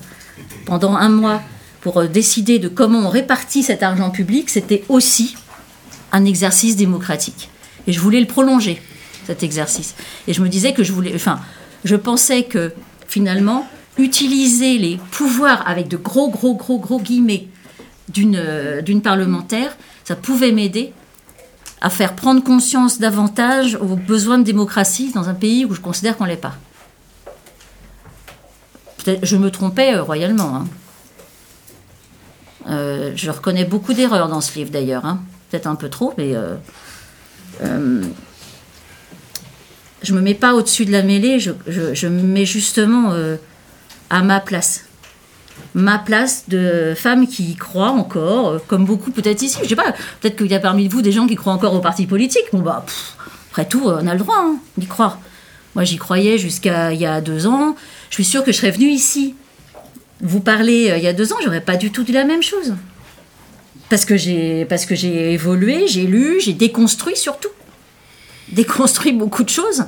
[0.65, 1.41] pendant un mois
[1.81, 5.35] pour euh, décider de comment on répartit cet argent public, c'était aussi
[6.11, 7.49] un exercice démocratique.
[7.87, 8.81] Et je voulais le prolonger,
[9.27, 9.95] cet exercice.
[10.27, 11.11] Et je me disais que je voulais.
[11.13, 11.39] Enfin,
[11.83, 12.73] je pensais que
[13.07, 17.47] finalement, utiliser les pouvoirs avec de gros, gros, gros, gros guillemets
[18.09, 20.91] d'une euh, d'une parlementaire, ça pouvait m'aider
[21.85, 26.17] à faire prendre conscience davantage aux besoins de démocratie dans un pays où je considère
[26.17, 26.55] qu'on l'est pas.
[29.21, 30.55] Je me trompais euh, royalement.
[30.55, 30.67] hein.
[32.67, 35.05] Euh, je reconnais beaucoup d'erreurs dans ce livre d'ailleurs.
[35.05, 35.19] hein.
[35.51, 36.55] Peut-être un peu trop, mais euh,
[37.63, 38.01] euh,
[40.01, 41.39] je me mets pas au-dessus de la mêlée.
[41.39, 43.37] Je me mets justement euh,
[44.09, 44.85] à ma place.
[45.75, 49.59] Ma place de femme qui croit encore, euh, comme beaucoup peut-être ici.
[49.61, 51.81] Je sais pas, peut-être qu'il y a parmi vous des gens qui croient encore aux
[51.81, 52.45] partis politiques.
[52.51, 52.85] Bon bah,
[53.51, 55.19] après tout, on a le droit hein, d'y croire.
[55.75, 57.75] Moi, j'y croyais jusqu'à il y a deux ans.
[58.09, 59.35] Je suis sûre que je serais venue ici
[60.21, 62.43] vous parler euh, il y a deux ans, j'aurais pas du tout dit la même
[62.43, 62.73] chose.
[63.89, 67.49] parce que j'ai parce que j'ai évolué, j'ai lu, j'ai déconstruit surtout,
[68.51, 69.85] déconstruit beaucoup de choses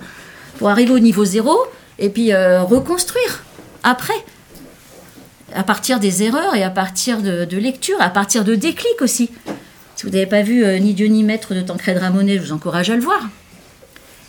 [0.58, 1.58] pour arriver au niveau zéro
[2.00, 3.44] et puis euh, reconstruire
[3.84, 4.14] après
[5.54, 9.30] à partir des erreurs et à partir de, de lecture, à partir de déclics aussi.
[9.96, 12.52] Si vous n'avez pas vu euh, Ni Dieu ni Maître de Tancred Ramonet, je vous
[12.52, 13.20] encourage à le voir.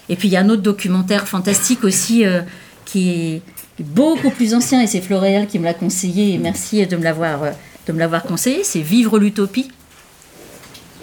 [0.09, 2.40] Et puis il y a un autre documentaire fantastique aussi euh,
[2.86, 3.43] qui est
[3.82, 7.43] beaucoup plus ancien et c'est Floréal qui me l'a conseillé et merci de me l'avoir
[7.43, 7.51] euh,
[7.86, 9.70] de me l'avoir conseillé, c'est Vivre l'utopie,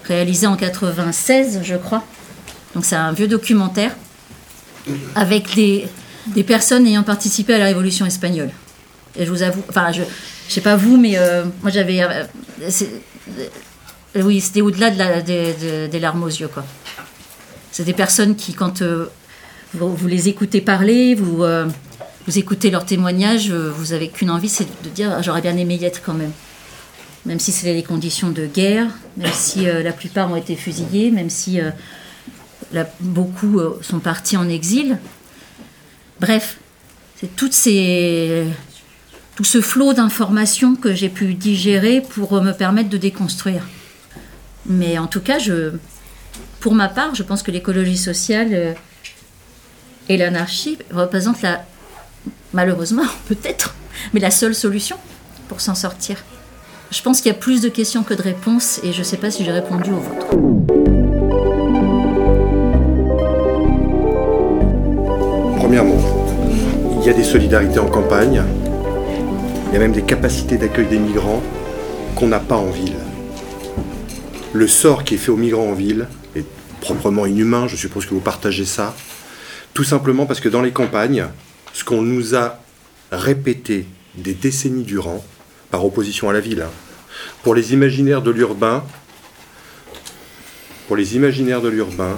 [0.04, 2.04] réalisé en 96 je crois.
[2.74, 3.96] Donc c'est un vieux documentaire
[5.16, 5.88] avec des,
[6.28, 8.52] des personnes ayant participé à la révolution espagnole.
[9.18, 10.02] Et je vous avoue, enfin je
[10.48, 12.24] je sais pas vous mais euh, moi j'avais euh,
[12.62, 16.64] euh, oui, c'était au-delà de la- des- larmes aux yeux quoi.
[17.72, 18.82] C'est des personnes qui, quand
[19.74, 21.44] vous, les écoutez parler, vous,
[22.26, 25.76] vous écoutez leurs témoignages, vous avez qu'une envie, c'est de dire Ah, j'aurais bien aimé
[25.76, 26.32] y être quand même.
[27.26, 28.88] Même si c'est des conditions de guerre,
[29.18, 31.60] même si la plupart ont été fusillés, même si
[33.02, 34.98] beaucoup sont partis en exil.
[36.22, 36.58] Bref,
[37.20, 38.46] c'est toutes ces,
[39.36, 43.64] tout ce flot d'informations que j'ai pu digérer pour euh, me permettre de déconstruire.
[44.66, 45.74] Mais en tout cas, je,
[46.62, 48.74] pour ma part, je pense que l'écologie sociale euh,
[50.07, 51.66] et l'anarchie représentent la,
[52.53, 53.76] malheureusement, peut-être,
[54.14, 54.98] mais la seule solution
[55.49, 56.18] pour s'en sortir.
[56.91, 59.18] Je pense qu'il y a plus de questions que de réponses et je ne sais
[59.18, 60.28] pas si j'ai répondu aux vôtres.
[65.57, 65.98] Premièrement,
[67.02, 68.44] il y a des solidarités en campagne,
[69.76, 71.44] y a même des capacités d'accueil des migrants
[72.16, 72.96] qu'on n'a pas en ville.
[74.54, 76.46] Le sort qui est fait aux migrants en ville est
[76.80, 78.96] proprement inhumain, je suppose que vous partagez ça,
[79.74, 81.26] tout simplement parce que dans les campagnes,
[81.74, 82.58] ce qu'on nous a
[83.12, 83.86] répété
[84.16, 85.26] des décennies durant,
[85.72, 86.72] par opposition à la ville, hein,
[87.44, 88.82] pour les imaginaires de l'urbain,
[90.88, 92.18] pour les imaginaires de l'urbain,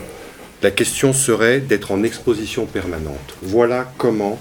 [0.61, 3.35] la question serait d'être en exposition permanente.
[3.41, 4.39] Voilà comment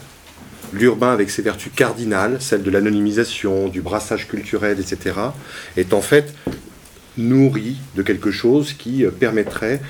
[0.73, 5.17] l'urbain, avec ses vertus cardinales, celles de l'anonymisation, du brassage culturel, etc.,
[5.77, 6.35] est en fait
[7.17, 9.81] nourri de quelque chose qui euh, permettrait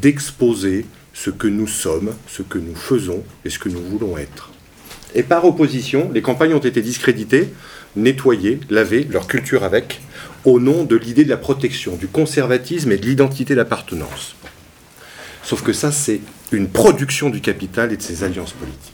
[0.00, 4.50] d'exposer ce que nous sommes, ce que nous faisons et ce que nous voulons être.
[5.14, 7.52] Et par opposition, les campagnes ont été discréditées,
[7.94, 10.00] nettoyées, lavées, leur culture avec,
[10.44, 14.34] au nom de l'idée de la protection, du conservatisme et de l'identité d'appartenance.
[15.44, 16.20] Sauf que ça, c'est
[16.50, 18.93] une production du capital et de ses alliances politiques.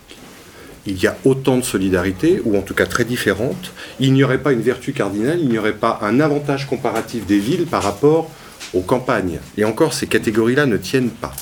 [0.86, 3.72] Il y a autant de solidarité, ou en tout cas très différentes.
[3.98, 7.38] Il n'y aurait pas une vertu cardinale, il n'y aurait pas un avantage comparatif des
[7.38, 8.30] villes par rapport
[8.72, 9.40] aux campagnes.
[9.56, 11.34] Et encore, ces catégories-là ne tiennent pas.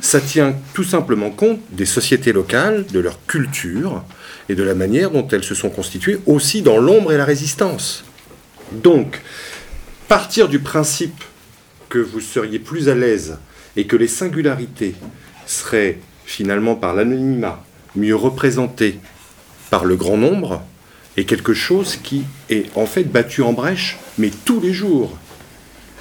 [0.00, 4.04] Ça tient tout simplement compte des sociétés locales, de leur culture
[4.48, 8.04] et de la manière dont elles se sont constituées, aussi dans l'ombre et la résistance.
[8.72, 9.20] Donc,
[10.08, 11.24] partir du principe
[11.88, 13.38] que vous seriez plus à l'aise
[13.76, 14.94] et que les singularités
[15.46, 17.64] seraient finalement par l'anonymat
[17.96, 19.00] mieux représentées
[19.70, 20.62] par le grand nombre
[21.16, 25.16] est quelque chose qui est en fait battu en brèche, mais tous les jours.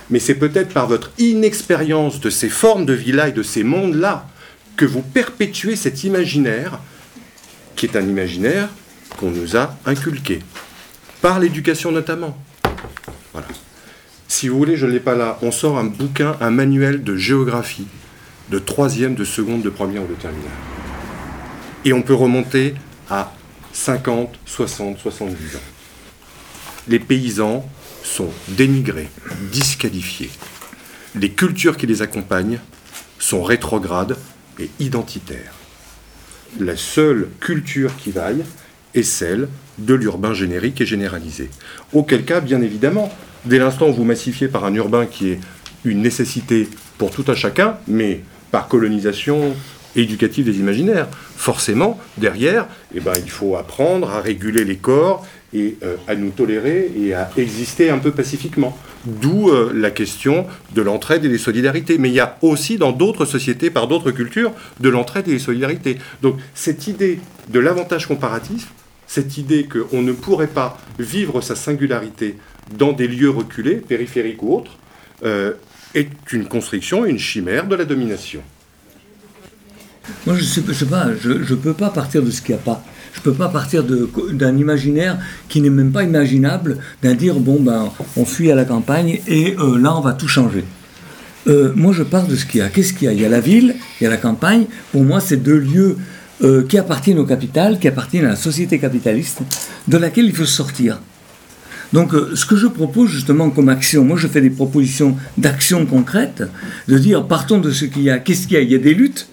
[0.10, 4.28] Mais c'est peut-être par votre inexpérience de ces formes de vie-là et de ces mondes-là
[4.76, 6.80] que vous perpétuez cet imaginaire,
[7.76, 8.70] qui est un imaginaire
[9.18, 10.40] qu'on nous a inculqué,
[11.22, 12.38] par l'éducation notamment.
[13.32, 13.48] Voilà.
[14.28, 17.16] Si vous voulez, je ne l'ai pas là, on sort un bouquin, un manuel de
[17.16, 17.88] géographie,
[18.50, 20.75] de troisième, de seconde, de première ou de terminale.
[21.86, 22.74] Et on peut remonter
[23.10, 23.32] à
[23.72, 25.60] 50, 60, 70 ans.
[26.88, 27.68] Les paysans
[28.04, 29.10] sont dénigrés,
[29.52, 30.32] disqualifiés.
[31.14, 32.60] Les cultures qui les accompagnent
[33.20, 34.18] sont rétrogrades
[34.60, 35.54] et identitaires.
[36.60, 38.44] La seule culture qui vaille
[38.94, 39.48] est celle
[39.78, 41.50] de l'urbain générique et généralisé.
[41.94, 43.14] Auquel cas, bien évidemment,
[43.46, 45.40] dès l'instant où vous massifiez par un urbain qui est
[45.84, 46.68] une nécessité
[46.98, 48.22] pour tout un chacun, mais
[48.52, 49.56] par colonisation
[49.96, 51.08] éducative des imaginaires,
[51.38, 56.32] forcément, derrière, eh ben, il faut apprendre à réguler les corps et euh, à nous
[56.32, 58.78] tolérer et à exister un peu pacifiquement.
[59.06, 61.98] D'où euh, la question de l'entraide et des solidarités.
[61.98, 65.40] Mais il y a aussi dans d'autres sociétés, par d'autres cultures, de l'entraide et des
[65.40, 65.98] solidarités.
[66.22, 67.20] Donc cette idée
[67.50, 68.68] de l'avantage comparatif,
[69.08, 72.36] cette idée qu'on ne pourrait pas vivre sa singularité
[72.78, 74.78] dans des lieux reculés, périphériques ou autres,
[75.24, 75.54] euh,
[75.94, 78.42] est une construction, une chimère de la domination.
[80.26, 82.64] Moi, je je sais pas, je ne peux pas partir de ce qu'il n'y a
[82.64, 82.84] pas.
[83.16, 85.18] Je peux pas partir d'un imaginaire
[85.48, 89.56] qui n'est même pas imaginable, d'un dire, bon, ben, on fuit à la campagne et
[89.58, 90.66] euh, là, on va tout changer.
[91.48, 92.70] Euh, moi, je pars de ce qu'il y a.
[92.70, 93.14] Qu'est-ce qu'il y a?
[93.14, 94.66] Il y a la ville, il y a la campagne.
[94.92, 95.98] Pour moi, c'est deux lieux
[96.44, 99.42] euh, qui appartiennent au capital, qui appartiennent à la société capitaliste,
[99.88, 101.00] de laquelle il faut sortir.
[101.94, 106.44] Donc, ce que je propose justement comme action, moi je fais des propositions d'action concrètes,
[106.88, 108.18] de dire partons de ce qu'il y a.
[108.18, 108.62] Qu'est-ce qu'il y a?
[108.62, 109.30] Il y a des luttes.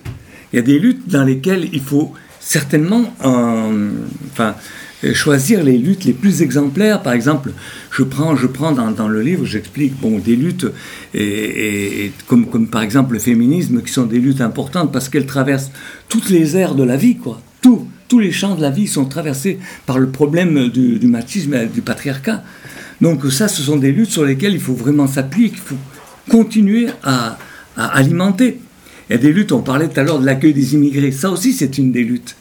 [0.53, 3.91] Il y a des luttes dans lesquelles il faut certainement euh,
[4.33, 4.55] enfin,
[5.15, 7.03] choisir les luttes les plus exemplaires.
[7.03, 7.53] Par exemple,
[7.91, 10.67] je prends, je prends dans, le livre, j'explique bon, des luttes,
[11.15, 15.71] et, comme, comme par exemple le féminisme, qui sont des luttes importantes parce qu'elles traversent
[16.09, 17.41] toutes les aires de la vie, quoi.
[17.61, 21.65] Tout tous les champs de la vie sont traversés par le problème du, machisme et
[21.65, 22.43] du patriarcat.
[23.01, 25.79] Donc ça, ce sont des luttes sur lesquelles il faut vraiment s'appuyer, qu'il faut
[26.31, 27.39] continuer à,
[27.75, 28.61] alimenter.
[29.13, 31.31] Il y a des luttes, on parlait tout à l'heure de l'accueil des immigrés, ça
[31.31, 32.35] aussi c'est une des luttes.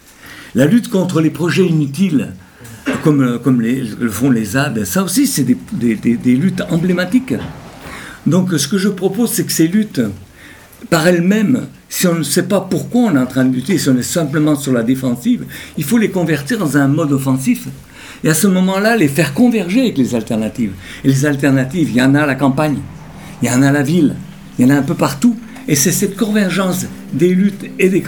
[0.56, 2.30] La lutte contre les projets inutiles,
[3.04, 5.58] comme, le font les ZAD, ça aussi c'est des,
[5.96, 7.34] des luttes emblématiques.
[8.26, 10.00] Donc ce que je propose, c'est que ces luttes,
[10.90, 13.90] par elles-mêmes, si on ne sait pas pourquoi on est en train de lutter, si
[13.90, 15.44] on est simplement sur la défensive,
[15.78, 17.68] il faut les convertir dans un mode offensif.
[18.24, 20.72] Et à ce moment-là, les faire converger avec les alternatives.
[21.04, 22.78] Et les alternatives, il y en a à la campagne,
[23.42, 24.16] il y en a à la ville,
[24.58, 25.36] il y en a un peu partout.
[25.72, 28.04] Et c'est cette convergence des luttes et des,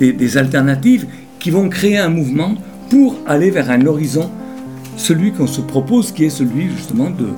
[0.00, 1.06] des, alternatives
[1.38, 2.56] qui vont créer un mouvement
[2.90, 4.28] pour aller vers un horizon,
[4.96, 7.28] celui qu'on se propose, qui est celui justement de,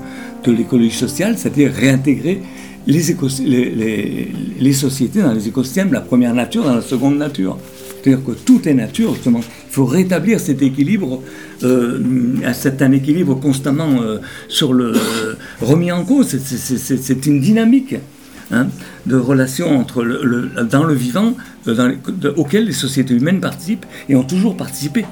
[0.45, 2.41] de l'écologie sociale, c'est-à-dire réintégrer
[2.87, 7.59] les, les, sociétés dans les écosystèmes, la première nature dans la seconde nature.
[8.03, 9.41] C'est-à-dire que tout est nature, justement.
[9.41, 11.23] Il faut rétablir cet équilibre,
[11.65, 12.01] euh,
[12.55, 14.95] c'est un équilibre constamment euh, sur le,
[15.61, 16.35] remis en cause.
[16.39, 17.97] C'est une dynamique
[18.53, 18.67] hein,
[19.07, 21.35] de relation entre le, dans le vivant
[21.69, 21.97] euh,
[22.37, 25.05] auquel les sociétés humaines participent et ont toujours participé.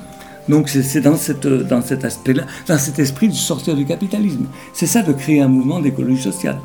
[0.48, 4.46] Donc c'est dans, cette, dans cet aspect-là, dans cet esprit de sortir du capitalisme.
[4.72, 6.56] C'est ça de créer un mouvement d'écologie sociale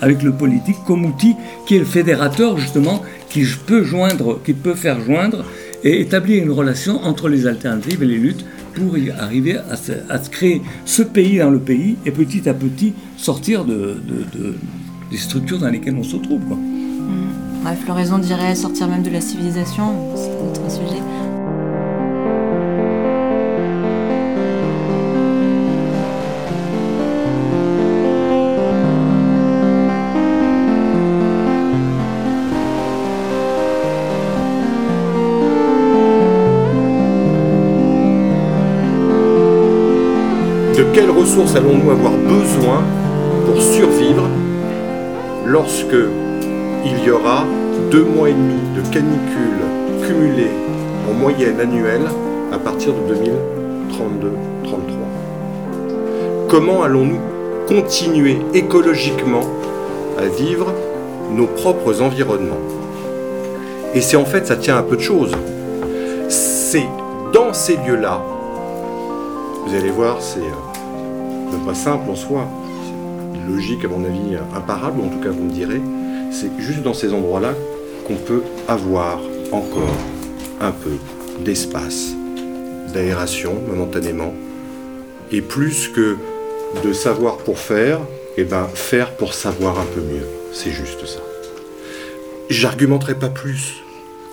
[0.00, 1.34] avec le politique comme outil
[1.66, 5.44] qui est le fédérateur justement, qui peut joindre, qui peut faire joindre
[5.84, 8.44] et établir une relation entre les alternatives et les luttes
[8.74, 12.94] pour y arriver à se, créer ce pays dans le pays et petit à petit
[13.16, 13.96] sortir de,
[15.10, 16.40] des structures dans lesquelles on se trouve.
[16.46, 16.56] Quoi.
[16.56, 17.76] Mmh.
[17.84, 21.02] Floraison dirait sortir même de la civilisation, c'est autre sujet.
[40.94, 42.82] quelles ressources allons-nous avoir besoin
[43.46, 44.28] pour survivre
[45.48, 45.96] lorsque
[46.84, 47.44] il y aura
[47.90, 49.62] deux mois et demi de canicule
[50.06, 50.50] cumulée
[51.08, 52.06] en moyenne annuelle
[52.52, 54.78] à partir de 2032-33
[56.48, 57.20] Comment allons-nous
[57.66, 59.42] continuer écologiquement
[60.18, 60.66] à vivre
[61.34, 62.56] nos propres environnements?
[63.94, 65.32] Et c'est en fait, ça tient à peu de choses.
[66.28, 66.86] C'est
[67.32, 68.20] dans ces lieux-là,
[69.66, 72.46] vous allez voir, c'est euh, pas simple en soi,
[73.48, 75.80] logique à mon avis imparable, en tout cas vous me direz,
[76.30, 77.54] c'est juste dans ces endroits-là
[78.06, 79.20] qu'on peut avoir
[79.52, 79.96] encore
[80.60, 80.92] un peu
[81.44, 82.14] d'espace,
[82.92, 84.34] d'aération momentanément,
[85.30, 86.16] et plus que
[86.84, 88.00] de savoir pour faire,
[88.36, 90.26] et eh ben faire pour savoir un peu mieux.
[90.52, 91.20] C'est juste ça.
[92.50, 93.82] J'argumenterai pas plus,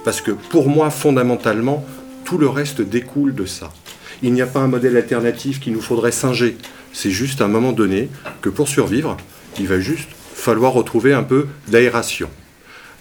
[0.03, 1.83] parce que pour moi, fondamentalement,
[2.23, 3.71] tout le reste découle de ça.
[4.23, 6.55] Il n'y a pas un modèle alternatif qu'il nous faudrait singer.
[6.97, 8.07] C'est juste à un moment donné
[8.41, 9.17] que pour survivre,
[9.59, 12.29] il va juste falloir retrouver un peu d'aération,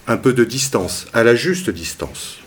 [0.08, 2.38] un peu de distance, à la juste distance.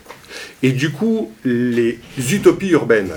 [0.62, 2.00] Et du coup, les
[2.32, 3.14] utopies urbaines,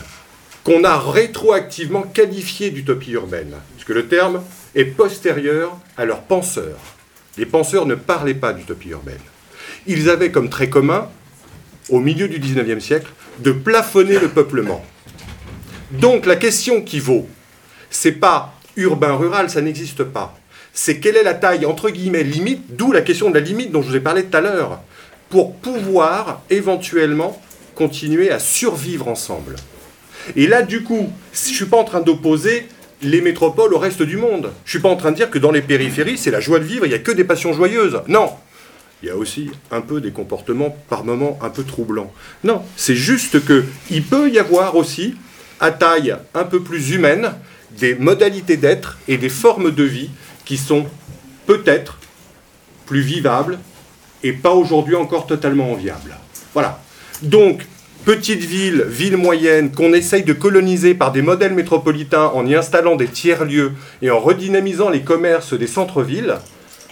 [0.63, 4.41] qu'on a rétroactivement qualifiées d'utopies urbaines, puisque le terme
[4.75, 6.79] est postérieur à leurs penseurs.
[7.37, 9.19] Les penseurs ne parlaient pas d'utopie urbaine.
[9.87, 11.09] Ils avaient comme trait commun,
[11.89, 14.85] au milieu du XIXe siècle, de plafonner le peuplement.
[15.91, 17.27] Donc la question qui vaut
[17.91, 20.35] c'est pas urbain-rural, ça n'existe pas.
[20.73, 23.83] C'est quelle est la taille, entre guillemets, limite, d'où la question de la limite dont
[23.83, 24.79] je vous ai parlé tout à l'heure,
[25.29, 27.39] pour pouvoir éventuellement
[27.75, 29.55] continuer à survivre ensemble.
[30.35, 32.67] Et là, du coup, je ne suis pas en train d'opposer
[33.01, 34.51] les métropoles au reste du monde.
[34.65, 36.59] Je ne suis pas en train de dire que dans les périphéries, c'est la joie
[36.59, 38.01] de vivre, il n'y a que des passions joyeuses.
[38.07, 38.29] Non,
[39.01, 42.13] il y a aussi un peu des comportements par moments un peu troublants.
[42.43, 45.15] Non, c'est juste que il peut y avoir aussi,
[45.59, 47.31] à taille un peu plus humaine,
[47.77, 50.09] des modalités d'être et des formes de vie
[50.45, 50.85] qui sont
[51.45, 51.97] peut-être
[52.85, 53.59] plus vivables
[54.23, 56.15] et pas aujourd'hui encore totalement enviables.
[56.53, 56.81] Voilà.
[57.21, 57.65] Donc,
[58.05, 62.95] petite ville, ville moyenne, qu'on essaye de coloniser par des modèles métropolitains en y installant
[62.95, 66.35] des tiers-lieux et en redynamisant les commerces des centres-villes,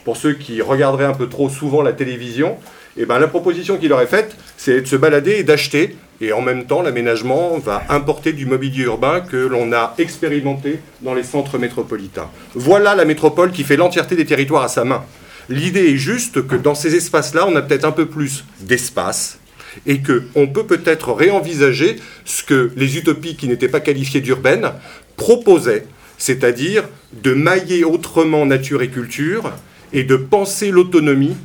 [0.05, 2.57] pour ceux qui regarderaient un peu trop souvent la télévision,
[2.97, 6.33] eh ben, la proposition qu'il leur est faite, c'est de se balader et d'acheter Et
[6.33, 11.23] en même temps, l'aménagement va importer du mobilier urbain que l'on a expérimenté dans les
[11.23, 12.29] centres métropolitains.
[12.55, 15.03] Voilà la métropole qui fait l'entièreté des territoires à sa main.
[15.47, 19.39] L'idée est juste que dans ces espaces-là, on a peut-être un peu plus d'espace
[19.87, 24.71] et qu'on peut peut-être réenvisager ce que les utopies qui n'étaient pas qualifiées d'urbaines
[25.15, 25.85] proposaient,
[26.17, 26.83] c'est-à-dire
[27.13, 29.53] de mailler autrement nature et culture
[29.93, 31.37] et de penser l'autonomie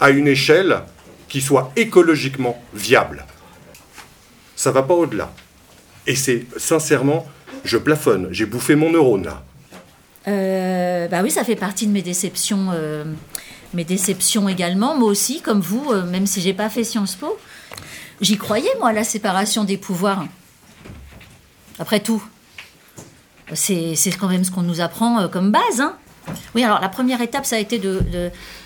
[0.00, 0.80] à une échelle
[1.28, 3.24] qui soit écologiquement viable.
[4.60, 5.32] Ça va pas au-delà.
[6.06, 7.26] Et c'est sincèrement,
[7.64, 9.42] je plafonne, j'ai bouffé mon neurone là.
[10.28, 13.06] Euh, bah oui, ça fait partie de mes déceptions, euh,
[13.72, 14.94] mes déceptions également.
[14.98, 17.38] Moi aussi, comme vous, euh, même si j'ai pas fait Sciences Po,
[18.20, 20.26] j'y croyais moi la séparation des pouvoirs.
[21.78, 22.22] Après tout,
[23.54, 25.80] c'est quand même ce qu'on nous apprend comme base.
[25.80, 25.96] Hein.
[26.54, 28.02] Oui, alors la première étape, ça a été de,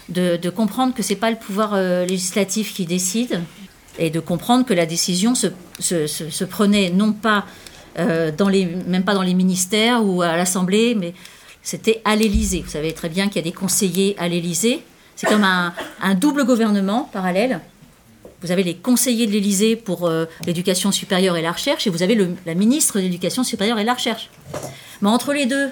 [0.09, 3.41] de, de, comprendre que c'est pas le pouvoir législatif qui décide
[3.99, 7.47] et de comprendre que la décision se, prenait non pas
[7.97, 11.15] dans les, même pas dans les ministères ou à l'Assemblée, mais
[11.65, 12.61] c'était à l'Élysée.
[12.61, 14.83] Vous savez très bien qu'il y a des conseillers à l'Élysée.
[15.17, 17.61] C'est comme un, double gouvernement parallèle.
[18.43, 22.03] Vous avez les conseillers de l'Élysée pour euh, l'éducation supérieure et la recherche, et vous
[22.03, 22.15] avez
[22.45, 24.29] la ministre de l'éducation supérieure et la recherche.
[25.01, 25.71] Mais entre les deux,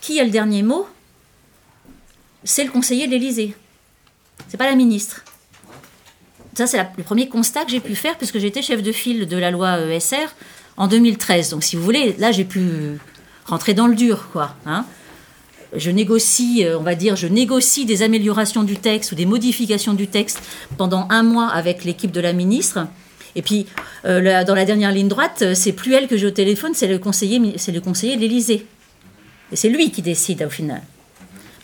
[0.00, 0.88] qui a le dernier mot?
[2.44, 3.54] C'est le conseiller de l'Élysée.
[4.48, 5.24] C'est pas la ministre.
[6.58, 9.36] Ça, c'est le premier constat que j'ai pu faire, puisque j'étais chef de file de
[9.36, 10.34] la loi ESR
[10.76, 11.50] en 2013.
[11.50, 12.98] Donc, si vous voulez, là, j'ai pu
[13.46, 14.56] rentrer dans le dur, quoi.
[14.66, 14.84] Hein
[15.72, 19.94] je négocie, euh, on va dire, je négocie des améliorations du texte ou des modifications
[19.94, 20.42] du texte
[20.76, 22.88] pendant un mois avec l'équipe de la ministre.
[23.36, 23.66] Et puis,
[24.04, 26.88] euh, dans la dernière ligne droite, euh, c'est plus elle que j'ai au téléphone, c'est
[26.88, 28.66] le conseiller, c'est le conseiller de l'Élysée.
[29.52, 30.82] Et c'est lui qui décide au final.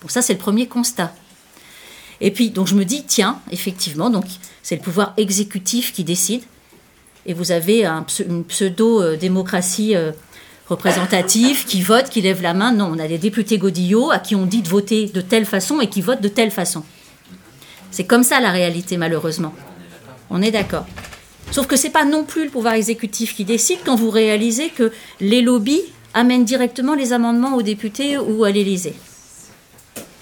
[0.01, 1.13] Bon, ça, c'est le premier constat.
[2.21, 4.25] Et puis, donc, je me dis, tiens, effectivement, donc,
[4.63, 6.43] c'est le pouvoir exécutif qui décide.
[7.27, 9.95] Et vous avez une pseudo-démocratie
[10.69, 12.73] représentatifs qui votent, qui lèvent la main.
[12.73, 15.81] Non, on a des députés Godillot à qui on dit de voter de telle façon
[15.81, 16.85] et qui votent de telle façon.
[17.91, 19.55] C'est comme ça la réalité, malheureusement.
[20.31, 20.87] On est d'accord.
[21.51, 24.71] Sauf que ce n'est pas non plus le pouvoir exécutif qui décide quand vous réalisez
[24.71, 25.83] que les lobbies
[26.13, 28.95] amènent directement les amendements aux députés ou à l'Élysée.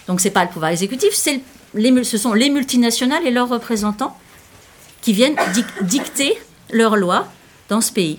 [0.06, 1.14] Donc ce n'est pas le pouvoir exécutif,
[1.74, 4.16] ce sont les multinationales et leurs représentants
[5.00, 5.36] qui viennent
[5.82, 6.36] dicter
[6.70, 7.28] leurs lois
[7.68, 8.18] dans ce pays.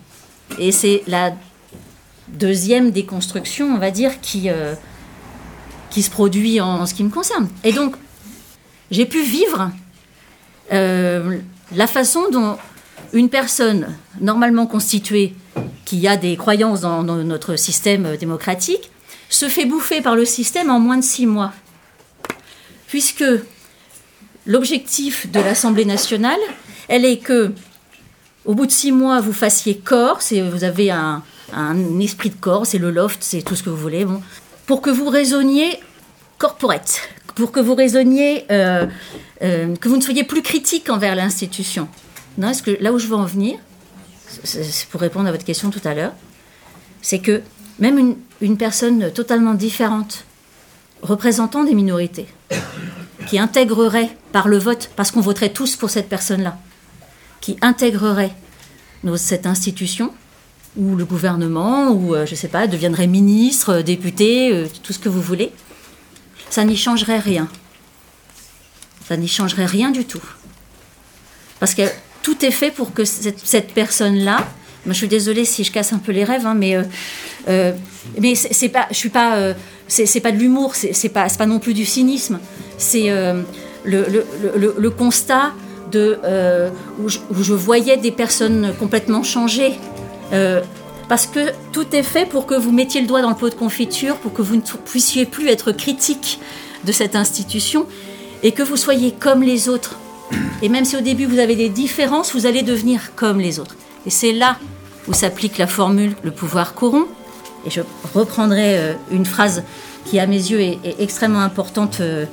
[0.60, 1.34] Et c'est la
[2.28, 4.76] deuxième déconstruction, on va dire, qui, euh,
[5.96, 7.48] se produit en, ce qui me concerne.
[7.64, 7.96] Et donc,
[8.92, 9.72] j'ai pu vivre
[10.72, 11.40] euh,
[11.76, 12.58] la façon dont
[13.14, 15.36] une personne normalement constituée,
[15.86, 18.90] qui a des croyances dans, notre système démocratique,
[19.30, 21.54] se fait bouffer par le système en moins de six mois.
[22.94, 23.26] Puisque
[24.46, 26.40] l'objectif de l'Assemblée nationale,
[26.88, 27.52] elle est que,
[28.46, 30.20] au bout de six mois, vous fassiez corps,
[30.52, 31.24] vous avez un,
[32.00, 34.06] esprit de corps, c'est le loft, c'est tout ce que vous voulez.
[34.06, 34.22] Bon.
[34.68, 35.80] Pour que vous raisonniez
[36.38, 38.86] corporate, pour que vous raisonniez, euh,
[39.42, 41.88] euh, que vous ne soyez plus critique envers l'institution.
[42.38, 43.58] Là où je veux en venir,
[44.44, 46.14] c'est pour répondre à votre question tout à l'heure,
[47.02, 47.42] c'est que
[47.80, 50.26] même une, personne totalement différente,
[51.02, 52.28] représentant des minorités,
[53.28, 56.58] qui intégrerait par le vote, parce qu'on voterait tous pour cette personne-là,
[57.42, 58.34] qui intégrerait
[59.18, 60.12] cette institution,
[60.76, 64.94] ou le gouvernement, ou euh, je ne sais pas, deviendrait ministre, euh, député, euh, tout
[64.94, 65.52] ce que vous voulez,
[66.50, 67.48] ça n'y changerait rien.
[69.08, 70.24] Ça n'y changerait rien du tout.
[71.60, 71.84] Parce que
[72.24, 74.38] tout est fait pour que cette, personne-là,
[74.86, 76.78] moi je suis désolée si je casse un peu les rêves, hein, mais,
[78.20, 79.54] mais c'est pas, je suis pas,
[79.94, 82.40] c'est pas de l'humour, c'est pas, pas non plus du cynisme,
[82.78, 83.10] c'est
[83.84, 84.26] le,
[84.56, 85.52] le, constat
[85.92, 86.20] de,
[87.00, 89.80] où je voyais des personnes complètement changées,
[90.34, 90.62] euh,
[91.08, 93.56] parce que tout est fait pour que vous mettiez le doigt dans le pot de
[93.56, 96.40] confiture, pour que vous ne puissiez plus être critique
[96.86, 97.86] de cette institution
[98.42, 100.00] et que vous soyez comme les autres.
[100.62, 103.76] Et même si au début vous avez des différences, vous allez devenir comme les autres.
[104.06, 104.58] Et c'est là
[105.08, 107.08] où s'applique la formule le pouvoir corrompt.
[107.66, 107.82] Et je
[108.14, 109.64] reprendrai euh, une phrase
[110.06, 112.26] qui, à mes yeux, est, extrêmement importante euh,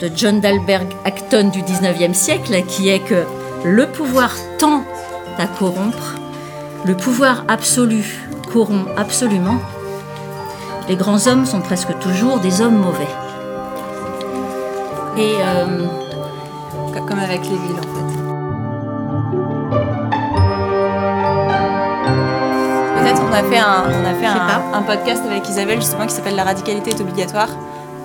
[0.00, 3.24] de John Dalberg Acton du 19e siècle, qui est que
[3.64, 4.84] le pouvoir tend
[5.38, 6.14] à corrompre,
[6.84, 8.04] le pouvoir absolu
[8.52, 9.60] corrompt absolument.
[10.88, 13.08] Les grands hommes sont presque toujours des hommes mauvais.
[15.18, 15.86] Et euh,
[17.06, 18.07] comme avec les villes en fait.
[23.28, 26.44] On a fait un, on a fait un, podcast avec Isabelle justement qui s'appelle La
[26.44, 27.50] radicalité est obligatoire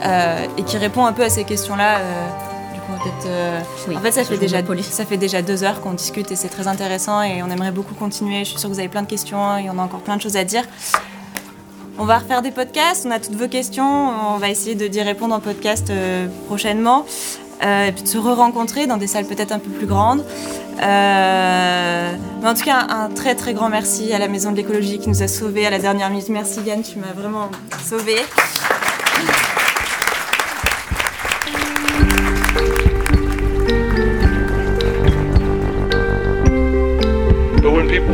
[0.04, 2.00] euh, et qui répond un peu à ces questions-là.
[2.00, 2.28] Euh,
[2.74, 3.28] du coup, peut-être.
[3.28, 6.36] euh, Oui, en fait, ça fait, déjà, ça fait déjà deux heures qu'on discute et
[6.36, 8.40] c'est très intéressant et on aimerait beaucoup continuer.
[8.40, 10.22] Je suis sûre que vous avez plein de questions, y en a encore plein de
[10.22, 10.64] choses à dire.
[12.00, 15.36] On va refaire des podcasts, on a toutes vos questions, on va essayer d'y répondre
[15.36, 15.92] en podcast
[16.48, 17.06] prochainement.
[17.64, 20.24] Euh, et puis de se re-rencontrer dans des salles peut-être un peu plus grandes.
[20.82, 22.12] Euh,
[22.42, 25.10] mais en tout cas, un, très très grand merci à la Maison de l'écologie qui
[25.10, 26.30] nous a sauvés à la dernière minute.
[26.30, 27.50] Merci Yann, tu m'as vraiment
[27.84, 28.22] sauvée.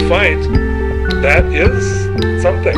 [0.07, 0.41] Fight,
[1.21, 2.73] that is something.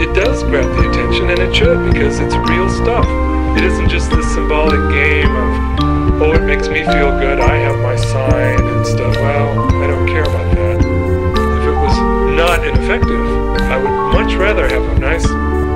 [0.00, 3.29] It does grab the attention, and it should because it's real stuff.
[3.56, 7.78] It isn't just this symbolic game of, oh, it makes me feel good, I have
[7.80, 9.14] my sign and stuff.
[9.16, 10.76] Well, I don't care about that.
[10.78, 11.96] If it was
[12.36, 13.26] not ineffective,
[13.70, 15.26] I would much rather have a nice,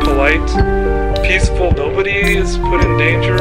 [0.05, 0.47] polite,
[1.27, 3.37] peaceful, nobody is put in danger,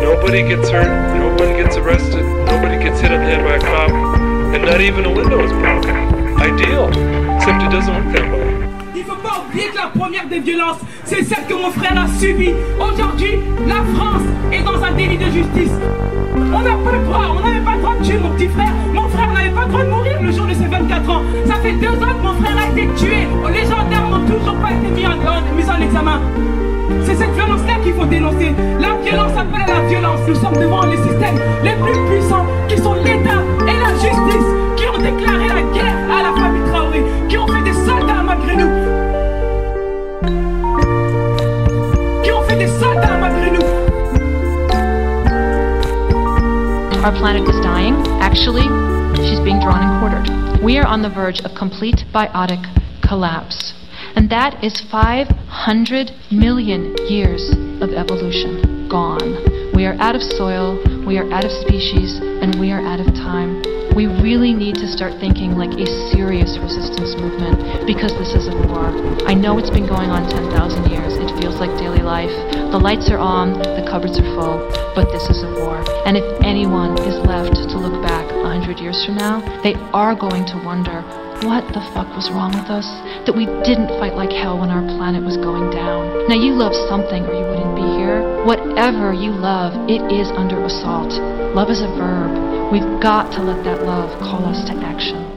[0.00, 3.90] nobody gets hurt, nobody gets arrested, nobody gets hit on the head by a cop,
[4.54, 5.94] and not even a window is broken.
[6.40, 6.88] Ideal,
[7.36, 8.41] except it doesn't work that way.
[9.98, 12.54] Première des violences, c'est celle que mon frère a subie.
[12.80, 15.72] Aujourd'hui, la France est dans un délit de justice.
[16.34, 18.72] On n'a pas le droit, on n'avait pas le droit de tuer mon petit frère.
[18.92, 21.22] Mon frère n'avait pas le droit de mourir le jour de ses 24 ans.
[21.46, 23.26] Ça fait deux ans que mon frère a été tué.
[23.52, 26.20] Les gendarmes n'ont toujours pas été mis en, mis en examen.
[27.04, 28.52] C'est cette violence-là qu'il faut dénoncer.
[28.80, 30.20] La violence appelle à la violence.
[30.28, 34.88] Nous sommes devant les systèmes les plus puissants qui sont l'État et la justice qui
[34.88, 36.31] ont déclaré la guerre à la
[47.02, 47.94] Our planet is dying.
[48.22, 48.62] Actually,
[49.26, 50.62] she's being drawn and quartered.
[50.62, 52.62] We are on the verge of complete biotic
[53.02, 53.74] collapse.
[54.14, 57.50] And that is 500 million years
[57.82, 59.74] of evolution gone.
[59.74, 63.06] We are out of soil, we are out of species, and we are out of
[63.14, 63.81] time.
[63.92, 68.56] We really need to start thinking like a serious resistance movement because this is a
[68.72, 68.88] war.
[69.28, 71.20] I know it's been going on 10,000 years.
[71.20, 72.32] It feels like daily life.
[72.72, 74.64] The lights are on, the cupboards are full,
[74.96, 75.84] but this is a war.
[76.08, 80.48] And if anyone is left to look back 100 years from now, they are going
[80.48, 81.04] to wonder
[81.44, 82.88] what the fuck was wrong with us?
[83.28, 86.30] That we didn't fight like hell when our planet was going down.
[86.32, 88.22] Now, you love something or you wouldn't be here.
[88.46, 91.12] Whatever you love, it is under assault.
[91.52, 92.61] Love is a verb.
[92.72, 95.31] We've got to let that love call us to action.